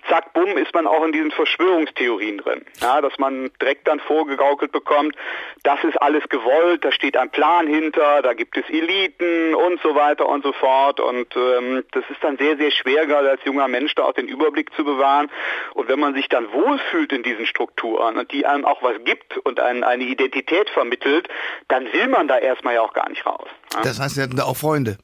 zack, 0.08 0.32
bumm, 0.32 0.56
ist 0.58 0.74
man 0.74 0.86
auch 0.86 1.04
in 1.04 1.12
diesen 1.12 1.30
Verschwörungstheorien 1.30 2.38
drin. 2.38 2.64
Ja, 2.80 3.00
dass 3.00 3.18
man 3.18 3.50
direkt 3.60 3.86
dann 3.88 4.00
vorgegaukelt 4.00 4.72
bekommt, 4.72 5.16
das 5.62 5.82
ist 5.84 6.00
alles 6.00 6.28
gewollt, 6.28 6.84
da 6.84 6.92
steht 6.92 7.16
ein 7.16 7.30
Plan 7.30 7.66
hinter, 7.66 8.22
da 8.22 8.32
gibt 8.34 8.56
es 8.56 8.68
Eliten 8.68 9.54
und 9.54 9.80
so 9.82 9.94
weiter 9.94 10.28
und 10.28 10.42
so 10.44 10.52
fort 10.52 11.00
und 11.00 11.34
ähm, 11.36 11.84
das 11.92 12.04
ist 12.10 12.22
dann 12.22 12.36
sehr, 12.38 12.56
sehr 12.56 12.70
schwer, 12.70 13.06
gerade 13.06 13.30
als 13.30 13.44
junger 13.44 13.68
Mensch 13.68 13.94
da 13.94 14.04
auch 14.04 14.12
den 14.12 14.28
Überblick 14.28 14.72
zu 14.74 14.84
bewahren 14.84 15.30
und 15.74 15.88
wenn 15.88 16.00
man 16.00 16.14
sich 16.14 16.28
dann 16.28 16.52
wohlfühlt 16.52 17.12
in 17.12 17.22
diesen 17.22 17.41
Strukturen 17.46 18.18
und 18.18 18.32
die 18.32 18.46
einem 18.46 18.64
auch 18.64 18.82
was 18.82 19.02
gibt 19.04 19.38
und 19.38 19.60
einen 19.60 19.84
eine 19.84 20.04
Identität 20.04 20.70
vermittelt, 20.70 21.28
dann 21.68 21.84
will 21.92 22.08
man 22.08 22.28
da 22.28 22.38
erstmal 22.38 22.74
ja 22.74 22.82
auch 22.82 22.92
gar 22.92 23.08
nicht 23.08 23.24
raus. 23.26 23.48
Ja? 23.74 23.82
Das 23.82 24.00
heißt, 24.00 24.14
Sie 24.16 24.22
hatten 24.22 24.36
da 24.36 24.44
auch 24.44 24.56
Freunde. 24.56 24.98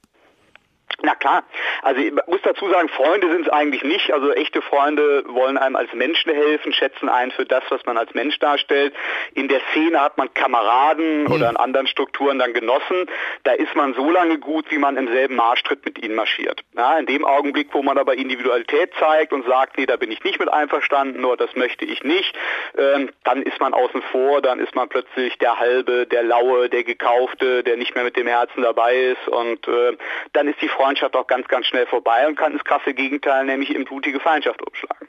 Na 1.00 1.14
klar, 1.14 1.44
also 1.82 2.00
ich 2.00 2.12
muss 2.26 2.40
dazu 2.42 2.68
sagen, 2.68 2.88
Freunde 2.88 3.30
sind 3.30 3.46
es 3.46 3.52
eigentlich 3.52 3.84
nicht. 3.84 4.12
Also 4.12 4.32
echte 4.32 4.60
Freunde 4.60 5.22
wollen 5.28 5.56
einem 5.56 5.76
als 5.76 5.92
Menschen 5.94 6.32
helfen, 6.32 6.72
schätzen 6.72 7.08
einen 7.08 7.30
für 7.30 7.44
das, 7.44 7.62
was 7.68 7.86
man 7.86 7.96
als 7.96 8.14
Mensch 8.14 8.36
darstellt. 8.40 8.92
In 9.32 9.46
der 9.46 9.60
Szene 9.70 10.00
hat 10.00 10.18
man 10.18 10.34
Kameraden 10.34 11.24
mhm. 11.24 11.32
oder 11.32 11.50
in 11.50 11.56
anderen 11.56 11.86
Strukturen 11.86 12.40
dann 12.40 12.52
Genossen. 12.52 13.06
Da 13.44 13.52
ist 13.52 13.76
man 13.76 13.94
so 13.94 14.10
lange 14.10 14.38
gut, 14.38 14.66
wie 14.70 14.78
man 14.78 14.96
im 14.96 15.06
selben 15.06 15.36
Marschtritt 15.36 15.84
mit 15.84 16.02
ihnen 16.02 16.16
marschiert. 16.16 16.64
Ja, 16.76 16.98
in 16.98 17.06
dem 17.06 17.24
Augenblick, 17.24 17.68
wo 17.72 17.82
man 17.82 17.96
aber 17.96 18.14
Individualität 18.14 18.92
zeigt 18.98 19.32
und 19.32 19.46
sagt, 19.46 19.78
nee, 19.78 19.86
da 19.86 19.96
bin 19.96 20.10
ich 20.10 20.24
nicht 20.24 20.40
mit 20.40 20.48
einverstanden 20.48 21.24
oder 21.24 21.46
das 21.46 21.54
möchte 21.54 21.84
ich 21.84 22.02
nicht, 22.02 22.34
ähm, 22.76 23.10
dann 23.22 23.42
ist 23.42 23.60
man 23.60 23.72
außen 23.72 24.02
vor, 24.10 24.42
dann 24.42 24.58
ist 24.58 24.74
man 24.74 24.88
plötzlich 24.88 25.38
der 25.38 25.60
Halbe, 25.60 26.06
der 26.06 26.24
Laue, 26.24 26.68
der 26.68 26.82
Gekaufte, 26.82 27.62
der 27.62 27.76
nicht 27.76 27.94
mehr 27.94 28.02
mit 28.02 28.16
dem 28.16 28.26
Herzen 28.26 28.62
dabei 28.62 28.96
ist 28.96 29.28
und 29.28 29.68
äh, 29.68 29.96
dann 30.32 30.48
ist 30.48 30.60
die 30.60 30.68
Freundschaft 30.68 30.87
Freundschaft 30.88 31.16
auch 31.16 31.26
ganz, 31.26 31.46
ganz 31.48 31.66
schnell 31.66 31.86
vorbei 31.86 32.26
und 32.26 32.36
kann 32.38 32.54
das 32.54 32.64
krasse 32.64 32.94
Gegenteil, 32.94 33.44
nämlich 33.44 33.74
in 33.74 33.84
blutige 33.84 34.20
Feindschaft 34.20 34.66
umschlagen. 34.66 35.06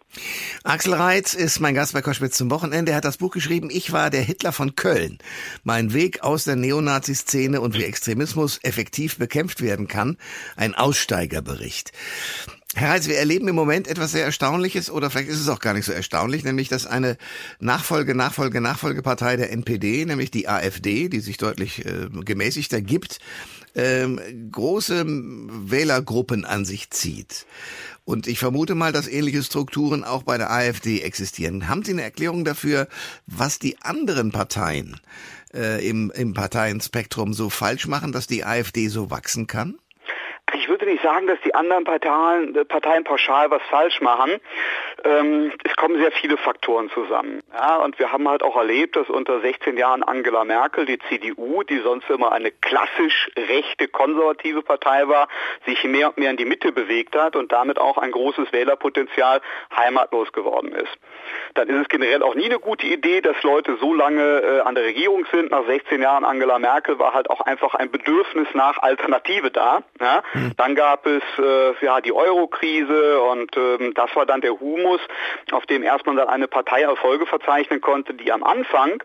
Axel 0.66 0.94
Reitz 0.94 1.34
ist 1.34 1.62
mein 1.62 1.74
Gast 1.74 1.94
bei 1.94 2.02
Koschwitz 2.02 2.38
zum 2.38 2.52
Wochenende. 2.52 2.92
Er 2.92 2.98
hat 2.98 3.06
das 3.06 3.16
Buch 3.16 3.32
geschrieben, 3.32 3.70
Ich 3.72 3.94
war 3.94 4.10
der 4.10 4.20
Hitler 4.20 4.52
von 4.52 4.76
Köln. 4.76 5.20
Mein 5.64 5.94
Weg 5.94 6.22
aus 6.22 6.44
der 6.44 6.58
Neonazi-Szene 6.58 7.62
und 7.62 7.76
wie 7.76 7.86
Extremismus 7.86 8.60
effektiv 8.62 9.18
bekämpft 9.20 9.62
werden 9.62 9.88
kann. 9.88 10.18
Ein 10.58 10.76
Aussteigerbericht. 10.76 11.94
Herr 12.76 12.92
Reitz, 12.92 13.08
wir 13.08 13.18
erleben 13.18 13.48
im 13.48 13.56
Moment 13.56 13.88
etwas 13.88 14.12
sehr 14.12 14.26
Erstaunliches 14.26 14.92
oder 14.92 15.10
vielleicht 15.10 15.30
ist 15.30 15.40
es 15.40 15.50
auch 15.50 15.60
gar 15.60 15.74
nicht 15.74 15.86
so 15.86 15.92
erstaunlich, 15.92 16.44
nämlich 16.44 16.70
dass 16.70 16.86
eine 16.86 17.18
Nachfolge, 17.60 18.14
Nachfolge, 18.14 18.62
Nachfolgepartei 18.62 19.38
der 19.38 19.52
NPD, 19.52 20.06
nämlich 20.06 20.30
die 20.30 20.48
AfD, 20.48 21.10
die 21.10 21.20
sich 21.20 21.38
deutlich 21.38 21.84
äh, 21.84 22.08
gemäßigter 22.24 22.80
gibt, 22.82 23.20
ähm, 23.74 24.20
große 24.52 25.04
Wählergruppen 25.08 26.46
an 26.46 26.64
sich 26.64 26.92
zieht. 26.92 27.48
Und 28.06 28.28
ich 28.28 28.38
vermute 28.38 28.76
mal, 28.76 28.92
dass 28.92 29.08
ähnliche 29.08 29.42
Strukturen 29.42 30.04
auch 30.04 30.22
bei 30.22 30.38
der 30.38 30.52
AfD 30.52 31.02
existieren. 31.02 31.70
Haben 31.70 31.84
Sie 31.84 31.94
eine 31.94 32.04
Erklärung 32.04 32.46
dafür, 32.46 32.88
was 33.26 33.58
die 33.58 33.82
anderen 33.82 34.32
Parteien 34.32 35.00
äh, 35.56 35.88
im, 35.88 36.12
im 36.12 36.36
Parteienspektrum 36.36 37.34
so 37.34 37.50
falsch 37.50 37.88
machen, 37.88 38.12
dass 38.12 38.28
die 38.28 38.46
AfD 38.46 38.90
so 38.90 39.10
wachsen 39.10 39.48
kann? 39.48 39.76
Würde 40.80 40.92
nicht 40.92 41.04
sagen, 41.04 41.28
dass 41.28 41.40
die 41.42 41.54
anderen 41.54 41.84
Parteien, 41.84 42.54
Parteien 42.68 43.04
pauschal 43.04 43.50
was 43.52 43.62
falsch 43.70 44.02
machen. 44.02 44.40
Ähm, 45.04 45.52
es 45.64 45.76
kommen 45.76 45.98
sehr 45.98 46.12
viele 46.12 46.38
Faktoren 46.38 46.90
zusammen. 46.90 47.42
Ja, 47.54 47.78
und 47.78 48.00
wir 48.00 48.12
haben 48.12 48.28
halt 48.28 48.44
auch 48.44 48.56
erlebt, 48.56 48.96
dass 48.96 49.10
unter 49.10 49.42
16 49.42 49.78
Jahren 49.78 50.04
Angela 50.04 50.44
Merkel, 50.44 50.86
die 50.86 51.00
CDU, 51.10 51.64
die 51.64 51.80
sonst 51.80 52.10
immer 52.10 52.32
eine 52.32 52.52
klassisch 52.52 53.32
rechte, 53.38 53.88
konservative 53.88 54.62
Partei 54.62 55.08
war, 55.08 55.28
sich 55.66 55.84
mehr 55.84 56.10
und 56.10 56.18
mehr 56.18 56.32
in 56.32 56.38
die 56.38 56.46
Mitte 56.46 56.72
bewegt 56.72 57.16
hat 57.16 57.36
und 57.36 57.52
damit 57.52 57.80
auch 57.80 57.98
ein 57.98 58.12
großes 58.12 58.52
Wählerpotenzial 58.52 59.42
heimatlos 59.76 60.32
geworden 60.32 60.72
ist. 60.72 60.98
Dann 61.54 61.68
ist 61.70 61.82
es 61.82 61.88
generell 61.90 62.24
auch 62.24 62.36
nie 62.36 62.46
eine 62.46 62.60
gute 62.60 62.88
Idee, 62.88 63.22
dass 63.22 63.42
Leute 63.44 63.78
so 63.80 63.94
lange 63.94 64.22
äh, 64.22 64.60
an 64.62 64.76
der 64.76 64.84
Regierung 64.84 65.26
sind. 65.32 65.52
Nach 65.52 65.66
16 65.66 66.02
Jahren 66.02 66.24
Angela 66.24 66.60
Merkel 66.60 67.00
war 67.00 67.14
halt 67.14 67.30
auch 67.30 67.42
einfach 67.42 67.76
ein 67.76 67.92
Bedürfnis 67.92 68.48
nach 68.54 68.78
Alternative 68.82 69.52
da. 69.52 69.84
Ja? 70.00 70.24
Mhm. 70.34 70.52
Dann 70.58 70.76
gab 70.76 71.06
es 71.06 71.24
äh, 71.38 71.86
ja 71.86 72.02
die 72.02 72.14
Euro-Krise 72.14 73.22
und 73.22 73.56
ähm, 73.58 73.94
das 73.96 74.16
war 74.16 74.26
dann 74.26 74.42
der 74.42 74.62
Humus, 74.90 75.02
auf 75.52 75.66
dem 75.66 75.84
erstmal 75.84 76.16
dann 76.16 76.28
eine 76.28 76.48
Partei 76.48 76.82
Erfolge 76.82 77.26
verzeichnen 77.26 77.82
konnte, 77.82 78.14
die 78.14 78.32
am 78.32 78.44
Anfang 78.44 79.02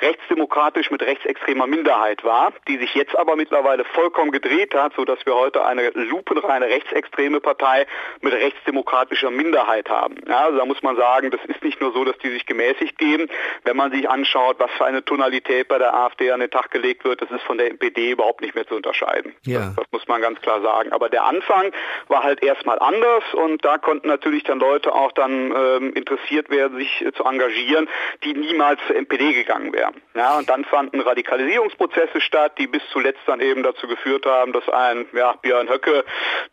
rechtsdemokratisch 0.00 0.90
mit 0.90 1.02
rechtsextremer 1.02 1.66
Minderheit 1.66 2.24
war, 2.24 2.52
die 2.68 2.78
sich 2.78 2.94
jetzt 2.94 3.16
aber 3.16 3.36
mittlerweile 3.36 3.84
vollkommen 3.84 4.30
gedreht 4.30 4.74
hat, 4.74 4.94
sodass 4.94 5.24
wir 5.24 5.34
heute 5.34 5.64
eine 5.64 5.90
lupenreine 5.90 6.66
rechtsextreme 6.66 7.40
Partei 7.40 7.86
mit 8.20 8.32
rechtsdemokratischer 8.32 9.30
Minderheit 9.30 9.88
haben. 9.88 10.16
Ja, 10.28 10.46
also 10.46 10.58
da 10.58 10.64
muss 10.64 10.82
man 10.82 10.96
sagen, 10.96 11.30
das 11.30 11.40
ist 11.46 11.62
nicht 11.62 11.80
nur 11.80 11.92
so, 11.92 12.04
dass 12.04 12.18
die 12.18 12.30
sich 12.30 12.46
gemäßigt 12.46 12.98
geben. 12.98 13.28
Wenn 13.64 13.76
man 13.76 13.90
sich 13.90 14.08
anschaut, 14.08 14.56
was 14.58 14.70
für 14.72 14.84
eine 14.84 15.04
Tonalität 15.04 15.68
bei 15.68 15.78
der 15.78 15.94
AfD 15.94 16.30
an 16.30 16.40
den 16.40 16.50
Tag 16.50 16.70
gelegt 16.70 17.04
wird, 17.04 17.22
das 17.22 17.30
ist 17.30 17.42
von 17.42 17.58
der 17.58 17.70
NPD 17.70 18.10
überhaupt 18.10 18.40
nicht 18.40 18.54
mehr 18.54 18.66
zu 18.66 18.74
unterscheiden. 18.74 19.34
Ja. 19.44 19.60
Das, 19.60 19.76
das 19.76 19.86
muss 19.92 20.08
man 20.08 20.20
ganz 20.20 20.40
klar 20.40 20.60
sagen. 20.60 20.92
Aber 20.92 21.08
der 21.08 21.24
Anfang 21.24 21.72
war 22.08 22.22
halt 22.22 22.42
erstmal 22.42 22.78
anders 22.78 23.24
und 23.32 23.64
da 23.64 23.78
konnten 23.78 24.08
natürlich 24.08 24.44
dann 24.44 24.58
Leute 24.58 24.94
auch 24.94 25.12
dann 25.12 25.25
ähm, 25.32 25.92
interessiert 25.94 26.50
werden, 26.50 26.78
sich 26.78 27.02
äh, 27.02 27.12
zu 27.12 27.24
engagieren, 27.24 27.88
die 28.24 28.34
niemals 28.34 28.80
zur 28.86 28.96
NPD 28.96 29.32
gegangen 29.32 29.72
wären. 29.72 29.94
Ja, 30.14 30.38
und 30.38 30.48
dann 30.48 30.64
fanden 30.64 31.00
Radikalisierungsprozesse 31.00 32.20
statt, 32.20 32.52
die 32.58 32.66
bis 32.66 32.82
zuletzt 32.92 33.20
dann 33.26 33.40
eben 33.40 33.62
dazu 33.62 33.86
geführt 33.86 34.26
haben, 34.26 34.52
dass 34.52 34.68
ein 34.68 35.06
ja, 35.12 35.32
Björn 35.42 35.68
Höcke, 35.68 36.04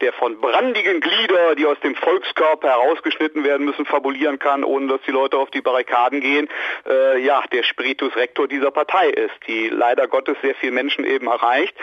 der 0.02 0.14
von 0.14 0.40
brandigen 0.40 1.02
Glieder, 1.02 1.56
die 1.56 1.66
aus 1.66 1.80
dem 1.82 1.96
Volkskörper 1.96 2.70
herausgeschnitten 2.70 3.44
werden 3.44 3.66
müssen, 3.66 3.86
fabulieren 3.86 4.40
kann, 4.40 4.64
ohne 4.64 4.88
dass 4.88 5.02
die 5.08 5.12
Leute 5.12 5.38
auf 5.38 5.52
die 5.52 5.62
Barrikaden 5.62 6.22
gehen, 6.22 6.50
äh, 6.88 7.20
ja, 7.20 7.44
der 7.52 7.64
Spiritus 7.64 8.16
Rector 8.16 8.48
dieser 8.48 8.72
Partei 8.72 9.10
ist, 9.10 9.36
die 9.48 9.70
leider 9.70 10.08
Gottes 10.08 10.38
sehr 10.42 10.56
viele 10.56 10.72
Menschen 10.72 11.06
eben 11.06 11.28
erreicht. 11.28 11.76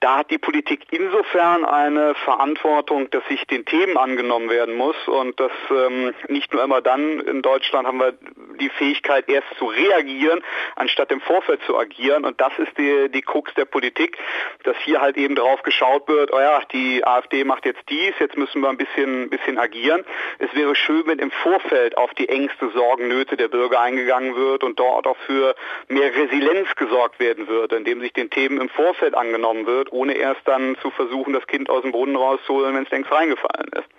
Da 0.00 0.18
hat 0.18 0.30
die 0.30 0.38
Politik 0.38 0.86
insofern 0.90 1.64
eine 1.64 2.14
Verantwortung, 2.14 3.10
dass 3.10 3.24
sich 3.28 3.46
den 3.46 3.64
Themen 3.64 3.96
angenommen 3.96 4.50
werden 4.50 4.74
muss 4.74 4.96
und 5.06 5.38
dass 5.40 5.52
ähm, 5.70 6.14
nicht 6.36 6.52
nur 6.52 6.62
immer 6.62 6.82
dann 6.82 7.20
in 7.20 7.40
Deutschland 7.40 7.86
haben 7.86 7.98
wir 7.98 8.12
die 8.60 8.68
Fähigkeit 8.68 9.26
erst 9.28 9.48
zu 9.58 9.66
reagieren, 9.66 10.42
anstatt 10.76 11.10
im 11.10 11.20
Vorfeld 11.22 11.60
zu 11.66 11.78
agieren 11.78 12.24
und 12.24 12.40
das 12.40 12.52
ist 12.58 12.76
die, 12.76 13.08
die 13.08 13.22
Krux 13.22 13.54
der 13.54 13.64
Politik, 13.64 14.18
dass 14.64 14.76
hier 14.84 15.00
halt 15.00 15.16
eben 15.16 15.34
drauf 15.34 15.62
geschaut 15.62 16.08
wird, 16.08 16.32
oh 16.32 16.38
ja, 16.38 16.60
die 16.72 17.06
AfD 17.06 17.44
macht 17.44 17.64
jetzt 17.64 17.80
dies, 17.88 18.12
jetzt 18.20 18.36
müssen 18.36 18.60
wir 18.60 18.68
ein 18.68 18.76
bisschen, 18.76 19.30
bisschen 19.30 19.58
agieren. 19.58 20.04
Es 20.38 20.54
wäre 20.54 20.74
schön, 20.74 21.04
wenn 21.06 21.18
im 21.18 21.30
Vorfeld 21.30 21.96
auf 21.96 22.12
die 22.14 22.28
Ängste, 22.28 22.70
Sorgen, 22.70 23.08
Nöte 23.08 23.36
der 23.36 23.48
Bürger 23.48 23.80
eingegangen 23.80 24.36
wird 24.36 24.62
und 24.62 24.78
dort 24.78 25.06
auch 25.06 25.16
für 25.26 25.54
mehr 25.88 26.14
Resilienz 26.14 26.74
gesorgt 26.76 27.18
werden 27.18 27.48
würde, 27.48 27.76
indem 27.76 28.00
sich 28.00 28.12
den 28.12 28.28
Themen 28.28 28.60
im 28.60 28.68
Vorfeld 28.68 29.14
angenommen 29.14 29.66
wird, 29.66 29.90
ohne 29.90 30.14
erst 30.14 30.40
dann 30.44 30.76
zu 30.82 30.90
versuchen, 30.90 31.32
das 31.32 31.46
Kind 31.46 31.70
aus 31.70 31.82
dem 31.82 31.92
Brunnen 31.92 32.16
rauszuholen, 32.16 32.74
wenn 32.74 32.84
es 32.84 32.90
längst 32.90 33.10
reingefallen 33.10 33.70
ist. 33.72 33.95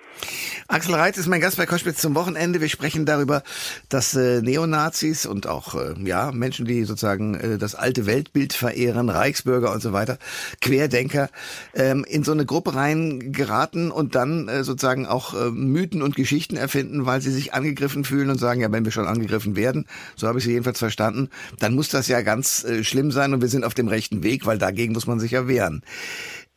Axel 0.69 0.95
Reitz 0.95 1.17
ist 1.17 1.27
mein 1.27 1.39
Gast 1.39 1.57
bei 1.57 1.65
Koschwitz 1.65 2.01
zum 2.01 2.13
Wochenende. 2.13 2.59
Wir 2.59 2.69
sprechen 2.69 3.05
darüber, 3.05 3.43
dass 3.89 4.15
äh, 4.15 4.41
Neonazis 4.41 5.25
und 5.25 5.47
auch 5.47 5.75
äh, 5.75 5.93
ja 6.03 6.31
Menschen, 6.31 6.65
die 6.65 6.83
sozusagen 6.83 7.35
äh, 7.35 7.57
das 7.57 7.73
alte 7.73 8.05
Weltbild 8.05 8.53
verehren, 8.53 9.09
Reichsbürger 9.09 9.71
und 9.71 9.81
so 9.81 9.93
weiter, 9.93 10.17
Querdenker, 10.61 11.29
ähm, 11.73 12.05
in 12.07 12.23
so 12.23 12.33
eine 12.33 12.45
Gruppe 12.45 12.75
rein 12.75 13.31
geraten 13.31 13.91
und 13.91 14.15
dann 14.15 14.49
äh, 14.49 14.63
sozusagen 14.63 15.05
auch 15.05 15.33
äh, 15.33 15.51
Mythen 15.51 16.01
und 16.01 16.15
Geschichten 16.15 16.57
erfinden, 16.57 17.05
weil 17.05 17.21
sie 17.21 17.31
sich 17.31 17.53
angegriffen 17.53 18.03
fühlen 18.03 18.29
und 18.29 18.37
sagen, 18.37 18.59
ja, 18.59 18.71
wenn 18.71 18.83
wir 18.83 18.91
schon 18.91 19.07
angegriffen 19.07 19.55
werden, 19.55 19.85
so 20.15 20.27
habe 20.27 20.39
ich 20.39 20.45
sie 20.45 20.51
jedenfalls 20.51 20.79
verstanden, 20.79 21.29
dann 21.59 21.75
muss 21.75 21.89
das 21.89 22.07
ja 22.07 22.21
ganz 22.21 22.65
äh, 22.65 22.83
schlimm 22.83 23.11
sein 23.11 23.33
und 23.33 23.41
wir 23.41 23.49
sind 23.49 23.63
auf 23.63 23.73
dem 23.73 23.87
rechten 23.87 24.21
Weg, 24.23 24.45
weil 24.45 24.57
dagegen 24.57 24.93
muss 24.93 25.07
man 25.07 25.19
sich 25.19 25.31
ja 25.31 25.47
wehren. 25.47 25.83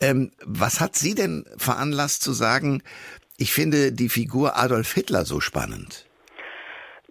Ähm, 0.00 0.30
was 0.44 0.80
hat 0.80 0.96
Sie 0.96 1.14
denn 1.14 1.44
veranlasst 1.58 2.22
zu 2.22 2.32
sagen, 2.32 2.82
ich 3.40 3.54
finde 3.54 3.90
die 3.90 4.10
Figur 4.10 4.58
Adolf 4.58 4.92
Hitler 4.92 5.24
so 5.24 5.40
spannend. 5.40 6.09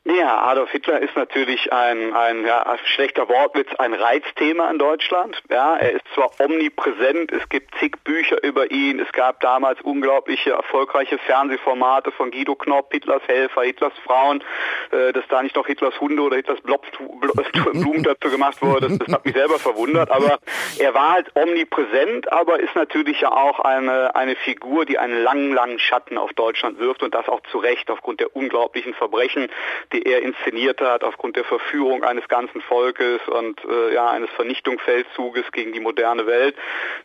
Ja, 0.10 0.41
Adolf 0.41 0.72
Hitler 0.72 1.02
ist 1.02 1.15
natürlich 1.15 1.72
ein, 1.72 2.15
ein 2.15 2.43
ja, 2.43 2.65
schlechter 2.86 3.30
Wortwitz, 3.30 3.69
ein 3.78 3.93
Reizthema 3.93 4.72
in 4.72 4.80
Deutschland. 4.80 5.39
Ja, 5.52 5.76
er 5.78 5.91
ist 5.91 6.06
zwar 6.15 6.32
omnipräsent, 6.39 7.32
es 7.32 7.48
gibt 7.50 7.76
zig 7.76 7.95
Bücher 8.04 8.43
über 8.43 8.72
ihn, 8.72 9.00
es 9.00 9.12
gab 9.12 9.39
damals 9.41 9.80
unglaubliche 9.82 10.52
erfolgreiche 10.52 11.19
Fernsehformate 11.19 12.12
von 12.12 12.32
Guido 12.32 12.56
Knopp, 12.56 12.91
Hitlers 12.91 13.22
Helfer, 13.28 13.62
Hitlers 13.62 13.93
Frauen, 14.04 14.43
äh, 14.91 15.13
dass 15.13 15.28
da 15.28 15.43
nicht 15.43 15.56
noch 15.56 15.67
Hitlers 15.67 16.00
Hunde 16.00 16.24
oder 16.24 16.38
Hitlers 16.38 16.62
Blumen 17.74 18.02
dazu 18.02 18.32
gemacht 18.32 18.63
wurde, 18.63 18.88
das, 18.88 18.98
das, 18.98 19.13
hat 19.13 19.26
mich 19.26 19.36
selber 19.36 19.60
verwundert, 19.60 20.10
aber 20.10 20.39
er 20.80 20.93
war 20.95 21.13
halt 21.13 21.36
omnipräsent, 21.36 22.32
aber 22.32 22.60
ist 22.60 22.76
natürlich 22.76 23.22
ja 23.22 23.32
auch 23.32 23.60
eine, 23.60 24.15
eine 24.15 24.36
Figur, 24.38 24.86
die 24.86 24.98
einen 24.98 25.22
langen, 25.22 25.54
langen 25.54 25.78
Schatten 25.78 26.17
auf 26.17 26.34
Deutschland 26.34 26.80
wirft 26.80 27.04
und 27.04 27.13
das 27.13 27.28
auch 27.28 27.41
zu 27.52 27.60
Recht 27.60 27.91
aufgrund 27.91 28.22
der 28.22 28.36
unglaublichen 28.36 28.95
Verbrechen, 28.95 29.50
die 29.93 29.98
er 30.01 30.21
inszeniert 30.21 30.81
hat, 30.81 31.03
aufgrund 31.03 31.35
der 31.35 31.43
Verführung 31.43 32.03
eines 32.03 32.27
ganzen 32.27 32.62
Volkes 32.62 33.19
und 33.27 33.59
äh, 33.65 33.93
ja, 33.93 34.09
eines 34.09 34.29
Vernichtungsfeldzuges 34.31 35.51
gegen 35.51 35.73
die 35.73 35.79
moderne 35.79 36.25
Welt, 36.25 36.55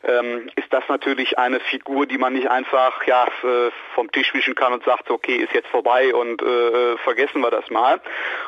ähm, 0.03 0.51
ist 0.57 0.73
das 0.73 0.85
natürlich 0.89 1.39
eine 1.39 1.61
Figur, 1.61 2.07
die 2.07 2.19
man 2.19 2.33
nicht 2.33 2.49
einfach 2.49 3.05
ja, 3.07 3.27
äh, 3.27 3.71
vom 3.95 4.11
Tisch 4.11 4.33
wischen 4.35 4.55
kann 4.55 4.73
und 4.73 4.85
sagt, 4.85 5.11
okay, 5.11 5.37
ist 5.37 5.53
jetzt 5.53 5.69
vorbei 5.69 6.15
und 6.15 6.43
äh, 6.43 6.97
vergessen 6.99 7.41
wir 7.41 7.51
das 7.51 7.69
mal. 7.71 8.01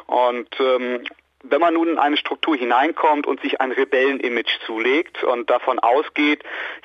Und 0.07 0.49
ähm, 0.61 1.05
wenn 1.51 1.61
man 1.61 1.75
nun 1.75 1.89
in 1.89 1.99
eine 1.99 2.17
Struktur 2.17 2.57
hineinkommt 2.57 3.27
und 3.27 3.41
sich 3.41 3.61
ein 3.61 3.73
Rebellenimage 3.73 4.59
zulegt 4.65 5.23
und 5.25 5.51
davon 5.51 5.79
ausgeht, 5.79 6.43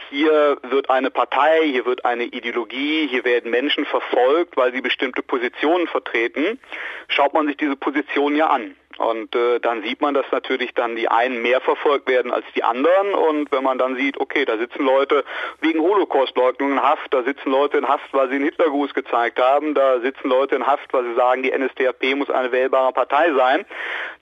hier 0.09 0.57
wird 0.63 0.89
eine 0.89 1.09
Partei, 1.09 1.61
hier 1.65 1.85
wird 1.85 2.05
eine 2.05 2.25
Ideologie, 2.25 3.07
hier 3.07 3.23
werden 3.23 3.51
Menschen 3.51 3.85
verfolgt, 3.85 4.57
weil 4.57 4.73
sie 4.73 4.81
bestimmte 4.81 5.21
Positionen 5.21 5.87
vertreten, 5.87 6.59
schaut 7.07 7.33
man 7.33 7.47
sich 7.47 7.57
diese 7.57 7.75
Position 7.75 8.35
ja 8.35 8.47
an. 8.47 8.75
Und 8.99 9.35
äh, 9.35 9.59
dann 9.59 9.83
sieht 9.83 10.01
man, 10.01 10.13
dass 10.13 10.25
natürlich 10.31 10.73
dann 10.73 10.95
die 10.95 11.07
einen 11.07 11.41
mehr 11.41 11.61
verfolgt 11.61 12.07
werden 12.07 12.31
als 12.31 12.45
die 12.55 12.63
anderen. 12.63 13.13
Und 13.13 13.51
wenn 13.51 13.63
man 13.63 13.77
dann 13.77 13.95
sieht, 13.95 14.19
okay, 14.19 14.45
da 14.45 14.57
sitzen 14.57 14.83
Leute 14.83 15.23
wegen 15.59 15.79
Holocaustleugnung 15.79 16.73
in 16.73 16.81
Haft, 16.81 17.13
da 17.13 17.23
sitzen 17.23 17.51
Leute 17.51 17.77
in 17.77 17.87
Haft, 17.87 18.13
weil 18.13 18.29
sie 18.29 18.35
einen 18.35 18.45
Hitlergruß 18.45 18.93
gezeigt 18.93 19.39
haben, 19.39 19.73
da 19.73 19.99
sitzen 19.99 20.29
Leute 20.29 20.55
in 20.55 20.67
Haft, 20.67 20.91
weil 20.93 21.03
sie 21.05 21.15
sagen, 21.15 21.43
die 21.43 21.51
NSDAP 21.51 22.15
muss 22.15 22.29
eine 22.29 22.51
wählbare 22.51 22.93
Partei 22.93 23.33
sein, 23.33 23.65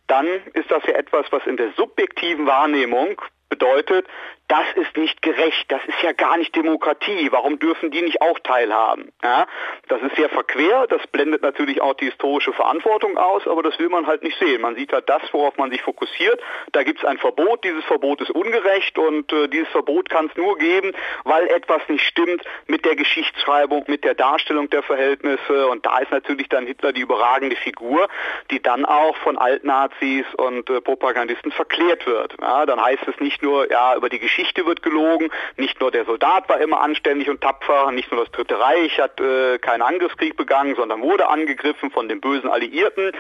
dann 0.08 0.28
ist 0.54 0.72
das 0.72 0.84
ja 0.86 0.94
etwas, 0.94 1.26
was 1.32 1.46
in 1.46 1.58
der 1.58 1.72
subjektiven 1.78 2.48
Wahrnehmung 2.48 3.22
bedeutet, 3.50 4.08
das 4.50 4.66
ist 4.76 4.98
nicht 4.98 5.22
gerecht, 5.22 5.72
das 5.72 5.82
ist 5.86 6.02
ja 6.02 6.12
gar 6.12 6.36
nicht 6.36 6.56
Demokratie, 6.56 7.32
warum 7.32 7.60
dürfen 7.60 7.92
die 7.92 8.02
nicht 8.02 8.20
auch 8.20 8.40
teilhaben? 8.40 9.12
Ja, 9.24 9.46
das 9.88 10.02
ist 10.02 10.16
sehr 10.16 10.28
verquer, 10.28 10.88
das 10.88 11.06
blendet 11.08 11.44
natürlich 11.44 11.82
auch 11.82 11.94
die 11.94 12.06
historische 12.06 12.52
Verantwortung 12.52 13.16
aus, 13.20 13.48
aber 13.48 13.62
das 13.62 13.78
will 13.78 13.90
man 13.90 14.08
halt 14.08 14.24
nicht 14.24 14.40
sehen. 14.40 14.62
Man 14.62 14.76
sieht 14.76 14.92
halt 14.92 15.08
das, 15.08 15.22
worauf 15.34 15.56
man 15.58 15.70
sich 15.70 15.84
fokussiert. 15.84 16.42
Da 16.72 16.82
gibt 16.82 16.98
es 17.00 17.06
ein 17.06 17.20
Verbot, 17.20 17.64
dieses 17.64 17.86
Verbot 17.86 18.22
ist 18.22 18.32
ungerecht 18.32 18.98
und 18.98 19.32
äh, 19.32 19.48
dieses 19.50 19.70
Verbot 19.70 20.10
kann 20.10 20.26
es 20.26 20.36
nur 20.36 20.58
geben, 20.58 20.94
weil 21.26 21.46
etwas 21.50 21.88
nicht 21.88 22.06
stimmt 22.06 22.44
mit 22.66 22.86
der 22.86 22.96
Geschichtsschreibung, 22.96 23.84
mit 23.86 24.04
der 24.04 24.16
Darstellung 24.16 24.68
der 24.72 24.82
Verhältnisse 24.82 25.68
und 25.68 25.86
da 25.86 26.00
ist 26.00 26.12
natürlich 26.12 26.50
dann 26.50 26.66
Hitler 26.66 26.92
die 26.92 27.02
überragende 27.02 27.56
Figur, 27.56 28.08
die 28.50 28.64
dann 28.64 28.84
auch 28.86 29.16
von 29.18 29.38
Altnazis 29.38 30.26
und 30.38 30.72
äh, 30.72 30.82
Propagandisten 30.82 31.52
verklärt 31.52 32.08
wird. 32.08 32.34
Ja, 32.42 32.66
dann 32.66 32.84
heißt 32.84 33.08
es 33.08 33.20
nicht 33.20 33.44
nur, 33.44 33.70
ja, 33.70 33.96
über 33.96 34.10
die 34.10 34.18
Geschichte 34.18 34.39
Geschichte 34.40 34.66
wird 34.66 34.82
gelogen. 34.82 35.30
Nicht 35.58 35.82
nur 35.82 35.92
der 35.92 36.06
Soldat 36.06 36.48
war 36.48 36.62
immer 36.62 36.80
anständig 36.80 37.30
und 37.30 37.42
tapfer, 37.42 37.92
nicht 37.92 38.10
nur 38.10 38.24
das 38.24 38.32
Dritte 38.32 38.58
Reich 38.58 38.98
hat 39.00 39.20
äh, 39.20 39.58
keinen 39.58 39.82
Angriffskrieg 39.82 40.38
begangen, 40.38 40.76
sondern 40.76 41.02
wurde 41.02 41.28
angegriffen 41.28 41.92
von 41.92 42.08
den 42.08 42.22
bösen 42.22 42.50
Alliierten. 42.50 43.12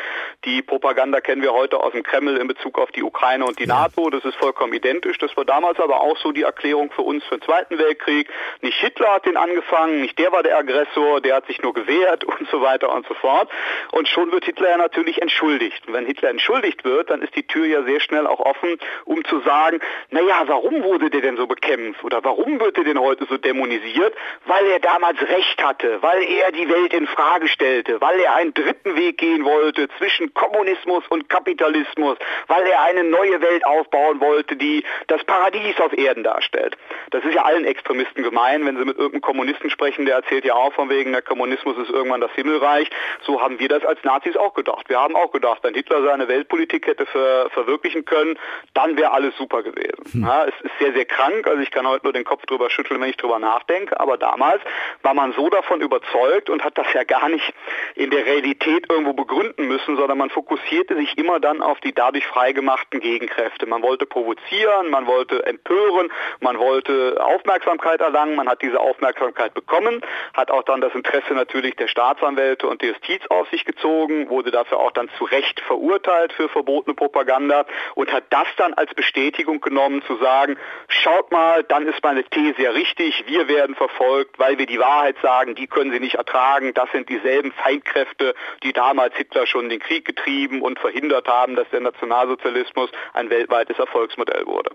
Die 0.45 0.61
Propaganda 0.61 1.19
kennen 1.19 1.41
wir 1.41 1.51
heute 1.51 1.77
aus 1.83 1.91
dem 1.91 2.03
Kreml 2.03 2.37
in 2.37 2.47
Bezug 2.47 2.79
auf 2.79 2.91
die 2.91 3.03
Ukraine 3.03 3.45
und 3.45 3.59
die 3.59 3.65
ja. 3.65 3.81
NATO. 3.81 4.09
Das 4.09 4.23
ist 4.23 4.35
vollkommen 4.35 4.71
identisch. 4.71 5.17
Das 5.17 5.35
war 5.35 5.43
damals 5.43 5.77
aber 5.81 5.99
auch 5.99 6.17
so 6.19 6.31
die 6.31 6.43
Erklärung 6.43 6.89
für 6.91 7.01
uns 7.01 7.21
für 7.25 7.37
den 7.37 7.41
Zweiten 7.41 7.77
Weltkrieg. 7.77 8.29
Nicht 8.61 8.79
Hitler 8.79 9.15
hat 9.15 9.25
den 9.25 9.35
angefangen, 9.35 10.01
nicht 10.01 10.17
der 10.17 10.31
war 10.31 10.43
der 10.43 10.57
Aggressor, 10.57 11.19
der 11.19 11.35
hat 11.35 11.47
sich 11.47 11.61
nur 11.61 11.73
gewehrt 11.73 12.23
und 12.39 12.47
so 12.49 12.61
weiter 12.61 12.93
und 12.95 13.05
so 13.07 13.13
fort. 13.15 13.49
Und 13.91 14.07
schon 14.07 14.31
wird 14.31 14.45
Hitler 14.45 14.69
ja 14.69 14.77
natürlich 14.77 15.21
entschuldigt. 15.21 15.85
Und 15.85 15.93
wenn 15.93 16.05
Hitler 16.05 16.29
entschuldigt 16.29 16.85
wird, 16.85 17.09
dann 17.09 17.21
ist 17.21 17.35
die 17.35 17.45
Tür 17.45 17.65
ja 17.65 17.83
sehr 17.83 17.99
schnell 17.99 18.25
auch 18.25 18.39
offen, 18.39 18.77
um 19.03 19.25
zu 19.25 19.41
sagen, 19.41 19.81
naja, 20.11 20.43
warum 20.45 20.81
wurde 20.83 21.08
wurde 21.09 21.21
der 21.21 21.21
denn 21.21 21.37
so 21.37 21.47
bekämpft 21.47 22.03
oder 22.03 22.23
warum 22.23 22.59
wird 22.59 22.77
er 22.77 22.83
denn 22.83 22.99
heute 22.99 23.25
so 23.25 23.37
dämonisiert? 23.37 24.13
Weil 24.45 24.65
er 24.67 24.79
damals 24.79 25.19
Recht 25.21 25.63
hatte, 25.63 25.97
weil 26.01 26.21
er 26.23 26.51
die 26.51 26.69
Welt 26.69 26.93
in 26.93 27.07
Frage 27.07 27.47
stellte, 27.47 27.99
weil 27.99 28.19
er 28.19 28.35
einen 28.35 28.53
dritten 28.53 28.95
Weg 28.95 29.17
gehen 29.17 29.43
wollte 29.43 29.87
zwischen 29.97 30.33
Kommunismus 30.33 31.03
und 31.09 31.29
Kapitalismus, 31.29 32.17
weil 32.47 32.63
er 32.67 32.83
eine 32.83 33.03
neue 33.03 33.41
Welt 33.41 33.65
aufbauen 33.65 34.19
wollte, 34.19 34.55
die 34.55 34.83
das 35.07 35.23
Paradies 35.23 35.79
auf 35.79 35.97
Erden 35.97 36.23
darstellt. 36.23 36.77
Das 37.11 37.23
ist 37.23 37.33
ja 37.33 37.43
allen 37.43 37.65
Extremisten 37.65 38.23
gemein, 38.23 38.65
wenn 38.65 38.77
sie 38.77 38.85
mit 38.85 38.97
irgendeinem 38.97 39.21
Kommunisten 39.21 39.69
sprechen, 39.69 40.05
der 40.05 40.15
erzählt 40.15 40.45
ja 40.45 40.53
auch 40.53 40.73
von 40.73 40.89
wegen, 40.89 41.11
der 41.11 41.21
Kommunismus 41.21 41.77
ist 41.77 41.89
irgendwann 41.89 42.21
das 42.21 42.31
Himmelreich. 42.33 42.89
So 43.21 43.41
haben 43.41 43.59
wir 43.59 43.69
das 43.69 43.83
als 43.83 44.03
Nazis 44.03 44.37
auch 44.37 44.53
gedacht. 44.53 44.89
Wir 44.89 44.99
haben 44.99 45.15
auch 45.15 45.31
gedacht, 45.31 45.59
wenn 45.63 45.73
Hitler 45.73 46.03
seine 46.03 46.27
Weltpolitik 46.27 46.85
hätte 46.87 47.05
ver 47.05 47.49
verwirklichen 47.51 48.05
können, 48.05 48.37
dann 48.73 48.95
wäre 48.97 49.11
alles 49.11 49.35
super 49.37 49.63
gewesen. 49.63 50.03
Hm. 50.11 50.21
Ja, 50.21 50.45
es 50.45 50.53
ist 50.61 50.71
sehr, 50.79 50.93
sehr 50.93 50.98
krank, 51.05 51.47
also 51.47 51.61
ich 51.61 51.71
kann 51.71 51.87
heute 51.87 52.05
nur 52.05 52.13
den 52.13 52.23
Kopf 52.23 52.45
drüber 52.45 52.69
schütteln, 52.69 53.01
wenn 53.01 53.09
ich 53.09 53.17
drüber 53.17 53.39
nachdenke, 53.39 53.99
aber 53.99 54.17
damals 54.17 54.61
war 55.01 55.13
man 55.13 55.33
so 55.33 55.49
davon 55.49 55.81
überzeugt 55.81 56.49
und 56.49 56.63
hat 56.63 56.77
das 56.77 56.87
ja 56.93 57.03
gar 57.03 57.29
nicht 57.29 57.53
in 57.95 58.09
der 58.09 58.25
Realität 58.25 58.89
irgendwo 58.89 59.13
begründen 59.13 59.67
müssen, 59.67 59.97
sondern 59.97 60.17
man 60.17 60.29
fokussierte 60.29 60.95
sich 60.95 61.17
immer 61.17 61.39
dann 61.39 61.61
auf 61.61 61.79
die 61.79 61.93
dadurch 61.93 62.25
freigemachten 62.25 62.99
Gegenkräfte. 62.99 63.65
Man 63.65 63.81
wollte 63.81 64.05
provozieren, 64.05 64.89
man 64.89 65.07
wollte 65.07 65.45
empören, 65.45 66.11
man 66.39 66.57
wollte 66.57 67.17
Aufmerksamkeit 67.23 68.01
erlangen, 68.01 68.35
man 68.35 68.49
hat 68.49 68.61
diese 68.61 68.79
Aufmerksamkeit 68.79 69.53
bekommen, 69.53 70.01
hat 70.33 70.51
auch 70.51 70.63
dann 70.63 70.81
das 70.81 70.93
Interesse 70.93 71.33
natürlich 71.33 71.75
der 71.75 71.87
Staatsanwälte 71.87 72.67
und 72.67 72.81
der 72.81 72.89
Justiz 72.89 73.21
auf 73.29 73.49
sich 73.49 73.65
gezogen, 73.65 74.29
wurde 74.29 74.51
dafür 74.51 74.79
auch 74.79 74.91
dann 74.91 75.09
zu 75.17 75.23
Recht 75.25 75.59
verurteilt 75.61 76.33
für 76.33 76.49
verbotene 76.49 76.95
Propaganda 76.95 77.65
und 77.95 78.11
hat 78.11 78.25
das 78.29 78.47
dann 78.57 78.73
als 78.73 78.93
Bestätigung 78.93 79.61
genommen 79.61 80.01
zu 80.03 80.17
sagen, 80.17 80.57
schaut 80.89 81.31
mal, 81.31 81.63
dann 81.63 81.87
ist 81.87 82.03
meine 82.03 82.23
These 82.23 82.61
ja 82.61 82.71
richtig, 82.71 83.23
wir 83.27 83.47
werden 83.47 83.75
verfolgt, 83.75 84.37
weil 84.39 84.57
wir 84.57 84.65
die 84.65 84.79
Wahrheit 84.79 85.15
sagen, 85.21 85.55
die 85.55 85.67
können 85.67 85.91
sie 85.91 85.99
nicht 85.99 86.15
ertragen, 86.15 86.73
das 86.73 86.91
sind 86.91 87.09
dieselben 87.09 87.51
Feinkräfte, 87.51 88.35
die 88.63 88.73
damals 88.73 89.15
Hitler 89.15 89.47
schon 89.47 89.69
den 89.69 89.79
Krieg 89.79 90.05
getrieben 90.05 90.61
und 90.61 90.79
verhindert 90.79 91.27
haben, 91.27 91.55
dass 91.55 91.69
der 91.69 91.81
Nationalsozialismus 91.81 92.89
ein 93.13 93.29
weltweites 93.29 93.77
Erfolgsmodell 93.79 94.45
wurde. 94.45 94.71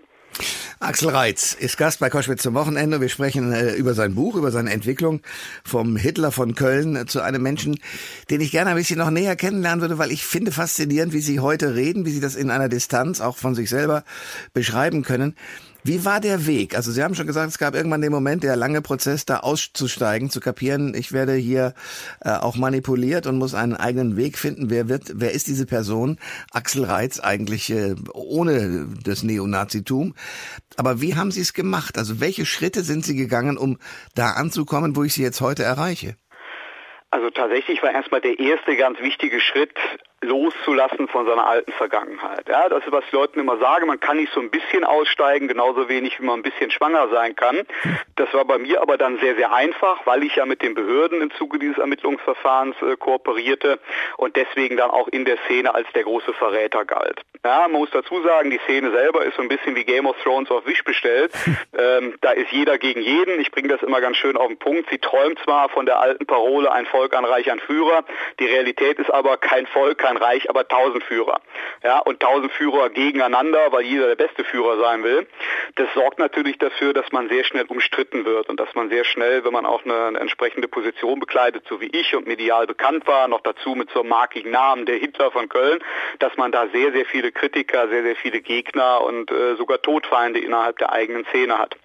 Axel 0.79 1.09
Reitz 1.09 1.53
ist 1.53 1.77
Gast 1.77 1.99
bei 1.99 2.09
Koschwitz 2.09 2.43
zum 2.43 2.53
Wochenende. 2.53 2.99
Wir 2.99 3.07
sprechen 3.07 3.53
äh, 3.53 3.73
über 3.75 3.93
sein 3.93 4.13
Buch, 4.13 4.35
über 4.35 4.51
seine 4.51 4.71
Entwicklung 4.71 5.21
vom 5.63 5.95
Hitler 5.95 6.31
von 6.31 6.53
Köln 6.53 7.07
zu 7.07 7.21
einem 7.21 7.41
Menschen, 7.41 7.79
den 8.29 8.41
ich 8.41 8.51
gerne 8.51 8.71
ein 8.71 8.75
bisschen 8.75 8.99
noch 8.99 9.09
näher 9.09 9.37
kennenlernen 9.37 9.81
würde, 9.81 9.97
weil 9.97 10.11
ich 10.11 10.25
finde 10.25 10.51
faszinierend, 10.51 11.13
wie 11.13 11.21
Sie 11.21 11.39
heute 11.39 11.75
reden, 11.75 12.05
wie 12.05 12.11
Sie 12.11 12.19
das 12.19 12.35
in 12.35 12.51
einer 12.51 12.67
Distanz 12.67 13.21
auch 13.21 13.37
von 13.37 13.55
sich 13.55 13.69
selber 13.69 14.03
beschreiben 14.53 15.03
können. 15.03 15.35
Wie 15.87 16.03
war 16.03 16.19
der 16.19 16.47
Weg? 16.47 16.75
Also 16.75 16.91
Sie 16.91 17.03
haben 17.03 17.13
schon 17.13 17.27
gesagt, 17.27 17.47
es 17.47 17.59
gab 17.59 17.75
irgendwann 17.75 18.01
den 18.01 18.11
Moment, 18.11 18.43
der 18.43 18.55
lange 18.55 18.81
Prozess, 18.81 19.23
da 19.23 19.41
auszusteigen, 19.41 20.31
zu 20.31 20.39
kapieren, 20.39 20.95
ich 20.95 21.11
werde 21.11 21.33
hier 21.33 21.75
äh, 22.21 22.31
auch 22.31 22.55
manipuliert 22.55 23.27
und 23.27 23.37
muss 23.37 23.53
einen 23.53 23.75
eigenen 23.75 24.17
Weg 24.17 24.39
finden. 24.39 24.71
Wer 24.71 24.89
wird, 24.89 25.11
wer 25.13 25.33
ist 25.33 25.45
diese 25.45 25.67
Person? 25.67 26.17
Axel 26.51 26.85
Reitz 26.85 27.19
eigentlich 27.19 27.69
äh, 27.69 27.93
ohne 28.13 28.87
das 29.03 29.21
Neonazitum. 29.21 30.15
Aber 30.75 31.01
wie 31.01 31.13
haben 31.13 31.29
Sie 31.29 31.41
es 31.41 31.53
gemacht? 31.53 31.99
Also 31.99 32.19
welche 32.19 32.47
Schritte 32.47 32.81
sind 32.81 33.05
Sie 33.05 33.15
gegangen, 33.15 33.55
um 33.55 33.77
da 34.15 34.31
anzukommen, 34.31 34.95
wo 34.95 35.03
ich 35.03 35.13
Sie 35.13 35.21
jetzt 35.21 35.39
heute 35.39 35.61
erreiche? 35.61 36.15
Also 37.11 37.29
tatsächlich 37.29 37.83
war 37.83 37.91
erstmal 37.91 38.21
der 38.21 38.39
erste 38.39 38.75
ganz 38.75 38.99
wichtige 39.01 39.39
Schritt, 39.39 39.77
loszulassen 40.21 41.07
von 41.07 41.25
seiner 41.25 41.47
alten 41.47 41.71
Vergangenheit. 41.73 42.47
Ja, 42.47 42.69
das 42.69 42.83
ist, 42.85 42.91
was 42.91 43.03
die 43.11 43.15
Leuten 43.15 43.39
immer 43.39 43.57
sagen, 43.57 43.87
man 43.87 43.99
kann 43.99 44.17
nicht 44.17 44.33
so 44.33 44.39
ein 44.39 44.49
bisschen 44.49 44.83
aussteigen, 44.83 45.47
genauso 45.47 45.87
wenig 45.89 46.19
wie 46.19 46.25
man 46.25 46.39
ein 46.39 46.43
bisschen 46.43 46.71
schwanger 46.71 47.09
sein 47.09 47.35
kann. 47.35 47.61
Das 48.15 48.33
war 48.33 48.45
bei 48.45 48.57
mir 48.57 48.81
aber 48.81 48.97
dann 48.97 49.19
sehr, 49.19 49.35
sehr 49.35 49.53
einfach, 49.53 50.05
weil 50.05 50.23
ich 50.23 50.35
ja 50.35 50.45
mit 50.45 50.61
den 50.61 50.73
Behörden 50.73 51.21
im 51.21 51.31
Zuge 51.31 51.59
dieses 51.59 51.77
Ermittlungsverfahrens 51.77 52.75
äh, 52.81 52.95
kooperierte 52.97 53.79
und 54.17 54.35
deswegen 54.35 54.77
dann 54.77 54.89
auch 54.89 55.07
in 55.09 55.25
der 55.25 55.37
Szene 55.45 55.75
als 55.75 55.87
der 55.93 56.03
große 56.03 56.33
Verräter 56.33 56.85
galt. 56.85 57.21
Ja, 57.43 57.67
man 57.67 57.73
muss 57.73 57.91
dazu 57.91 58.21
sagen, 58.23 58.49
die 58.49 58.59
Szene 58.65 58.91
selber 58.91 59.23
ist 59.23 59.35
so 59.35 59.41
ein 59.41 59.49
bisschen 59.49 59.75
wie 59.75 59.83
Game 59.83 60.07
of 60.07 60.15
Thrones 60.23 60.49
auf 60.49 60.65
Wish 60.65 60.83
bestellt. 60.83 61.31
Ähm, 61.77 62.15
da 62.21 62.31
ist 62.31 62.51
jeder 62.51 62.77
gegen 62.77 63.01
jeden. 63.01 63.39
Ich 63.41 63.51
bringe 63.51 63.67
das 63.67 63.81
immer 63.83 63.99
ganz 63.99 64.15
schön 64.15 64.37
auf 64.37 64.47
den 64.47 64.57
Punkt. 64.57 64.89
Sie 64.89 64.97
träumt 64.97 65.37
zwar 65.39 65.67
von 65.67 65.85
der 65.85 65.99
alten 65.99 66.25
Parole, 66.25 66.71
ein 66.71 66.85
Volk, 66.85 67.13
ein 67.13 67.25
Reich, 67.25 67.51
ein 67.51 67.59
Führer. 67.59 68.05
Die 68.39 68.45
Realität 68.45 68.97
ist 68.97 69.11
aber 69.11 69.35
kein 69.35 69.67
Volk, 69.67 69.97
kein 69.97 70.14
Reich, 70.17 70.49
aber 70.49 70.67
tausend 70.67 71.03
Führer. 71.03 71.41
Ja, 71.83 71.99
und 71.99 72.19
tausend 72.19 72.51
Führer 72.53 72.89
gegeneinander, 72.89 73.71
weil 73.71 73.83
jeder 73.83 74.07
der 74.07 74.15
beste 74.15 74.43
Führer 74.43 74.79
sein 74.79 75.03
will. 75.03 75.27
Das 75.75 75.87
sorgt 75.93 76.19
natürlich 76.19 76.57
dafür, 76.57 76.93
dass 76.93 77.11
man 77.11 77.29
sehr 77.29 77.43
schnell 77.43 77.65
umstritten 77.65 78.25
wird 78.25 78.49
und 78.49 78.59
dass 78.59 78.73
man 78.75 78.89
sehr 78.89 79.03
schnell, 79.03 79.43
wenn 79.43 79.53
man 79.53 79.65
auch 79.65 79.83
eine, 79.85 80.05
eine 80.05 80.19
entsprechende 80.19 80.67
Position 80.67 81.19
bekleidet, 81.19 81.65
so 81.67 81.81
wie 81.81 81.87
ich 81.87 82.15
und 82.15 82.27
medial 82.27 82.67
bekannt 82.67 83.07
war, 83.07 83.27
noch 83.27 83.41
dazu 83.41 83.75
mit 83.75 83.89
so 83.91 84.01
einem 84.01 84.09
markigen 84.09 84.51
Namen, 84.51 84.85
der 84.85 84.97
Hitler 84.97 85.31
von 85.31 85.49
Köln, 85.49 85.83
dass 86.19 86.35
man 86.37 86.51
da 86.51 86.67
sehr, 86.67 86.91
sehr 86.91 87.05
viele 87.05 87.31
Kritiker, 87.31 87.87
sehr, 87.89 88.03
sehr 88.03 88.15
viele 88.15 88.41
Gegner 88.41 89.01
und 89.01 89.31
äh, 89.31 89.55
sogar 89.55 89.81
Todfeinde 89.81 90.39
innerhalb 90.39 90.77
der 90.77 90.91
eigenen 90.91 91.25
Szene 91.25 91.57
hat. 91.57 91.75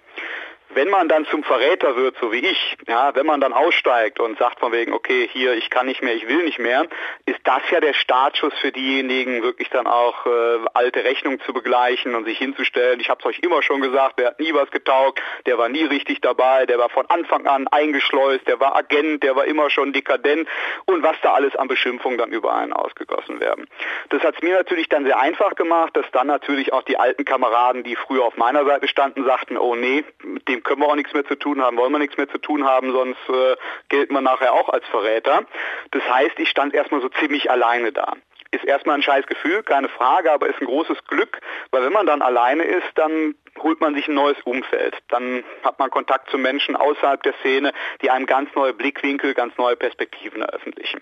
Wenn 0.73 0.89
man 0.89 1.09
dann 1.09 1.27
zum 1.27 1.43
Verräter 1.43 1.97
wird, 1.97 2.17
so 2.21 2.31
wie 2.31 2.39
ich, 2.39 2.77
ja, 2.87 3.15
wenn 3.17 3.27
man 3.27 3.41
dann 3.41 3.53
aussteigt 3.53 4.21
und 4.21 4.39
sagt 4.39 4.61
von 4.61 4.73
wegen, 4.73 4.93
okay, 4.93 5.29
hier, 5.33 5.55
ich 5.55 5.69
kann 5.69 5.87
nicht 5.87 6.03
mehr, 6.03 6.15
ich 6.15 6.29
will 6.29 6.45
nicht 6.45 6.59
mehr, 6.59 6.87
ist 7.27 7.41
das 7.45 7.63
ja 7.71 7.81
der 7.81 7.93
Startschuss 7.93 8.55
für 8.61 8.71
diejenigen, 8.71 9.43
wirklich 9.43 9.69
dann 9.71 9.87
auch 9.87 10.27
äh, 10.27 10.59
alte 10.75 11.03
Rechnungen 11.03 11.41
zu 11.41 11.53
begleichen 11.53 12.15
und 12.15 12.25
sich 12.25 12.39
hinzustellen. 12.39 13.01
Ich 13.01 13.11
habe 13.11 13.21
es 13.21 13.27
euch 13.27 13.41
immer 13.41 13.63
schon 13.63 13.81
gesagt, 13.81 14.21
der 14.21 14.29
hat 14.29 14.41
nie 14.41 14.55
was 14.55 14.71
getaugt, 14.71 15.21
der 15.47 15.59
war 15.59 15.69
nie 15.69 15.85
richtig 15.85 16.21
dabei, 16.21 16.67
der 16.67 16.79
war 16.79 16.89
von 16.89 17.07
Anfang 17.07 17.47
an 17.47 17.67
eingeschleust, 17.69 18.47
der 18.47 18.61
war 18.61 18.77
Agent, 18.77 19.25
der 19.25 19.35
war 19.35 19.47
immer 19.47 19.71
schon 19.71 19.93
dekadent 19.93 20.49
und 20.87 21.03
was 21.03 21.17
da 21.23 21.33
alles 21.33 21.57
an 21.57 21.67
Beschimpfungen 21.67 22.19
dann 22.19 22.31
über 22.31 22.55
einen 22.55 22.73
ausgegossen 22.73 23.41
werden. 23.41 23.67
Das 24.11 24.23
hat 24.23 24.37
es 24.37 24.43
mir 24.43 24.55
natürlich 24.55 24.89
dann 24.89 25.05
sehr 25.05 25.19
einfach 25.19 25.57
gemacht, 25.57 25.97
dass 25.97 26.07
dann 26.13 26.29
natürlich 26.29 26.73
auch 26.73 26.83
die 26.83 26.97
alten 26.97 27.25
Kameraden, 27.25 27.83
die 27.83 27.97
früher 27.97 28.25
auf 28.25 28.37
meiner 28.37 28.65
Seite 28.65 28.87
standen, 28.89 29.25
sagten, 29.25 29.57
oh 29.57 29.75
nee, 29.75 30.05
mit 30.23 30.47
dem 30.49 30.60
können 30.63 30.81
wir 30.81 30.89
auch 30.89 30.97
nichts 30.97 31.13
mehr 31.13 31.27
zu 31.27 31.37
tun 31.37 31.61
haben, 31.63 31.77
wollen 31.77 31.93
wir 31.93 31.99
nichts 31.99 32.17
mehr 32.17 32.29
zu 32.29 32.39
tun 32.39 32.65
haben, 32.65 32.93
sonst 32.93 33.29
äh, 33.29 33.57
gelten 33.89 34.15
wir 34.15 34.21
nachher 34.21 34.53
auch 34.53 34.69
als 34.69 34.87
Verräter. 34.89 35.45
Das 35.91 36.03
heißt, 36.11 36.39
ich 36.39 36.49
stand 36.49 36.75
erstmal 36.75 37.01
so 37.01 37.09
ziemlich 37.09 37.51
alleine 37.51 37.93
da 37.93 38.15
ist 38.53 38.65
erstmal 38.65 38.97
ein 38.97 39.03
scheiß 39.03 39.27
Gefühl, 39.27 39.63
keine 39.63 39.89
Frage, 39.89 40.33
aber 40.33 40.49
ist 40.49 40.61
ein 40.61 40.67
großes 40.67 41.05
Glück, 41.07 41.41
weil 41.71 41.85
wenn 41.85 41.93
man 41.93 42.07
dann 42.07 42.23
alleine 42.23 42.65
ist, 42.65 42.89
dann 42.97 43.35
holt 43.59 43.81
man 43.81 43.95
sich 43.95 44.09
ein 44.09 44.15
neues 44.15 44.41
Umfeld. 44.45 44.97
Dann 45.09 45.45
hat 45.63 45.79
man 45.79 45.91
Kontakt 45.91 46.31
zu 46.31 46.39
Menschen 46.39 46.77
außerhalb 46.77 47.23
der 47.23 47.35
Szene, 47.41 47.73
die 48.03 48.11
einem 48.11 48.27
ganz 48.27 48.55
neue 48.55 48.73
Blickwinkel, 48.73 49.35
ganz 49.35 49.57
neue 49.59 49.77
Perspektiven 49.77 50.43
eröffentlichen. 50.43 51.01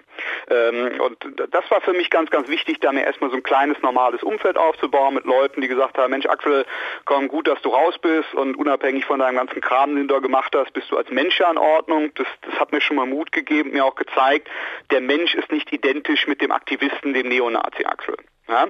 Ähm, 0.51 1.01
und 1.01 1.19
das 1.51 1.71
war 1.71 1.81
für 1.81 1.93
mich 1.93 2.11
ganz, 2.11 2.31
ganz 2.31 2.49
wichtig, 2.49 2.81
da 2.81 2.93
mir 2.93 3.05
erstmal 3.05 3.31
so 3.31 3.37
ein 3.37 3.43
kleines, 3.43 3.81
normales 3.83 4.23
Umfeld 4.23 4.57
aufzubauen 4.57 5.15
mit 5.15 5.25
Leuten, 5.25 5.61
die 5.61 5.69
gesagt 5.69 5.99
haben, 5.99 6.11
Mensch 6.11 6.27
Axel, 6.27 6.65
komm, 7.05 7.29
gut, 7.29 7.49
dass 7.49 7.61
du 7.63 7.71
raus 7.71 7.99
bist 7.99 8.35
und 8.35 8.57
unabhängig 8.57 9.05
von 9.05 9.21
deinem 9.21 9.37
ganzen 9.37 9.61
Kram, 9.61 9.95
den 9.95 10.09
du 10.09 10.15
da 10.15 10.21
gemacht 10.21 10.55
hast, 10.55 10.73
bist 10.73 10.91
du 10.91 10.97
als 10.97 11.11
Mensch 11.11 11.39
ja 11.39 11.51
in 11.51 11.59
Ordnung. 11.59 12.13
Das, 12.15 12.27
das 12.43 12.59
hat 12.59 12.73
mir 12.73 12.81
schon 12.81 12.97
mal 12.97 13.07
Mut 13.07 13.33
gegeben, 13.33 13.71
mir 13.71 13.85
auch 13.85 13.95
gezeigt, 13.95 14.49
der 14.91 15.01
Mensch 15.01 15.35
ist 15.35 15.51
nicht 15.53 15.73
identisch 15.73 16.27
mit 16.27 16.41
dem 16.41 16.53
Aktivisten, 16.53 17.15
dem 17.15 17.29
Neonazi 17.29 17.85
Axel. 17.85 18.17
Ja? 18.49 18.67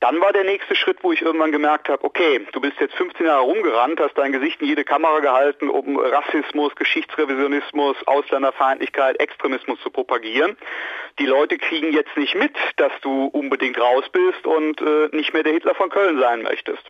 Dann 0.00 0.20
war 0.20 0.32
der 0.32 0.44
nächste 0.44 0.76
Schritt, 0.76 0.98
wo 1.02 1.12
ich 1.12 1.22
irgendwann 1.22 1.52
gemerkt 1.52 1.88
habe, 1.88 2.04
okay, 2.04 2.46
du 2.52 2.60
bist 2.60 2.78
jetzt 2.78 2.94
15 2.94 3.26
Jahre 3.26 3.42
rumgerannt, 3.42 3.98
hast 4.00 4.16
dein 4.18 4.32
Gesicht 4.32 4.60
in 4.60 4.68
jede 4.68 4.84
Kamera 4.84 5.20
gehalten, 5.20 5.70
um 5.70 5.98
Rassismus, 5.98 6.74
Geschichtsrevisionismus, 6.76 7.96
Ausländerfeindlichkeit, 8.06 9.18
Extremismus 9.18 9.80
zu 9.80 9.90
propagieren. 9.90 10.56
Die 11.18 11.26
Leute 11.26 11.56
kriegen 11.56 11.92
jetzt 11.92 12.16
nicht 12.16 12.34
mit, 12.34 12.54
dass 12.76 12.92
du 13.00 13.26
unbedingt 13.26 13.80
raus 13.80 14.04
bist 14.12 14.46
und 14.46 14.80
äh, 14.80 15.08
nicht 15.12 15.32
mehr 15.32 15.42
der 15.42 15.54
Hitler 15.54 15.74
von 15.74 15.88
Köln 15.88 16.18
sein 16.20 16.42
möchtest. 16.42 16.84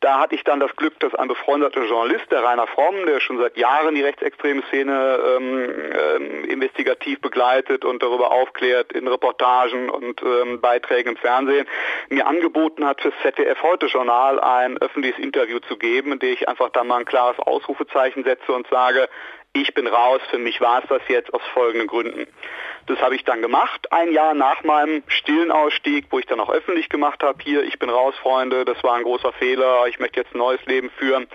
Da 0.00 0.18
hatte 0.18 0.34
ich 0.34 0.44
dann 0.44 0.60
das 0.60 0.74
Glück, 0.76 0.98
dass 1.00 1.14
ein 1.14 1.28
befreundeter 1.28 1.84
Journalist, 1.84 2.30
der 2.30 2.42
Rainer 2.42 2.66
Fromm, 2.66 3.06
der 3.06 3.20
schon 3.20 3.38
seit 3.38 3.56
Jahren 3.56 3.94
die 3.94 4.02
rechtsextreme 4.02 4.62
Szene 4.68 5.18
ähm, 5.36 5.68
ähm, 6.16 6.44
investigativ 6.44 7.20
begleitet 7.20 7.84
und 7.84 8.02
darüber 8.02 8.30
aufklärt 8.30 8.92
in 8.92 9.08
Reportagen 9.08 9.90
und 9.90 10.22
ähm, 10.22 10.60
Beiträgen 10.60 11.10
im 11.10 11.16
Fernsehen, 11.16 11.66
mir 12.08 12.26
angeboten 12.26 12.86
hat, 12.86 13.00
fürs 13.00 13.14
ZDF 13.22 13.62
Heute 13.62 13.86
Journal 13.86 14.40
ein 14.40 14.78
öffentliches 14.78 15.18
Interview 15.18 15.58
zu 15.60 15.76
geben, 15.76 16.12
in 16.12 16.18
dem 16.18 16.32
ich 16.32 16.48
einfach 16.48 16.70
dann 16.70 16.86
mal 16.86 16.98
ein 16.98 17.04
klares 17.04 17.38
Ausrufezeichen 17.38 18.24
setze 18.24 18.52
und 18.52 18.66
sage, 18.68 19.08
ich 19.62 19.74
bin 19.74 19.86
raus, 19.86 20.20
für 20.30 20.38
mich 20.38 20.60
war 20.60 20.82
es 20.82 20.88
das 20.88 21.02
jetzt 21.08 21.32
aus 21.34 21.42
folgenden 21.52 21.88
Gründen. 21.88 22.26
Das 22.86 22.98
habe 23.02 23.14
ich 23.14 23.24
dann 23.24 23.42
gemacht, 23.42 23.92
ein 23.92 24.12
Jahr 24.12 24.32
nach 24.32 24.64
meinem 24.64 25.02
stillen 25.08 25.50
Ausstieg, 25.50 26.06
wo 26.10 26.18
ich 26.18 26.26
dann 26.26 26.40
auch 26.40 26.48
öffentlich 26.48 26.88
gemacht 26.88 27.22
habe, 27.22 27.38
hier, 27.42 27.62
ich 27.62 27.78
bin 27.78 27.90
raus, 27.90 28.14
Freunde, 28.22 28.64
das 28.64 28.82
war 28.82 28.94
ein 28.94 29.02
großer 29.02 29.32
Fehler, 29.34 29.86
ich 29.88 29.98
möchte 29.98 30.20
jetzt 30.20 30.34
ein 30.34 30.38
neues 30.38 30.64
Leben 30.64 30.90
führen. 30.90 31.26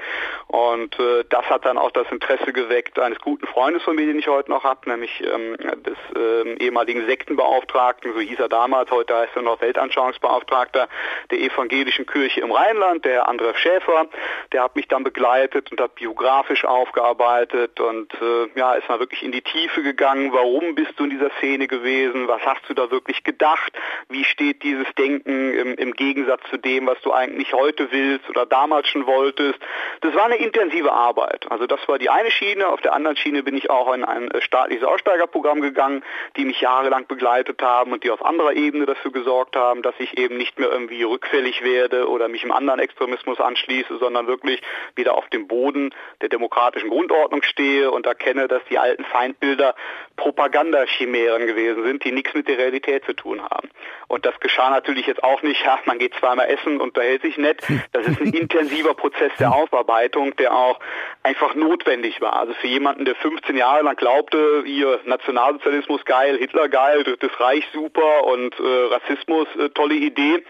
Und 0.48 0.98
äh, 1.00 1.24
das 1.30 1.46
hat 1.50 1.66
dann 1.66 1.78
auch 1.78 1.92
das 1.92 2.10
Interesse 2.12 2.54
geweckt 2.54 2.98
eines 2.98 3.20
guten 3.20 3.46
Freundes 3.46 3.84
von 3.84 3.96
mir, 3.96 4.08
den 4.08 4.18
ich 4.18 4.28
heute 4.28 4.50
noch 4.50 4.64
habe, 4.64 4.90
nämlich 4.90 5.22
ähm, 5.22 5.56
des 5.84 5.98
ähm, 6.16 6.58
ehemaligen 6.58 7.06
Sektenbeauftragten, 7.06 8.14
so 8.14 8.20
hieß 8.20 8.40
er 8.40 8.50
damals, 8.50 8.90
heute 8.90 9.16
heißt 9.16 9.36
er 9.36 9.44
noch 9.44 9.62
Weltanschauungsbeauftragter 9.62 10.88
der 11.30 11.40
evangelischen 11.40 12.08
Kirche 12.08 12.42
im 12.42 12.52
Rheinland, 12.52 13.06
der 13.06 13.30
André 13.30 13.56
Schäfer, 13.56 14.08
der 14.52 14.64
hat 14.64 14.76
mich 14.76 14.88
dann 14.88 15.04
begleitet 15.04 15.72
und 15.72 15.80
hat 15.80 15.94
biografisch 15.96 16.66
aufgearbeitet 16.66 17.80
und 17.80 18.13
äh, 18.22 18.60
ja, 18.60 18.74
ist 18.74 18.90
mal 18.90 19.00
wirklich 19.00 19.24
in 19.24 19.32
die 19.32 19.42
Tiefe 19.42 19.84
gegangen, 19.84 20.32
warum 20.34 20.76
bist 20.76 20.94
du 20.98 21.06
in 21.06 21.10
dieser 21.10 21.32
Szene 21.38 21.68
gewesen, 21.68 22.28
was 22.28 22.42
hast 22.46 22.62
du 22.68 22.74
da 22.74 22.92
wirklich 22.92 23.24
gedacht, 23.24 23.74
wie 24.10 24.24
steht 24.24 24.64
dieses 24.64 24.88
Denken 24.98 25.54
im, 25.54 25.76
im 25.76 25.94
Gegensatz 25.94 26.42
zu 26.50 26.58
dem, 26.58 26.88
was 26.88 27.00
du 27.02 27.14
eigentlich 27.14 27.54
heute 27.54 27.92
willst 27.92 28.30
oder 28.30 28.46
damals 28.46 28.88
schon 28.88 29.06
wolltest. 29.06 29.60
Das 30.02 30.14
war 30.16 30.26
eine 30.26 30.38
intensive 30.38 30.92
Arbeit. 30.92 31.50
Also 31.50 31.68
das 31.68 31.80
war 31.88 32.00
die 32.00 32.10
eine 32.10 32.32
Schiene. 32.32 32.68
Auf 32.68 32.82
der 32.82 32.94
anderen 32.94 33.18
Schiene 33.18 33.44
bin 33.44 33.56
ich 33.56 33.70
auch 33.70 33.94
in 33.94 34.04
ein 34.04 34.30
staatliches 34.40 34.84
Aussteigerprogramm 34.84 35.62
gegangen, 35.62 36.04
die 36.36 36.46
mich 36.46 36.62
jahrelang 36.62 37.08
begleitet 37.08 37.62
haben 37.62 37.94
und 37.94 38.04
die 38.04 38.12
auf 38.12 38.24
anderer 38.24 38.54
Ebene 38.54 38.86
dafür 38.86 39.12
gesorgt 39.12 39.56
haben, 39.56 39.82
dass 39.82 39.96
ich 40.00 40.18
eben 40.18 40.38
nicht 40.38 40.60
mehr 40.60 40.70
irgendwie 40.70 41.04
rückfällig 41.04 41.64
werde 41.64 42.10
oder 42.10 42.28
mich 42.28 42.44
im 42.44 42.52
anderen 42.52 42.80
Extremismus 42.80 43.40
anschließe, 43.40 43.98
sondern 43.98 44.28
wirklich 44.28 44.62
wieder 44.96 45.16
auf 45.16 45.30
dem 45.30 45.48
Boden 45.48 45.94
der 46.22 46.30
demokratischen 46.30 46.90
Grundordnung 46.90 47.44
stehe 47.44 47.92
und 47.94 48.06
erkenne, 48.06 48.48
dass 48.48 48.62
die 48.70 48.78
alten 48.78 49.06
Feindbilder 49.06 49.76
Propagandachimären 50.16 51.48
gewesen 51.48 51.84
sind, 51.84 52.04
die 52.04 52.12
nichts 52.12 52.34
mit 52.34 52.48
der 52.48 52.58
Realität 52.58 53.04
zu 53.06 53.14
tun 53.14 53.42
haben. 53.42 53.70
Und 54.08 54.26
das 54.26 54.40
geschah 54.40 54.70
natürlich 54.70 55.08
jetzt 55.08 55.24
auch 55.24 55.42
nicht, 55.42 55.64
ja, 55.66 55.80
man 55.86 55.98
geht 55.98 56.14
zweimal 56.16 56.48
essen 56.48 56.74
und 56.74 56.82
unterhält 56.82 57.24
sich 57.24 57.38
nett. 57.38 57.64
Das 57.94 58.06
ist 58.06 58.22
ein 58.22 58.34
intensiver 58.34 58.94
Prozess 58.94 59.32
der 59.40 59.54
Aufarbeitung, 59.54 60.36
der 60.36 60.54
auch 60.54 60.80
einfach 61.24 61.56
notwendig 61.56 62.22
war. 62.22 62.34
Also 62.34 62.54
für 62.54 62.68
jemanden, 62.68 63.06
der 63.06 63.16
15 63.16 63.58
Jahre 63.58 63.84
lang 63.84 63.96
glaubte, 63.96 64.64
ihr 64.66 65.00
Nationalsozialismus 65.06 66.06
geil, 66.06 66.38
Hitler 66.38 66.70
geil, 66.70 67.04
das 67.20 67.40
Reich 67.40 67.66
super 67.74 68.26
und 68.26 68.54
äh, 68.60 68.94
Rassismus 68.94 69.48
äh, 69.58 69.70
tolle 69.70 69.96
Idee, 69.96 70.44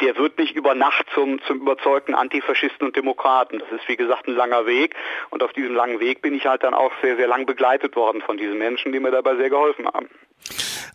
der 0.00 0.16
wird 0.16 0.38
nicht 0.38 0.56
über 0.56 0.74
Nacht 0.74 1.06
zum, 1.14 1.40
zum 1.42 1.60
überzeugten 1.60 2.14
Antifaschisten 2.14 2.88
und 2.88 2.96
Demokraten. 2.96 3.60
Das 3.60 3.70
ist 3.70 3.88
wie 3.88 3.96
gesagt 3.96 4.26
ein 4.26 4.34
langer 4.34 4.66
Weg 4.66 4.96
und 5.30 5.42
auf 5.42 5.52
diesem 5.52 5.74
langen 5.74 6.00
Weg 6.00 6.20
bin 6.20 6.34
ich 6.34 6.46
halt 6.46 6.64
dann 6.64 6.74
auch 6.74 6.83
sehr, 7.02 7.16
sehr 7.16 7.28
lang 7.28 7.46
begleitet 7.46 7.96
worden 7.96 8.22
von 8.22 8.36
diesen 8.36 8.58
Menschen, 8.58 8.92
die 8.92 9.00
mir 9.00 9.10
dabei 9.10 9.36
sehr 9.36 9.50
geholfen 9.50 9.86
haben. 9.86 10.08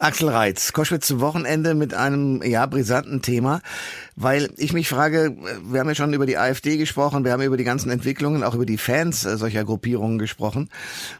Axel 0.02 0.30
Reitz, 0.30 0.72
Koschwitz 0.72 1.08
zum 1.08 1.20
Wochenende 1.20 1.74
mit 1.76 1.94
einem 1.94 2.42
ja 2.42 2.66
brisanten 2.68 3.22
Thema, 3.22 3.62
weil 4.16 4.50
ich 4.56 4.72
mich 4.72 4.88
frage, 4.88 5.36
wir 5.62 5.82
haben 5.82 5.90
ja 5.90 5.96
schon 5.96 6.14
über 6.14 6.26
die 6.26 6.38
AfD 6.38 6.78
gesprochen, 6.78 7.26
wir 7.26 7.34
haben 7.34 7.42
über 7.42 7.58
die 7.58 7.66
ganzen 7.66 7.90
Entwicklungen, 7.90 8.42
auch 8.44 8.56
über 8.56 8.66
die 8.66 8.78
Fans 8.78 9.26
äh, 9.26 9.36
solcher 9.36 9.66
Gruppierungen 9.66 10.18
gesprochen 10.18 10.70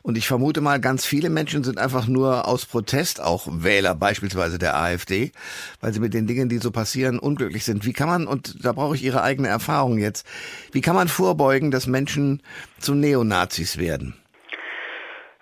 und 0.02 0.18
ich 0.18 0.30
vermute 0.30 0.62
mal, 0.62 0.80
ganz 0.80 1.06
viele 1.06 1.30
Menschen 1.30 1.66
sind 1.66 1.78
einfach 1.78 2.08
nur 2.08 2.48
aus 2.48 2.66
Protest 2.66 3.20
auch 3.20 3.50
Wähler 3.52 3.96
beispielsweise 3.96 4.58
der 4.60 4.78
AfD, 4.78 5.34
weil 5.82 5.92
sie 5.92 6.00
mit 6.00 6.14
den 6.14 6.26
Dingen, 6.26 6.48
die 6.48 6.60
so 6.60 6.72
passieren, 6.72 7.20
unglücklich 7.20 7.66
sind. 7.66 7.86
Wie 7.86 7.94
kann 7.94 8.08
man 8.08 8.28
und 8.28 8.64
da 8.64 8.72
brauche 8.72 8.96
ich 8.96 9.04
Ihre 9.04 9.24
eigene 9.24 9.50
Erfahrung 9.50 9.98
jetzt. 9.98 10.26
Wie 10.72 10.80
kann 10.80 10.96
man 10.96 11.10
vorbeugen, 11.10 11.70
dass 11.70 11.86
Menschen 11.86 12.42
zu 12.80 12.94
Neonazis 12.96 13.78
werden? 13.78 14.16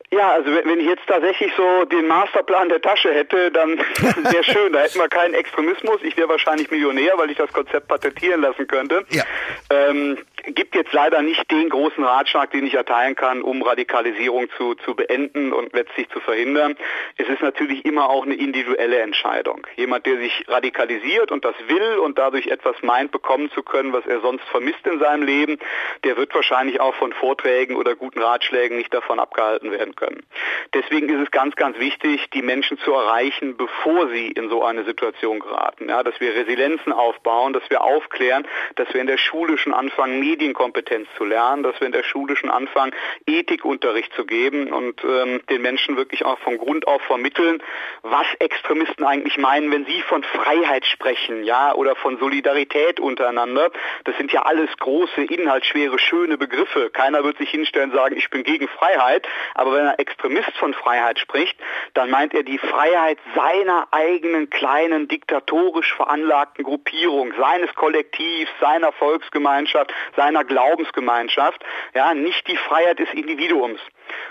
Ja, 0.10 0.32
also 0.32 0.50
wenn 0.50 0.80
ich 0.80 0.86
jetzt 0.86 1.06
tatsächlich 1.06 1.52
so 1.58 1.84
den 1.86 2.08
Masterplan 2.08 2.70
der 2.70 2.82
Tasche 2.82 3.14
hätte, 3.14 3.52
dann 3.52 3.78
wäre 4.32 4.44
schön. 4.44 4.72
Da 4.72 4.80
hätten 4.80 5.00
wir 5.00 5.10
keinen 5.10 5.34
Extremismus. 5.34 6.00
Ich 6.02 6.16
wäre 6.16 6.30
wahrscheinlich 6.30 6.72
Millionär, 6.72 7.14
weil 7.18 7.30
ich 7.30 7.38
das 7.38 7.52
Konzept 7.52 7.90
patentieren 7.90 8.42
lassen 8.42 8.68
könnte. 8.68 9.06
Ja. 9.10 9.24
Ähm, 9.70 10.18
gibt 10.44 10.76
jetzt 10.76 10.94
leider 10.94 11.22
nicht 11.22 11.50
den 11.52 11.70
großen 11.70 12.04
Ratschlag, 12.04 12.52
den 12.52 12.66
ich 12.66 12.74
erteilen 12.76 13.16
kann, 13.16 13.42
um 13.42 13.62
Radikalisierung 13.62 14.50
zu, 14.58 14.76
zu 14.76 14.96
beenden 14.96 15.54
und 15.54 15.74
letztlich 15.74 16.10
zu 16.10 16.20
verhindern. 16.20 16.76
Es 17.18 17.28
ist 17.28 17.42
natürlich 17.42 17.86
immer 17.86 18.10
auch 18.10 18.26
eine 18.26 18.36
individuelle 18.36 19.00
Entscheidung. 19.00 19.66
Jemand, 19.76 20.06
der 20.06 20.18
sich 20.18 20.46
radikalisiert 20.48 21.32
und 21.32 21.44
das 21.44 21.56
will 21.68 21.98
und 21.98 22.18
dadurch 22.18 22.48
etwas 22.48 22.76
meint, 22.82 23.12
bekommen 23.12 23.52
zu 23.52 23.64
können, 23.64 23.94
was 23.94 24.06
er 24.06 24.22
sonst 24.22 24.44
vermisst 24.46 24.86
in 24.86 25.00
seinem 25.00 25.24
Leben, 25.24 25.60
der 26.04 26.18
wird 26.18 26.34
wahrscheinlich 26.34 26.80
auch 26.80 26.96
von 26.96 27.14
Vorträgen 27.14 27.76
oder 27.76 27.96
guten 27.96 28.22
Ratschlägen 28.22 28.78
nicht 28.78 28.94
davon 28.94 29.20
abgehalten 29.20 29.72
werden 29.72 29.96
können. 29.96 30.26
Deswegen 30.74 31.10
ist 31.10 31.22
es 31.22 31.32
ganz, 31.32 31.56
ganz 31.56 31.80
wichtig, 31.80 32.30
die 32.32 32.42
Menschen 32.42 32.78
zu 32.80 32.94
erreichen, 32.94 33.58
bevor 33.58 34.10
sie 34.10 34.28
in 34.28 34.50
so 34.50 34.64
eine 34.64 34.84
Situation 34.84 35.40
geraten. 35.40 35.90
Ja, 35.90 36.04
dass 36.04 36.20
wir 36.20 36.34
Resilienzen 36.36 36.94
aufbauen, 36.94 37.54
dass 37.54 37.68
wir 37.70 37.82
aufklären, 37.82 38.48
dass 38.76 38.94
wir 38.94 39.02
in 39.02 39.08
der 39.08 39.18
Schule 39.18 39.58
schon 39.58 39.74
anfangen, 39.74 40.22
Medienkompetenz 40.28 41.08
zu 41.18 41.24
lernen, 41.24 41.64
dass 41.64 41.80
wir 41.80 41.88
in 41.88 41.94
der 41.94 42.04
Schule 42.04 42.36
schon 42.36 42.50
anfangen, 42.50 42.94
Ethikunterricht 43.26 44.14
zu 44.14 44.26
geben 44.26 44.74
und 44.74 45.02
ähm, 45.04 45.42
den 45.50 45.62
Menschen 45.62 45.96
wirklich 45.96 46.26
auch 46.26 46.38
von 46.40 46.58
Grund 46.58 46.86
auf 46.86 47.02
vermitteln, 47.04 47.64
was 48.02 48.26
Extremisten 48.40 49.06
eigentlich 49.06 49.38
meinen, 49.38 49.72
wenn 49.72 49.86
sie 49.86 50.02
von 50.02 50.24
Freiheit 50.24 50.86
sprechen, 50.86 51.44
ja, 51.44 51.74
oder 51.74 51.96
von 51.96 52.18
Solidarität 52.20 53.00
untereinander. 53.00 53.72
Das 54.04 54.18
sind 54.18 54.34
ja 54.34 54.42
alles 54.42 54.70
große, 54.78 55.24
inhaltsschwere, 55.24 55.98
schöne 55.98 56.38
Begriffe. 56.38 56.90
Keiner 56.90 57.24
wird 57.24 57.38
sich 57.38 57.50
hinstellen 57.50 57.92
und 57.92 57.96
sagen, 57.96 58.18
ich 58.18 58.30
bin 58.30 58.44
gegen 58.44 58.68
Freiheit, 58.68 59.28
aber 59.54 59.74
wenn 59.74 59.88
ein 59.88 60.00
Extremist 60.00 60.52
von 60.58 60.74
Freiheit 60.74 61.20
spricht, 61.20 61.58
dann 61.94 62.10
meint 62.10 62.34
er 62.34 62.44
die 62.44 62.58
Freiheit 62.58 63.18
seiner 63.36 63.88
eigenen 63.92 64.50
kleinen 64.50 65.08
diktatorisch 65.08 65.94
veranlagten 65.94 66.66
Gruppierung, 66.66 67.34
seines 67.40 67.74
Kollektivs, 67.76 68.52
seiner 68.60 68.92
Volksgemeinschaft, 68.92 69.94
seiner 70.18 70.44
Glaubensgemeinschaft, 70.44 71.64
ja, 71.94 72.14
nicht 72.14 72.46
die 72.50 72.58
Freiheit 72.58 73.00
des 73.00 73.14
Individuums. 73.14 73.80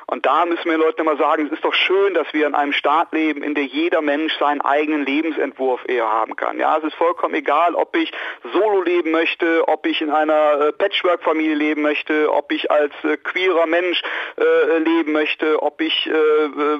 Und 0.07 0.27
da 0.27 0.47
müssen 0.47 0.71
wir 0.71 0.79
Leuten 0.79 1.03
immer 1.03 1.17
sagen, 1.17 1.47
es 1.47 1.53
ist 1.53 1.65
doch 1.65 1.75
schön, 1.75 2.15
dass 2.15 2.33
wir 2.33 2.47
in 2.47 2.55
einem 2.55 2.73
Staat 2.73 3.12
leben, 3.12 3.43
in 3.43 3.55
der 3.55 3.65
jeder 3.65 4.03
Mensch 4.03 4.33
seinen 4.39 4.61
eigenen 4.61 5.05
Lebensentwurf 5.05 5.81
eher 5.87 6.09
haben 6.09 6.37
kann. 6.37 6.59
Ja, 6.59 6.79
es 6.79 6.85
ist 6.85 6.95
vollkommen 6.95 7.35
egal, 7.35 7.75
ob 7.75 7.97
ich 7.97 8.12
solo 8.53 8.83
leben 8.83 9.11
möchte, 9.11 9.67
ob 9.69 9.87
ich 9.87 10.01
in 10.01 10.11
einer 10.11 10.61
äh, 10.61 10.73
Patchwork-Familie 10.73 11.55
leben 11.55 11.83
möchte, 11.83 12.33
ob 12.33 12.53
ich 12.53 12.71
als 12.71 12.93
äh, 13.05 13.17
queerer 13.17 13.67
Mensch 13.67 14.03
äh, 14.37 14.79
leben 14.79 15.12
möchte, 15.12 15.62
ob 15.62 15.81
ich 15.81 16.07
äh, 16.07 16.11
äh 16.11 16.79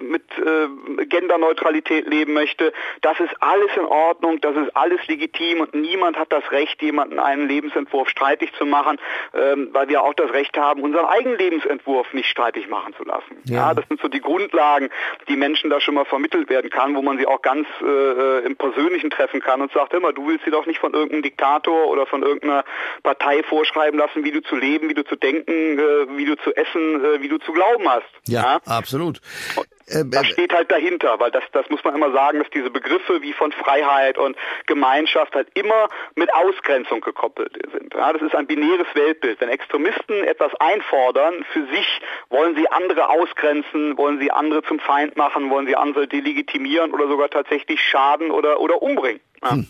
mit 0.00 0.24
äh, 0.38 1.04
Genderneutralität 1.06 2.06
leben 2.06 2.32
möchte. 2.32 2.72
Das 3.00 3.18
ist 3.20 3.34
alles 3.40 3.70
in 3.76 3.84
Ordnung, 3.84 4.40
das 4.40 4.56
ist 4.56 4.74
alles 4.76 5.06
legitim 5.06 5.60
und 5.60 5.74
niemand 5.74 6.16
hat 6.16 6.32
das 6.32 6.50
Recht, 6.50 6.80
jemanden 6.82 7.18
einen 7.18 7.48
Lebensentwurf 7.48 8.08
streitig 8.08 8.52
zu 8.54 8.66
machen, 8.66 8.98
ähm, 9.34 9.68
weil 9.72 9.88
wir 9.88 10.02
auch 10.02 10.14
das 10.14 10.32
Recht 10.32 10.56
haben, 10.56 10.82
unseren 10.82 11.06
eigenen 11.06 11.38
Lebensentwurf 11.38 12.12
nicht 12.12 12.28
streitig 12.32 12.68
machen 12.68 12.94
zu 12.96 13.04
lassen. 13.04 13.36
Ja. 13.44 13.54
ja. 13.54 13.74
das 13.74 13.86
sind 13.88 14.00
so 14.00 14.08
die 14.08 14.20
Grundlagen, 14.20 14.90
die 15.28 15.36
Menschen 15.36 15.70
da 15.70 15.80
schon 15.80 15.94
mal 15.94 16.04
vermittelt 16.04 16.50
werden 16.50 16.70
kann, 16.70 16.96
wo 16.96 17.02
man 17.02 17.18
sie 17.18 17.26
auch 17.26 17.42
ganz 17.42 17.68
äh, 17.80 18.44
im 18.44 18.56
Persönlichen 18.56 19.10
treffen 19.10 19.40
kann 19.40 19.60
und 19.60 19.72
sagt 19.72 19.94
immer, 19.94 20.12
du 20.12 20.26
willst 20.26 20.44
sie 20.44 20.50
doch 20.50 20.66
nicht 20.66 20.80
von 20.80 20.92
irgendeinem 20.92 21.22
Diktator 21.22 21.88
oder 21.88 22.06
von 22.06 22.22
irgendeiner 22.22 22.64
Partei 23.02 23.42
vorschreiben 23.44 23.98
lassen, 23.98 24.24
wie 24.24 24.32
du 24.32 24.42
zu 24.42 24.56
leben, 24.56 24.88
wie 24.88 24.94
du 24.94 25.04
zu 25.04 25.16
denken, 25.16 25.52
äh, 25.78 26.16
wie 26.16 26.24
du 26.24 26.36
zu 26.36 26.54
essen, 26.56 27.04
äh, 27.04 27.20
wie 27.20 27.28
du 27.28 27.38
zu 27.38 27.52
glauben 27.52 27.88
hast. 27.88 28.02
Ja, 28.26 28.42
ja? 28.42 28.60
absolut. 28.66 29.20
Äh, 29.56 29.60
das 29.86 30.26
steht 30.28 30.52
halt 30.52 30.70
dahinter, 30.70 31.18
weil 31.18 31.30
das, 31.30 31.44
das 31.52 31.68
muss 31.70 31.82
man 31.84 31.94
immer 31.94 32.12
sagen, 32.12 32.38
dass 32.38 32.50
diese 32.50 32.70
Begriffe 32.70 33.22
wie 33.22 33.32
von 33.32 33.52
Freiheit 33.52 34.18
und 34.18 34.36
Gemeinschaft 34.66 35.34
halt 35.34 35.48
immer 35.54 35.88
mit 36.14 36.32
Ausgrenzung 36.34 37.00
gekoppelt 37.00 37.58
sind. 37.72 37.94
Ja, 37.94 38.12
das 38.12 38.22
ist 38.22 38.34
ein 38.34 38.46
binäres 38.46 38.86
Weltbild. 38.94 39.40
Wenn 39.40 39.48
Extremisten 39.48 40.24
etwas 40.24 40.54
einfordern, 40.56 41.44
für 41.52 41.66
sich 41.66 42.00
wollen 42.30 42.54
sie 42.56 42.68
andere 42.70 43.10
ausgrenzen, 43.10 43.96
wollen 43.96 44.18
sie 44.20 44.30
andere 44.30 44.62
zum 44.62 44.78
Feind 44.78 45.16
machen, 45.16 45.50
wollen 45.50 45.66
sie 45.66 45.76
andere 45.76 46.06
delegitimieren 46.06 46.92
oder 46.92 47.08
sogar 47.08 47.30
tatsächlich 47.30 47.80
schaden 47.80 48.30
oder, 48.30 48.60
oder 48.60 48.82
umbringen. 48.82 49.20
Ja. 49.42 49.52
Hm. 49.52 49.66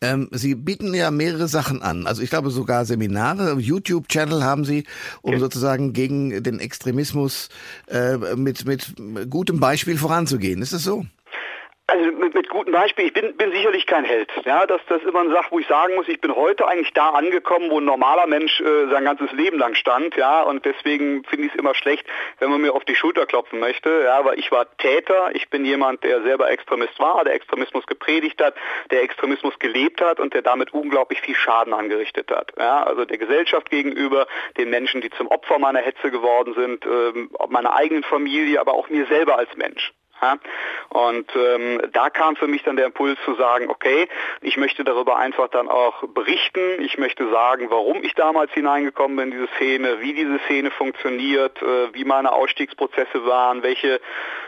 Ähm, 0.00 0.28
Sie 0.32 0.54
bieten 0.54 0.94
ja 0.94 1.10
mehrere 1.10 1.48
Sachen 1.48 1.82
an. 1.82 2.06
Also 2.06 2.22
ich 2.22 2.30
glaube 2.30 2.50
sogar 2.50 2.84
Seminare, 2.84 3.58
YouTube-Channel 3.58 4.42
haben 4.42 4.64
Sie, 4.64 4.84
um 5.22 5.30
okay. 5.30 5.40
sozusagen 5.40 5.92
gegen 5.92 6.42
den 6.42 6.58
Extremismus 6.58 7.48
äh, 7.88 8.16
mit, 8.36 8.64
mit 8.64 8.94
gutem 9.28 9.60
Beispiel 9.60 9.98
voranzugehen. 9.98 10.62
Ist 10.62 10.72
das 10.72 10.84
so? 10.84 11.04
Also 11.92 12.12
mit, 12.12 12.34
mit 12.34 12.48
gutem 12.48 12.72
Beispiel, 12.72 13.06
ich 13.06 13.12
bin, 13.12 13.36
bin 13.36 13.50
sicherlich 13.50 13.84
kein 13.84 14.04
Held. 14.04 14.30
Ja, 14.44 14.64
das, 14.64 14.80
das 14.86 15.02
ist 15.02 15.08
immer 15.08 15.20
eine 15.20 15.32
Sache, 15.32 15.50
wo 15.50 15.58
ich 15.58 15.66
sagen 15.66 15.96
muss, 15.96 16.06
ich 16.06 16.20
bin 16.20 16.34
heute 16.36 16.68
eigentlich 16.68 16.92
da 16.92 17.10
angekommen, 17.10 17.68
wo 17.68 17.80
ein 17.80 17.84
normaler 17.84 18.28
Mensch 18.28 18.60
äh, 18.60 18.88
sein 18.90 19.04
ganzes 19.04 19.32
Leben 19.32 19.58
lang 19.58 19.74
stand. 19.74 20.14
Ja, 20.14 20.42
und 20.42 20.64
deswegen 20.64 21.24
finde 21.24 21.46
ich 21.46 21.52
es 21.52 21.58
immer 21.58 21.74
schlecht, 21.74 22.06
wenn 22.38 22.50
man 22.50 22.60
mir 22.60 22.74
auf 22.74 22.84
die 22.84 22.94
Schulter 22.94 23.26
klopfen 23.26 23.58
möchte. 23.58 24.02
Ja, 24.04 24.18
aber 24.18 24.38
ich 24.38 24.52
war 24.52 24.66
Täter, 24.76 25.30
ich 25.34 25.50
bin 25.50 25.64
jemand, 25.64 26.04
der 26.04 26.22
selber 26.22 26.48
Extremist 26.48 26.96
war, 27.00 27.24
der 27.24 27.34
Extremismus 27.34 27.84
gepredigt 27.86 28.40
hat, 28.40 28.54
der 28.92 29.02
Extremismus 29.02 29.58
gelebt 29.58 30.00
hat 30.00 30.20
und 30.20 30.32
der 30.32 30.42
damit 30.42 30.72
unglaublich 30.72 31.20
viel 31.20 31.34
Schaden 31.34 31.72
angerichtet 31.72 32.30
hat. 32.30 32.52
Ja, 32.56 32.84
also 32.84 33.04
der 33.04 33.18
Gesellschaft 33.18 33.68
gegenüber, 33.68 34.28
den 34.56 34.70
Menschen, 34.70 35.00
die 35.00 35.10
zum 35.10 35.26
Opfer 35.26 35.58
meiner 35.58 35.80
Hetze 35.80 36.12
geworden 36.12 36.54
sind, 36.54 36.86
ähm, 36.86 37.30
meiner 37.48 37.74
eigenen 37.74 38.04
Familie, 38.04 38.60
aber 38.60 38.74
auch 38.74 38.88
mir 38.90 39.06
selber 39.06 39.36
als 39.36 39.56
Mensch. 39.56 39.92
Ja? 40.20 40.38
Und 40.88 41.30
ähm, 41.34 41.80
da 41.92 42.10
kam 42.10 42.36
für 42.36 42.46
mich 42.46 42.62
dann 42.62 42.76
der 42.76 42.86
Impuls 42.86 43.18
zu 43.24 43.34
sagen, 43.34 43.70
okay, 43.70 44.08
ich 44.40 44.56
möchte 44.56 44.84
darüber 44.84 45.16
einfach 45.16 45.48
dann 45.48 45.68
auch 45.68 46.02
berichten. 46.08 46.82
Ich 46.82 46.98
möchte 46.98 47.30
sagen, 47.30 47.70
warum 47.70 48.02
ich 48.02 48.14
damals 48.14 48.52
hineingekommen 48.52 49.16
bin 49.16 49.32
in 49.32 49.38
diese 49.38 49.52
Szene, 49.56 50.00
wie 50.00 50.12
diese 50.12 50.38
Szene 50.46 50.70
funktioniert, 50.70 51.60
äh, 51.62 51.94
wie 51.94 52.04
meine 52.04 52.32
Ausstiegsprozesse 52.32 53.24
waren, 53.26 53.62
welche 53.62 54.00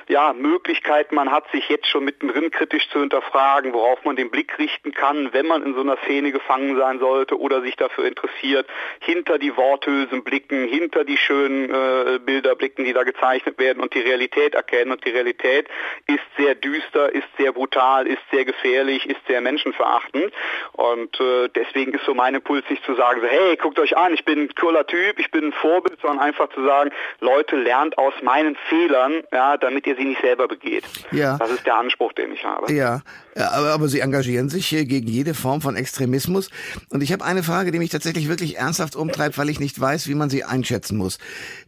ja, 0.09 0.33
Möglichkeiten 0.33 1.15
man 1.15 1.31
hat, 1.31 1.51
sich 1.53 1.69
jetzt 1.69 1.87
schon 1.87 2.05
mittendrin 2.05 2.51
kritisch 2.51 2.88
zu 2.91 3.01
hinterfragen, 3.01 3.73
worauf 3.73 4.05
man 4.05 4.17
den 4.17 4.31
Blick 4.31 4.59
richten 4.59 4.93
kann, 4.93 5.33
wenn 5.33 5.47
man 5.47 5.62
in 5.62 5.75
so 5.75 5.81
einer 5.81 5.97
Szene 5.99 6.33
gefangen 6.33 6.77
sein 6.77 6.99
sollte 6.99 7.38
oder 7.38 7.62
sich 7.62 7.77
dafür 7.77 8.07
interessiert, 8.07 8.67
hinter 9.01 9.38
die 9.38 9.57
Worthülsen 9.57 10.25
blicken, 10.25 10.67
hinter 10.67 11.05
die 11.05 11.17
schönen 11.17 11.71
äh, 11.71 12.19
Bilder 12.19 12.55
blicken, 12.55 12.85
die 12.85 12.93
da 12.93 13.03
gezeichnet 13.03 13.59
werden 13.59 13.83
und 13.83 13.95
die 13.95 14.01
Realität 14.01 14.55
erkennen. 14.55 14.93
Und 14.93 15.05
die 15.05 15.11
Realität 15.11 15.69
ist 16.07 16.21
sehr 16.37 16.55
düster, 16.55 17.15
ist 17.15 17.29
sehr 17.38 17.53
brutal, 17.53 18.07
ist 18.07 18.23
sehr 18.31 18.45
gefährlich, 18.45 19.09
ist 19.09 19.21
sehr 19.27 19.41
menschenverachtend. 19.41 20.33
Und 20.73 21.21
äh, 21.21 21.49
deswegen 21.55 21.93
ist 21.93 22.05
so 22.05 22.15
mein 22.15 22.35
Impuls 22.35 22.65
nicht 22.69 22.85
zu 22.85 22.95
sagen, 22.95 23.21
so, 23.21 23.27
hey, 23.27 23.57
guckt 23.57 23.79
euch 23.79 23.97
an, 23.97 24.15
ich 24.15 24.25
bin 24.25 24.41
ein 24.41 24.55
cooler 24.55 24.87
Typ, 24.87 25.19
ich 25.19 25.31
bin 25.31 25.47
ein 25.47 25.53
Vorbild, 25.53 26.01
sondern 26.01 26.21
einfach 26.21 26.49
zu 26.51 26.65
sagen, 26.65 26.91
Leute, 27.21 27.57
lernt 27.57 27.99
aus 27.99 28.15
meinen 28.23 28.57
Fehlern, 28.69 29.23
ja, 29.33 29.57
damit 29.57 29.87
ihr 29.87 29.97
sie 29.97 30.02
nicht 30.05 30.21
selber 30.21 30.49
begeht. 30.49 30.85
Ja. 31.11 31.38
Das 31.38 31.51
ist 31.51 31.67
der 31.67 31.77
Anspruch, 31.77 32.12
den 32.12 32.33
ich 32.33 32.45
habe. 32.45 32.73
Ja, 32.73 33.03
aber, 33.35 33.73
aber 33.73 33.88
Sie 33.88 34.01
engagieren 34.01 34.49
sich 34.49 34.71
gegen 34.71 35.07
jede 35.07 35.35
Form 35.35 35.61
von 35.61 35.77
Extremismus. 35.77 36.51
Und 36.91 37.03
ich 37.03 37.12
habe 37.12 37.25
eine 37.25 37.43
Frage, 37.43 37.71
die 37.71 37.79
mich 37.79 37.91
tatsächlich 37.91 38.29
wirklich 38.29 38.59
ernsthaft 38.59 38.97
umtreibt, 38.97 39.38
weil 39.38 39.49
ich 39.49 39.61
nicht 39.61 39.81
weiß, 39.81 40.09
wie 40.09 40.15
man 40.15 40.31
sie 40.31 40.45
einschätzen 40.45 40.97
muss. 40.97 41.19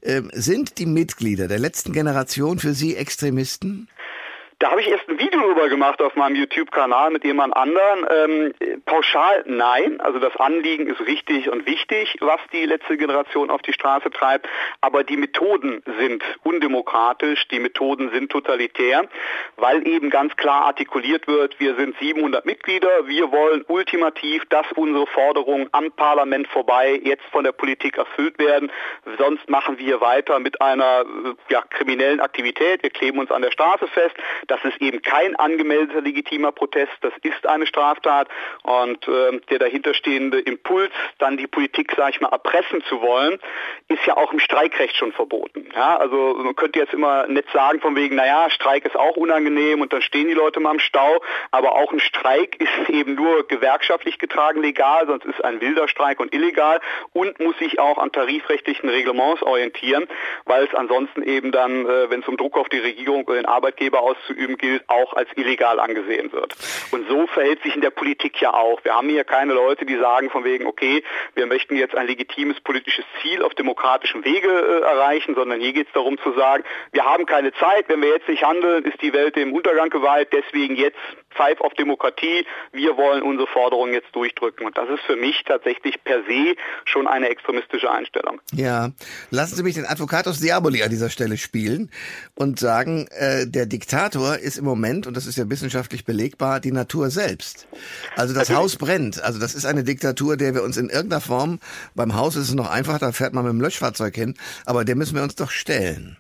Ähm, 0.03 0.31
sind 0.33 0.79
die 0.79 0.87
Mitglieder 0.87 1.49
der 1.49 1.59
letzten 1.59 1.92
Generation 1.92 2.59
für 2.59 2.75
Sie 2.75 2.97
Extremisten? 2.97 3.88
Da 4.64 4.70
habe 4.70 4.81
ich 4.81 4.88
erst 4.88 5.07
ein 5.11 5.18
Video 5.18 5.42
drüber 5.42 5.68
gemacht 5.68 6.00
auf 6.00 6.16
meinem 6.16 6.37
YouTube-Kanal 6.37 7.11
mit 7.11 7.22
jemand 7.22 7.55
anderen. 7.55 8.07
Ähm, 8.11 8.81
pauschal 8.87 9.42
nein, 9.44 10.00
also 10.00 10.18
das 10.18 10.35
Anliegen 10.37 10.87
ist 10.87 11.00
richtig 11.00 11.50
und 11.50 11.66
wichtig, 11.66 12.16
was 12.20 12.40
die 12.50 12.64
letzte 12.64 12.96
Generation 12.96 13.50
auf 13.50 13.61
die 13.61 13.74
Straße 13.74 14.09
treibt, 14.09 14.48
aber 14.81 15.05
die 15.05 15.18
Methoden 15.18 15.83
sind 15.98 16.24
undemokratisch, 16.44 17.46
die 17.48 17.61
Methoden 17.61 18.09
sind 18.09 18.33
totalitär, 18.33 19.07
weil 19.57 19.87
eben 19.87 20.09
ganz 20.09 20.35
klar 20.37 20.64
artikuliert 20.64 21.29
wird, 21.29 21.61
wir 21.61 21.74
sind 21.74 21.98
700 21.98 22.46
Mitglieder, 22.46 23.07
wir 23.07 23.31
wollen 23.33 23.66
ultimativ, 23.68 24.46
dass 24.46 24.64
unsere 24.77 25.07
Forderungen 25.09 25.68
am 25.72 25.92
Parlament 25.92 26.48
vorbei 26.48 26.98
jetzt 27.05 27.24
von 27.33 27.44
der 27.44 27.53
Politik 27.53 27.98
erfüllt 27.98 28.38
werden, 28.38 28.72
sonst 29.18 29.46
machen 29.50 29.79
wir 29.79 30.00
weiter 30.00 30.38
mit 30.38 30.62
einer 30.62 31.00
äh, 31.03 31.53
ja, 31.53 31.61
kriminellen 31.68 32.20
Aktivität, 32.20 32.83
wir 32.83 32.88
kleben 32.88 33.18
uns 33.18 33.31
an 33.31 33.42
der 33.42 33.50
Straße 33.50 33.87
fest, 33.88 34.16
das 34.54 34.54
ist 34.62 34.81
eben 34.81 35.03
kein 35.03 35.37
angemeldeter 35.37 36.01
legitimer 36.01 36.53
Protest, 36.53 36.93
das 37.01 37.12
ist 37.23 37.47
eine 37.47 37.67
Straftat 37.67 38.29
und 38.62 39.07
äh, 39.09 39.40
der 39.51 39.59
dahinterstehende 39.59 40.40
Impuls, 40.40 40.93
dann 41.19 41.37
die 41.37 41.47
Politik, 41.47 41.93
sage 41.97 42.12
ich 42.12 42.21
mal, 42.21 42.29
erpressen 42.29 42.83
zu 42.88 43.01
wollen, 43.01 43.38
ist 43.88 44.05
ja 44.07 44.17
auch 44.17 44.33
im 44.33 44.38
Streikrecht 44.38 44.97
schon 44.97 45.12
verboten. 45.12 45.69
Ja, 45.75 45.97
also 45.97 46.37
man 46.38 46.55
könnte 46.55 46.79
jetzt 46.79 46.93
immer 46.93 47.27
nett 47.27 47.47
sagen 47.53 47.81
von 47.81 47.97
wegen, 47.97 48.17
naja, 48.17 48.51
Streik 48.51 48.85
ist 48.85 48.97
auch 48.97 49.17
unangenehm 49.17 49.81
und 49.81 49.93
dann 49.93 50.03
stehen 50.03 50.29
die 50.29 50.35
Leute 50.35 50.61
mal 50.61 50.73
im 50.73 50.79
Stau, 50.79 51.23
aber 51.51 51.75
auch 51.75 51.93
ein 51.93 52.01
Streik 52.01 52.57
ist 52.61 52.90
eben 52.90 53.14
nur 53.14 53.47
gewerkschaftlich 53.49 54.19
getragen 54.19 54.62
legal, 54.62 55.07
sonst 55.07 55.25
ist 55.25 55.45
ein 55.45 55.61
wilder 55.61 55.88
Streik 55.88 56.21
und 56.21 56.35
illegal 56.35 56.81
und 57.12 57.40
muss 57.40 57.59
sich 57.59 57.79
auch 57.79 57.99
an 57.99 58.12
tarifrechtlichen 58.12 58.88
Reglements 58.88 59.43
orientieren, 59.43 60.07
weil 60.45 60.64
es 60.64 60.75
ansonsten 60.75 61.23
eben 61.23 61.53
dann, 61.53 61.87
äh, 61.87 62.11
wenn 62.11 62.21
es 62.21 62.29
um 62.29 62.37
Druck 62.37 62.57
auf 62.57 62.69
die 62.69 62.79
Regierung 62.79 63.25
oder 63.25 63.37
den 63.37 63.47
Arbeitgeber 63.47 64.01
auszuüben 64.03 64.34
auszuüben 64.35 64.57
gilt, 64.57 64.85
auch 64.88 65.14
als 65.14 65.29
illegal 65.37 65.81
angesehen 65.81 66.33
wird. 66.33 66.55
Und 66.90 67.09
so 67.09 67.27
verhält 67.27 67.62
sich 67.62 67.75
in 67.75 67.81
der 67.81 67.90
Politik 67.90 68.40
ja 68.40 68.53
auch. 68.53 68.85
Wir 68.85 68.94
haben 68.94 69.09
hier 69.09 69.25
keine 69.25 69.55
Leute, 69.55 69.85
die 69.85 69.97
sagen 69.97 70.31
von 70.31 70.44
wegen, 70.44 70.66
okay, 70.66 71.03
wir 71.35 71.47
möchten 71.47 71.77
jetzt 71.77 71.94
ein 71.94 72.07
legitimes 72.07 72.61
politisches 72.61 73.05
Ziel 73.20 73.42
auf 73.42 73.55
demokratischem 73.55 74.25
Wege 74.25 74.49
äh, 74.49 74.81
erreichen, 74.83 75.35
sondern 75.35 75.61
hier 75.61 75.73
geht 75.73 75.88
es 75.88 75.92
darum 75.92 76.18
zu 76.18 76.33
sagen, 76.33 76.64
wir 76.92 77.05
haben 77.05 77.27
keine 77.27 77.53
Zeit, 77.55 77.88
wenn 77.88 78.03
wir 78.03 78.11
jetzt 78.11 78.29
nicht 78.29 78.44
handeln, 78.44 78.85
ist 78.85 79.01
die 79.03 79.12
Welt 79.12 79.37
dem 79.37 79.53
Untergang 79.53 79.90
geweiht, 79.90 80.33
deswegen 80.33 80.77
jetzt 80.77 80.99
Pfeif 81.35 81.61
auf 81.61 81.75
Demokratie, 81.75 82.47
wir 82.73 82.97
wollen 82.97 83.23
unsere 83.23 83.47
Forderungen 83.49 83.92
jetzt 83.92 84.14
durchdrücken. 84.14 84.66
Und 84.66 84.77
das 84.79 84.88
ist 84.88 85.03
für 85.05 85.16
mich 85.16 85.42
tatsächlich 85.44 86.03
per 86.05 86.23
se 86.29 86.55
schon 86.85 87.07
eine 87.07 87.29
extremistische 87.29 87.90
Einstellung. 87.90 88.40
Ja, 88.53 88.90
lassen 89.31 89.57
Sie 89.57 89.62
mich 89.62 89.75
den 89.75 89.87
Advocatus 89.87 90.40
Diaboli 90.40 90.83
an 90.83 90.90
dieser 90.90 91.11
Stelle 91.11 91.37
spielen 91.37 91.90
und 92.35 92.59
sagen, 92.59 93.07
äh, 93.11 93.47
der 93.47 93.66
Diktator 93.66 94.37
ist 94.37 94.59
im 94.59 94.64
Moment, 94.64 95.07
und 95.07 95.16
das 95.16 95.27
ist 95.27 95.37
ja 95.37 95.49
wissenschaftlich 95.51 96.05
belegbar, 96.05 96.61
die 96.61 96.73
Natur 96.73 97.11
selbst. 97.11 97.66
Also 98.16 98.35
das 98.35 98.51
Haus 98.51 98.77
brennt. 98.77 99.23
Also 99.23 99.38
das 99.38 99.55
ist 99.55 99.66
eine 99.66 99.85
Diktatur, 99.85 100.37
der 100.37 100.55
wir 100.55 100.62
uns 100.62 100.77
in 100.77 100.88
irgendeiner 100.88 101.20
Form, 101.20 101.61
beim 101.94 102.14
Haus 102.14 102.37
ist 102.37 102.49
es 102.49 102.55
noch 102.55 102.70
einfach, 102.70 102.99
da 102.99 103.12
fährt 103.12 103.35
man 103.35 103.44
mit 103.44 103.53
dem 103.53 103.61
Löschfahrzeug 103.61 104.14
hin, 104.14 104.35
aber 104.64 104.85
der 104.85 104.97
müssen 104.97 105.16
wir 105.16 105.23
uns 105.23 105.35
doch 105.35 105.51
stellen. 105.51 106.16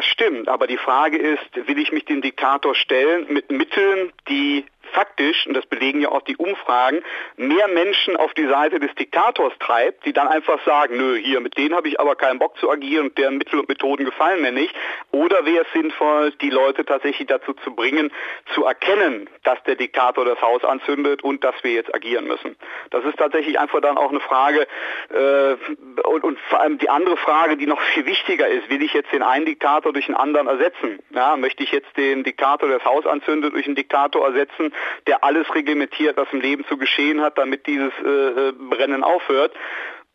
Das, 0.00 0.08
stimmt, 0.08 0.48
aber 0.48 0.66
die 0.66 0.78
Frage 0.78 1.18
ist, 1.18 1.68
will 1.68 1.78
ich 1.78 1.92
mich 1.92 2.06
dem 2.06 2.22
Diktator 2.22 2.74
stellen 2.74 3.26
mit 3.28 3.50
Mitteln, 3.50 4.10
die 4.30 4.64
faktisch, 4.90 5.46
und 5.46 5.54
das 5.54 5.66
belegen 5.66 6.00
ja 6.00 6.10
auch 6.10 6.22
die 6.22 6.36
Umfragen, 6.36 7.02
mehr 7.36 7.68
Menschen 7.68 8.16
auf 8.16 8.34
die 8.34 8.46
Seite 8.46 8.78
des 8.80 8.94
Diktators 8.94 9.52
treibt, 9.58 10.04
die 10.04 10.12
dann 10.12 10.28
einfach 10.28 10.64
sagen, 10.64 10.96
nö, 10.96 11.16
hier, 11.16 11.40
mit 11.40 11.56
denen 11.56 11.74
habe 11.74 11.88
ich 11.88 11.98
aber 11.98 12.16
keinen 12.16 12.38
Bock 12.38 12.56
zu 12.58 12.70
agieren 12.70 13.08
und 13.08 13.18
deren 13.18 13.38
Mittel 13.38 13.60
und 13.60 13.68
Methoden 13.68 14.04
gefallen 14.04 14.42
mir 14.42 14.52
nicht. 14.52 14.74
Oder 15.10 15.44
wäre 15.44 15.64
es 15.64 15.72
sinnvoll, 15.72 16.32
die 16.40 16.50
Leute 16.50 16.84
tatsächlich 16.84 17.28
dazu 17.28 17.52
zu 17.54 17.74
bringen, 17.74 18.10
zu 18.54 18.64
erkennen, 18.64 19.28
dass 19.44 19.62
der 19.64 19.76
Diktator 19.76 20.24
das 20.24 20.40
Haus 20.40 20.64
anzündet 20.64 21.22
und 21.22 21.44
dass 21.44 21.54
wir 21.62 21.72
jetzt 21.72 21.94
agieren 21.94 22.26
müssen. 22.26 22.56
Das 22.90 23.04
ist 23.04 23.16
tatsächlich 23.18 23.58
einfach 23.58 23.80
dann 23.80 23.98
auch 23.98 24.10
eine 24.10 24.20
Frage 24.20 24.66
äh, 25.10 25.56
und, 26.02 26.24
und 26.24 26.38
vor 26.48 26.60
allem 26.60 26.78
die 26.78 26.88
andere 26.88 27.16
Frage, 27.16 27.56
die 27.56 27.66
noch 27.66 27.80
viel 27.80 28.06
wichtiger 28.06 28.48
ist, 28.48 28.68
will 28.70 28.82
ich 28.82 28.92
jetzt 28.92 29.12
den 29.12 29.22
einen 29.22 29.46
Diktator 29.46 29.92
durch 29.92 30.08
einen 30.08 30.16
anderen 30.16 30.46
ersetzen? 30.46 30.98
Ja, 31.10 31.36
möchte 31.36 31.62
ich 31.62 31.72
jetzt 31.72 31.96
den 31.96 32.24
Diktator, 32.24 32.68
der 32.68 32.78
das 32.78 32.86
Haus 32.86 33.06
anzündet, 33.06 33.54
durch 33.54 33.66
einen 33.66 33.76
Diktator 33.76 34.26
ersetzen, 34.26 34.72
der 35.06 35.24
alles 35.24 35.52
reglementiert, 35.54 36.16
was 36.16 36.28
im 36.32 36.40
Leben 36.40 36.64
zu 36.66 36.76
geschehen 36.76 37.20
hat, 37.20 37.38
damit 37.38 37.66
dieses 37.66 37.92
äh, 38.04 38.08
äh 38.48 38.52
Brennen 38.52 39.02
aufhört. 39.02 39.52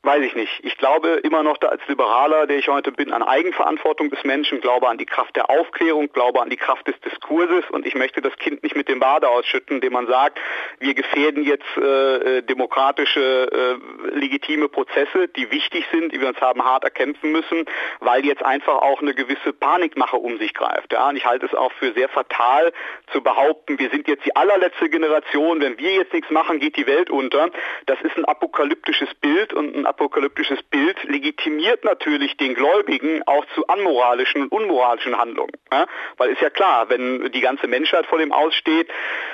Weiß 0.05 0.21
ich 0.21 0.35
nicht. 0.35 0.59
Ich 0.61 0.77
glaube 0.77 1.21
immer 1.23 1.41
noch 1.41 1.57
da 1.57 1.69
als 1.69 1.81
Liberaler, 1.87 2.45
der 2.45 2.59
ich 2.59 2.67
heute 2.67 2.91
bin, 2.91 3.11
an 3.11 3.23
Eigenverantwortung 3.23 4.11
des 4.11 4.23
Menschen, 4.23 4.61
glaube 4.61 4.87
an 4.87 4.99
die 4.99 5.07
Kraft 5.07 5.35
der 5.35 5.49
Aufklärung, 5.49 6.13
glaube 6.13 6.43
an 6.43 6.51
die 6.51 6.57
Kraft 6.57 6.87
des 6.87 6.93
Diskurses 6.99 7.63
und 7.71 7.87
ich 7.87 7.95
möchte 7.95 8.21
das 8.21 8.35
Kind 8.35 8.61
nicht 8.61 8.75
mit 8.75 8.87
dem 8.87 8.99
Bade 8.99 9.27
ausschütten, 9.27 9.77
indem 9.77 9.93
man 9.93 10.05
sagt, 10.05 10.39
wir 10.77 10.93
gefährden 10.93 11.43
jetzt 11.43 11.65
äh, 11.77 12.37
äh, 12.37 12.41
demokratische, 12.43 13.49
äh, 13.51 14.15
legitime 14.15 14.69
Prozesse, 14.69 15.27
die 15.29 15.49
wichtig 15.49 15.87
sind, 15.91 16.13
die 16.13 16.21
wir 16.21 16.27
uns 16.27 16.39
haben 16.39 16.63
hart 16.63 16.83
erkämpfen 16.83 17.31
müssen, 17.31 17.65
weil 17.99 18.23
jetzt 18.25 18.45
einfach 18.45 18.83
auch 18.83 19.01
eine 19.01 19.15
gewisse 19.15 19.53
Panikmache 19.53 20.17
um 20.17 20.37
sich 20.37 20.53
greift. 20.53 20.93
Ja? 20.93 21.09
Und 21.09 21.15
ich 21.15 21.25
halte 21.25 21.47
es 21.47 21.55
auch 21.55 21.71
für 21.79 21.93
sehr 21.93 22.09
fatal 22.09 22.73
zu 23.11 23.21
behaupten, 23.23 23.79
wir 23.79 23.89
sind 23.89 24.07
jetzt 24.07 24.23
die 24.23 24.35
allerletzte 24.35 24.87
Generation, 24.87 25.61
wenn 25.61 25.79
wir 25.79 25.95
jetzt 25.95 26.13
nichts 26.13 26.29
machen, 26.29 26.59
geht 26.59 26.77
die 26.77 26.85
Welt 26.85 27.09
unter. 27.09 27.49
Das 27.87 27.99
ist 28.01 28.15
ein 28.17 28.25
apokalyptisches 28.25 29.11
Bild 29.15 29.51
und 29.51 29.75
ein 29.75 29.94
apokalyptisches 29.95 30.61
Bild 30.63 31.01
legitimiert 31.03 31.83
natürlich 31.83 32.35
den 32.37 32.53
Gläubigen 32.53 33.23
auch 33.25 33.45
zu 33.55 33.65
anmoralischen 33.67 34.43
und 34.43 34.51
unmoralischen 34.51 35.17
Handlungen. 35.17 35.53
Ja? 35.71 35.85
Weil 36.17 36.31
ist 36.31 36.41
ja 36.41 36.49
klar, 36.49 36.89
wenn 36.89 37.31
die 37.31 37.41
ganze 37.41 37.67
Menschheit 37.67 38.05
vor 38.05 38.19
dem 38.19 38.31
aussteht, 38.31 38.89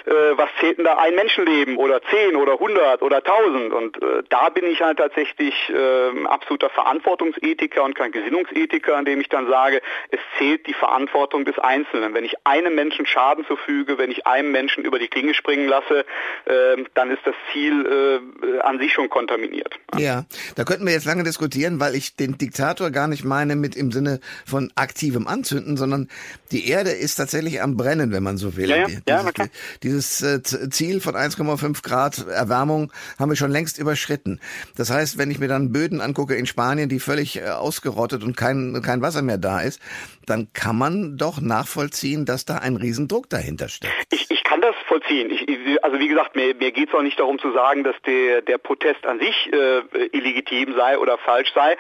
äh, 0.06 0.12
was 0.36 0.50
zählt 0.60 0.78
denn 0.78 0.86
da 0.86 0.98
ein 0.98 1.16
Menschenleben 1.16 1.78
oder 1.78 2.02
zehn 2.04 2.36
oder 2.36 2.60
hundert 2.60 3.02
oder 3.02 3.24
tausend? 3.24 3.74
Und 3.74 4.02
äh, 4.02 4.24
da 4.30 4.50
bin 4.50 4.66
ich 4.66 4.82
halt 4.82 4.98
tatsächlich 4.98 5.54
äh, 5.70 6.26
absoluter 6.26 6.70
Verantwortungsethiker 6.70 7.84
und 7.84 7.96
kein 7.96 8.12
Gesinnungsethiker, 8.12 8.98
indem 9.00 9.22
ich 9.22 9.30
dann 9.30 9.50
sage, 9.50 9.82
es 10.10 10.20
zählt 10.38 10.68
die 10.68 10.74
Verantwortung 10.74 11.46
des 11.46 11.58
Einzelnen. 11.58 12.14
Wenn 12.14 12.26
ich 12.26 12.36
einem 12.44 12.76
Menschen 12.76 13.06
Schaden 13.06 13.46
zufüge, 13.48 13.98
wenn 13.98 14.12
ich 14.12 14.28
einem 14.28 14.52
Menschen 14.52 14.84
über 14.84 15.00
die 15.00 15.08
Klinge 15.08 15.34
springen 15.34 15.68
lasse, 15.68 16.06
äh, 16.46 16.84
dann 16.94 17.10
ist 17.10 17.22
das 17.26 17.36
Ziel 17.52 18.22
äh, 18.44 18.60
an 18.60 18.80
sich 18.80 18.94
schon 18.94 19.10
kontaminiert. 19.10 19.80
Ja, 19.98 20.24
Da 20.56 20.64
könnten 20.64 20.86
wir 20.86 20.94
jetzt 20.94 21.06
lange 21.06 21.24
diskutieren, 21.24 21.80
weil 21.80 21.96
ich 21.96 22.16
den 22.16 22.38
Diktator 22.38 22.92
gar 22.92 23.08
nicht 23.08 23.24
meine 23.24 23.56
mit 23.56 23.76
im 23.76 23.92
Sinne 23.92 24.20
von 24.46 24.72
aktivem 24.76 25.28
Anzünden, 25.28 25.78
sondern 25.78 26.08
die 26.52 26.68
Erde 26.68 26.92
ist 26.92 27.16
tatsächlich 27.16 27.62
am 27.62 27.78
Brennen, 27.78 28.12
wenn 28.12 28.24
man 28.24 28.38
so 28.38 28.56
will. 28.56 28.70
Ja, 28.70 28.78
ja. 28.78 28.86
Dieses, 28.86 29.02
Ja, 29.08 29.32
klar. 29.32 29.48
dieses 29.84 30.22
äh, 30.22 30.42
Ziel 30.70 31.02
von 31.02 31.16
1,5 31.16 31.82
Grad 31.84 32.28
Erwärmung 32.28 32.92
haben 33.18 33.30
wir 33.30 33.36
schon 33.36 33.52
längst 33.52 33.78
überschritten. 33.78 34.40
Das 34.76 34.90
heißt, 34.90 35.18
wenn 35.18 35.32
ich 35.32 35.40
mir 35.40 35.48
dann 35.48 35.72
Böden 35.72 36.02
angucke 36.02 36.36
in 36.36 36.46
Spanien, 36.46 36.90
die 36.90 37.00
völlig 37.00 37.38
äh, 37.38 37.50
ausgerottet 37.50 38.24
und 38.24 38.36
kein, 38.36 38.82
kein 38.82 39.02
Wasser 39.02 39.22
mehr 39.22 39.38
da 39.38 39.62
ist, 39.62 39.80
dann 40.26 40.52
kann 40.54 40.78
man 40.78 41.18
doch 41.18 41.42
nachvollziehen, 41.42 42.26
dass 42.26 42.46
da 42.46 42.58
ein 42.58 42.76
Riesendruck 42.76 43.30
dahinter 43.30 43.70
steckt. 43.70 43.94
Ich, 44.12 44.30
ich 44.30 44.44
kann 44.44 44.62
das 44.62 44.76
vollziehen. 44.88 45.30
Ich, 45.32 45.84
also 45.84 46.00
wie 46.00 46.08
gesagt, 46.08 46.36
mir, 46.36 46.54
mir 46.56 46.72
geht 46.72 46.90
es 46.90 46.96
auch 46.96 47.02
nicht 47.02 47.20
darum 47.20 47.40
zu 47.40 47.52
sagen, 47.52 47.84
dass 47.84 47.96
der, 48.06 48.42
der 48.42 48.58
Protest 48.58 49.06
an 49.06 49.20
sich 49.20 49.52
äh, 49.52 49.82
illegitim 50.12 50.74
sei 50.74 50.98
oder 50.98 51.18
falsch 51.18 51.52
sei. 51.54 51.78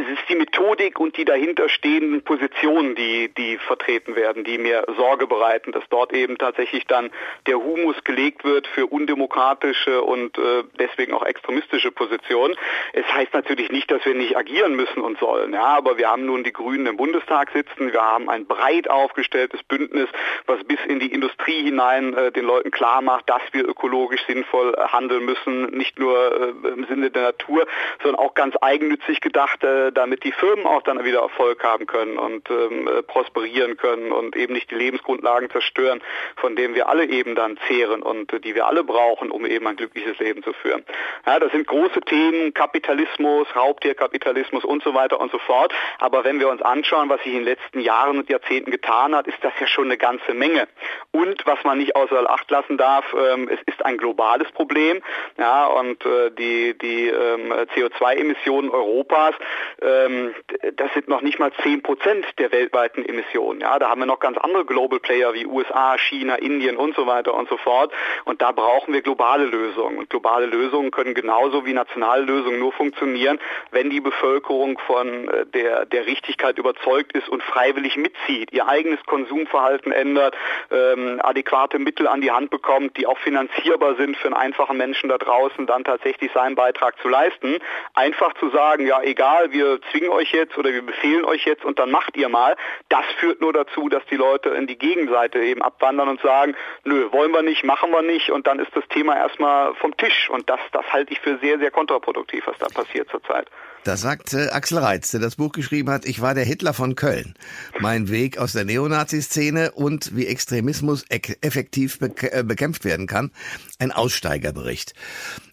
Es 0.00 0.08
ist 0.08 0.30
die 0.30 0.34
Methodik 0.34 0.98
und 0.98 1.18
die 1.18 1.26
dahinterstehenden 1.26 2.22
Positionen, 2.22 2.94
die, 2.94 3.28
die 3.36 3.58
vertreten 3.58 4.16
werden, 4.16 4.44
die 4.44 4.56
mir 4.56 4.86
Sorge 4.96 5.26
bereiten, 5.26 5.72
dass 5.72 5.84
dort 5.90 6.14
eben 6.14 6.38
tatsächlich 6.38 6.86
dann 6.86 7.10
der 7.46 7.58
Humus 7.58 8.02
gelegt 8.04 8.42
wird 8.42 8.66
für 8.66 8.86
undemokratische 8.86 10.00
und 10.00 10.38
äh, 10.38 10.64
deswegen 10.78 11.12
auch 11.12 11.22
extremistische 11.22 11.90
Positionen. 11.90 12.56
Es 12.94 13.04
heißt 13.12 13.34
natürlich 13.34 13.70
nicht, 13.70 13.90
dass 13.90 14.02
wir 14.06 14.14
nicht 14.14 14.38
agieren 14.38 14.74
müssen 14.74 15.02
und 15.02 15.18
sollen, 15.18 15.52
ja, 15.52 15.66
aber 15.66 15.98
wir 15.98 16.08
haben 16.08 16.24
nun 16.24 16.44
die 16.44 16.52
Grünen 16.52 16.86
im 16.86 16.96
Bundestag 16.96 17.50
sitzen, 17.52 17.92
wir 17.92 18.00
haben 18.00 18.30
ein 18.30 18.46
breit 18.46 18.88
aufgestelltes 18.88 19.62
Bündnis, 19.64 20.08
was 20.46 20.64
bis 20.64 20.78
in 20.86 21.00
die 21.00 21.12
Industrie 21.12 21.62
hinein 21.62 22.14
äh, 22.14 22.32
den 22.32 22.46
Leuten 22.46 22.70
klar 22.70 23.02
macht, 23.02 23.28
dass 23.28 23.42
wir 23.52 23.68
ökologisch 23.68 24.24
sinnvoll 24.26 24.74
äh, 24.78 24.80
handeln 24.80 25.26
müssen, 25.26 25.64
nicht 25.76 25.98
nur 25.98 26.54
äh, 26.64 26.68
im 26.68 26.86
Sinne 26.86 27.10
der 27.10 27.22
Natur, 27.22 27.66
sondern 28.02 28.18
auch 28.18 28.32
ganz 28.32 28.54
eigennützig 28.62 29.20
gedacht, 29.20 29.62
äh, 29.62 29.89
damit 29.92 30.24
die 30.24 30.32
Firmen 30.32 30.66
auch 30.66 30.82
dann 30.82 31.04
wieder 31.04 31.20
Erfolg 31.20 31.62
haben 31.64 31.86
können 31.86 32.18
und 32.18 32.48
ähm, 32.50 32.88
äh, 32.88 33.02
prosperieren 33.02 33.76
können 33.76 34.12
und 34.12 34.36
eben 34.36 34.54
nicht 34.54 34.70
die 34.70 34.74
Lebensgrundlagen 34.74 35.50
zerstören, 35.50 36.00
von 36.36 36.56
denen 36.56 36.74
wir 36.74 36.88
alle 36.88 37.06
eben 37.06 37.34
dann 37.34 37.58
zehren 37.68 38.02
und 38.02 38.32
äh, 38.32 38.40
die 38.40 38.54
wir 38.54 38.66
alle 38.66 38.84
brauchen, 38.84 39.30
um 39.30 39.46
eben 39.46 39.66
ein 39.66 39.76
glückliches 39.76 40.18
Leben 40.18 40.42
zu 40.42 40.52
führen. 40.52 40.84
Ja, 41.26 41.38
das 41.38 41.52
sind 41.52 41.66
große 41.66 42.00
Themen, 42.02 42.54
Kapitalismus, 42.54 43.48
Raubtierkapitalismus 43.54 44.64
und 44.64 44.82
so 44.82 44.94
weiter 44.94 45.20
und 45.20 45.30
so 45.32 45.38
fort. 45.38 45.72
Aber 45.98 46.24
wenn 46.24 46.40
wir 46.40 46.48
uns 46.48 46.62
anschauen, 46.62 47.08
was 47.08 47.22
sich 47.22 47.32
in 47.32 47.40
den 47.40 47.44
letzten 47.44 47.80
Jahren 47.80 48.18
und 48.18 48.30
Jahrzehnten 48.30 48.70
getan 48.70 49.14
hat, 49.14 49.26
ist 49.26 49.38
das 49.42 49.52
ja 49.60 49.66
schon 49.66 49.86
eine 49.86 49.98
ganze 49.98 50.34
Menge. 50.34 50.68
Und 51.12 51.44
was 51.46 51.62
man 51.64 51.78
nicht 51.78 51.96
außer 51.96 52.28
Acht 52.30 52.50
lassen 52.50 52.76
darf, 52.76 53.04
ähm, 53.14 53.48
es 53.48 53.60
ist 53.66 53.84
ein 53.84 53.98
globales 53.98 54.50
Problem. 54.52 55.02
Ja, 55.38 55.66
und 55.66 56.04
äh, 56.04 56.30
die, 56.30 56.76
die 56.78 57.08
ähm, 57.08 57.52
CO2-Emissionen 57.74 58.70
Europas, 58.70 59.34
ähm, 59.82 60.34
das 60.76 60.92
sind 60.94 61.08
noch 61.08 61.22
nicht 61.22 61.38
mal 61.38 61.52
10 61.62 61.82
Prozent 61.82 62.26
der 62.38 62.52
weltweiten 62.52 63.04
Emissionen. 63.04 63.60
Ja, 63.60 63.78
da 63.78 63.88
haben 63.88 64.00
wir 64.00 64.06
noch 64.06 64.20
ganz 64.20 64.38
andere 64.38 64.64
Global 64.64 64.98
Player 64.98 65.32
wie 65.34 65.46
USA, 65.46 65.96
China, 65.98 66.36
Indien 66.36 66.76
und 66.76 66.94
so 66.94 67.06
weiter 67.06 67.34
und 67.34 67.48
so 67.48 67.56
fort. 67.56 67.92
Und 68.24 68.42
da 68.42 68.52
brauchen 68.52 68.92
wir 68.92 69.02
globale 69.02 69.44
Lösungen. 69.44 69.98
Und 69.98 70.10
globale 70.10 70.46
Lösungen 70.46 70.90
können 70.90 71.14
genauso 71.14 71.64
wie 71.64 71.72
nationale 71.72 72.22
Lösungen 72.24 72.58
nur 72.58 72.72
funktionieren, 72.72 73.38
wenn 73.70 73.90
die 73.90 74.00
Bevölkerung 74.00 74.78
von 74.86 75.28
äh, 75.28 75.46
der, 75.46 75.86
der 75.86 76.06
Richtigkeit 76.06 76.58
überzeugt 76.58 77.12
ist 77.12 77.28
und 77.28 77.42
freiwillig 77.42 77.96
mitzieht, 77.96 78.52
ihr 78.52 78.68
eigenes 78.68 79.02
Konsumverhalten 79.06 79.92
ändert, 79.92 80.36
ähm, 80.70 81.20
adäquate 81.22 81.78
Mittel 81.78 82.06
an 82.06 82.20
die 82.20 82.30
Hand 82.30 82.50
bekommt, 82.50 82.96
die 82.96 83.06
auch 83.06 83.18
finanzierbar 83.18 83.96
sind 83.96 84.16
für 84.16 84.28
einen 84.28 84.34
einfachen 84.34 84.76
Menschen 84.76 85.08
da 85.08 85.18
draußen, 85.18 85.66
dann 85.66 85.84
tatsächlich 85.84 86.30
seinen 86.32 86.54
Beitrag 86.54 87.00
zu 87.00 87.08
leisten. 87.08 87.58
Einfach 87.94 88.34
zu 88.34 88.50
sagen, 88.50 88.86
ja 88.86 89.00
egal, 89.02 89.52
wir 89.52 89.69
zwingen 89.90 90.10
euch 90.10 90.32
jetzt 90.32 90.56
oder 90.58 90.72
wir 90.72 90.82
befehlen 90.82 91.24
euch 91.24 91.44
jetzt 91.44 91.64
und 91.64 91.78
dann 91.78 91.90
macht 91.90 92.16
ihr 92.16 92.28
mal, 92.28 92.56
das 92.88 93.04
führt 93.18 93.40
nur 93.40 93.52
dazu, 93.52 93.88
dass 93.88 94.02
die 94.10 94.16
Leute 94.16 94.50
in 94.50 94.66
die 94.66 94.78
Gegenseite 94.78 95.38
eben 95.40 95.62
abwandern 95.62 96.08
und 96.08 96.20
sagen, 96.20 96.54
nö, 96.84 97.10
wollen 97.12 97.32
wir 97.32 97.42
nicht, 97.42 97.64
machen 97.64 97.90
wir 97.90 98.02
nicht 98.02 98.30
und 98.30 98.46
dann 98.46 98.58
ist 98.58 98.70
das 98.74 98.84
Thema 98.88 99.16
erstmal 99.16 99.74
vom 99.76 99.96
Tisch 99.96 100.28
und 100.30 100.48
das, 100.50 100.60
das 100.72 100.84
halte 100.92 101.12
ich 101.12 101.20
für 101.20 101.38
sehr, 101.42 101.58
sehr 101.58 101.70
kontraproduktiv, 101.70 102.42
was 102.46 102.56
da 102.58 102.66
passiert 102.68 103.08
zurzeit. 103.10 103.46
Das 103.84 104.02
sagt 104.02 104.34
äh, 104.34 104.48
Axel 104.50 104.76
Reitz, 104.76 105.10
der 105.10 105.20
das 105.20 105.36
Buch 105.36 105.52
geschrieben 105.52 105.88
hat, 105.90 106.04
Ich 106.04 106.20
war 106.20 106.34
der 106.34 106.44
Hitler 106.44 106.74
von 106.74 106.96
Köln. 106.96 107.34
Mein 107.78 108.10
Weg 108.10 108.36
aus 108.36 108.52
der 108.52 108.66
Neonazi-Szene 108.66 109.72
und 109.72 110.14
wie 110.14 110.26
Extremismus 110.26 111.06
ek- 111.08 111.38
effektiv 111.40 111.98
bek 111.98 112.24
äh, 112.24 112.42
bekämpft 112.44 112.84
werden 112.84 113.06
kann. 113.06 113.30
Ein 113.78 113.90
Aussteigerbericht. 113.90 114.92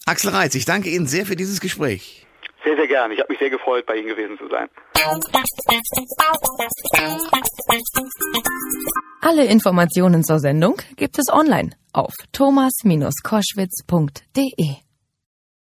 Axel 0.05 0.31
Reitz, 0.31 0.55
ich 0.55 0.65
danke 0.65 0.89
Ihnen 0.89 1.07
sehr 1.07 1.25
für 1.25 1.37
dieses 1.37 1.61
Gespräch. 1.61 2.26
Sehr, 2.63 2.75
sehr 2.75 2.87
gerne. 2.87 3.13
Ich 3.13 3.19
habe 3.19 3.31
mich 3.31 3.37
sehr 3.39 3.49
gefreut, 3.49 3.85
bei 3.85 3.97
Ihnen 3.97 4.07
gewesen 4.07 4.37
zu 4.37 4.47
sein. 4.49 4.69
Alle 9.21 9.45
Informationen 9.45 10.23
zur 10.23 10.39
Sendung 10.39 10.81
gibt 10.95 11.19
es 11.19 11.31
online 11.31 11.71
auf 11.93 12.13
thomas-koschwitz.de. 12.31 14.86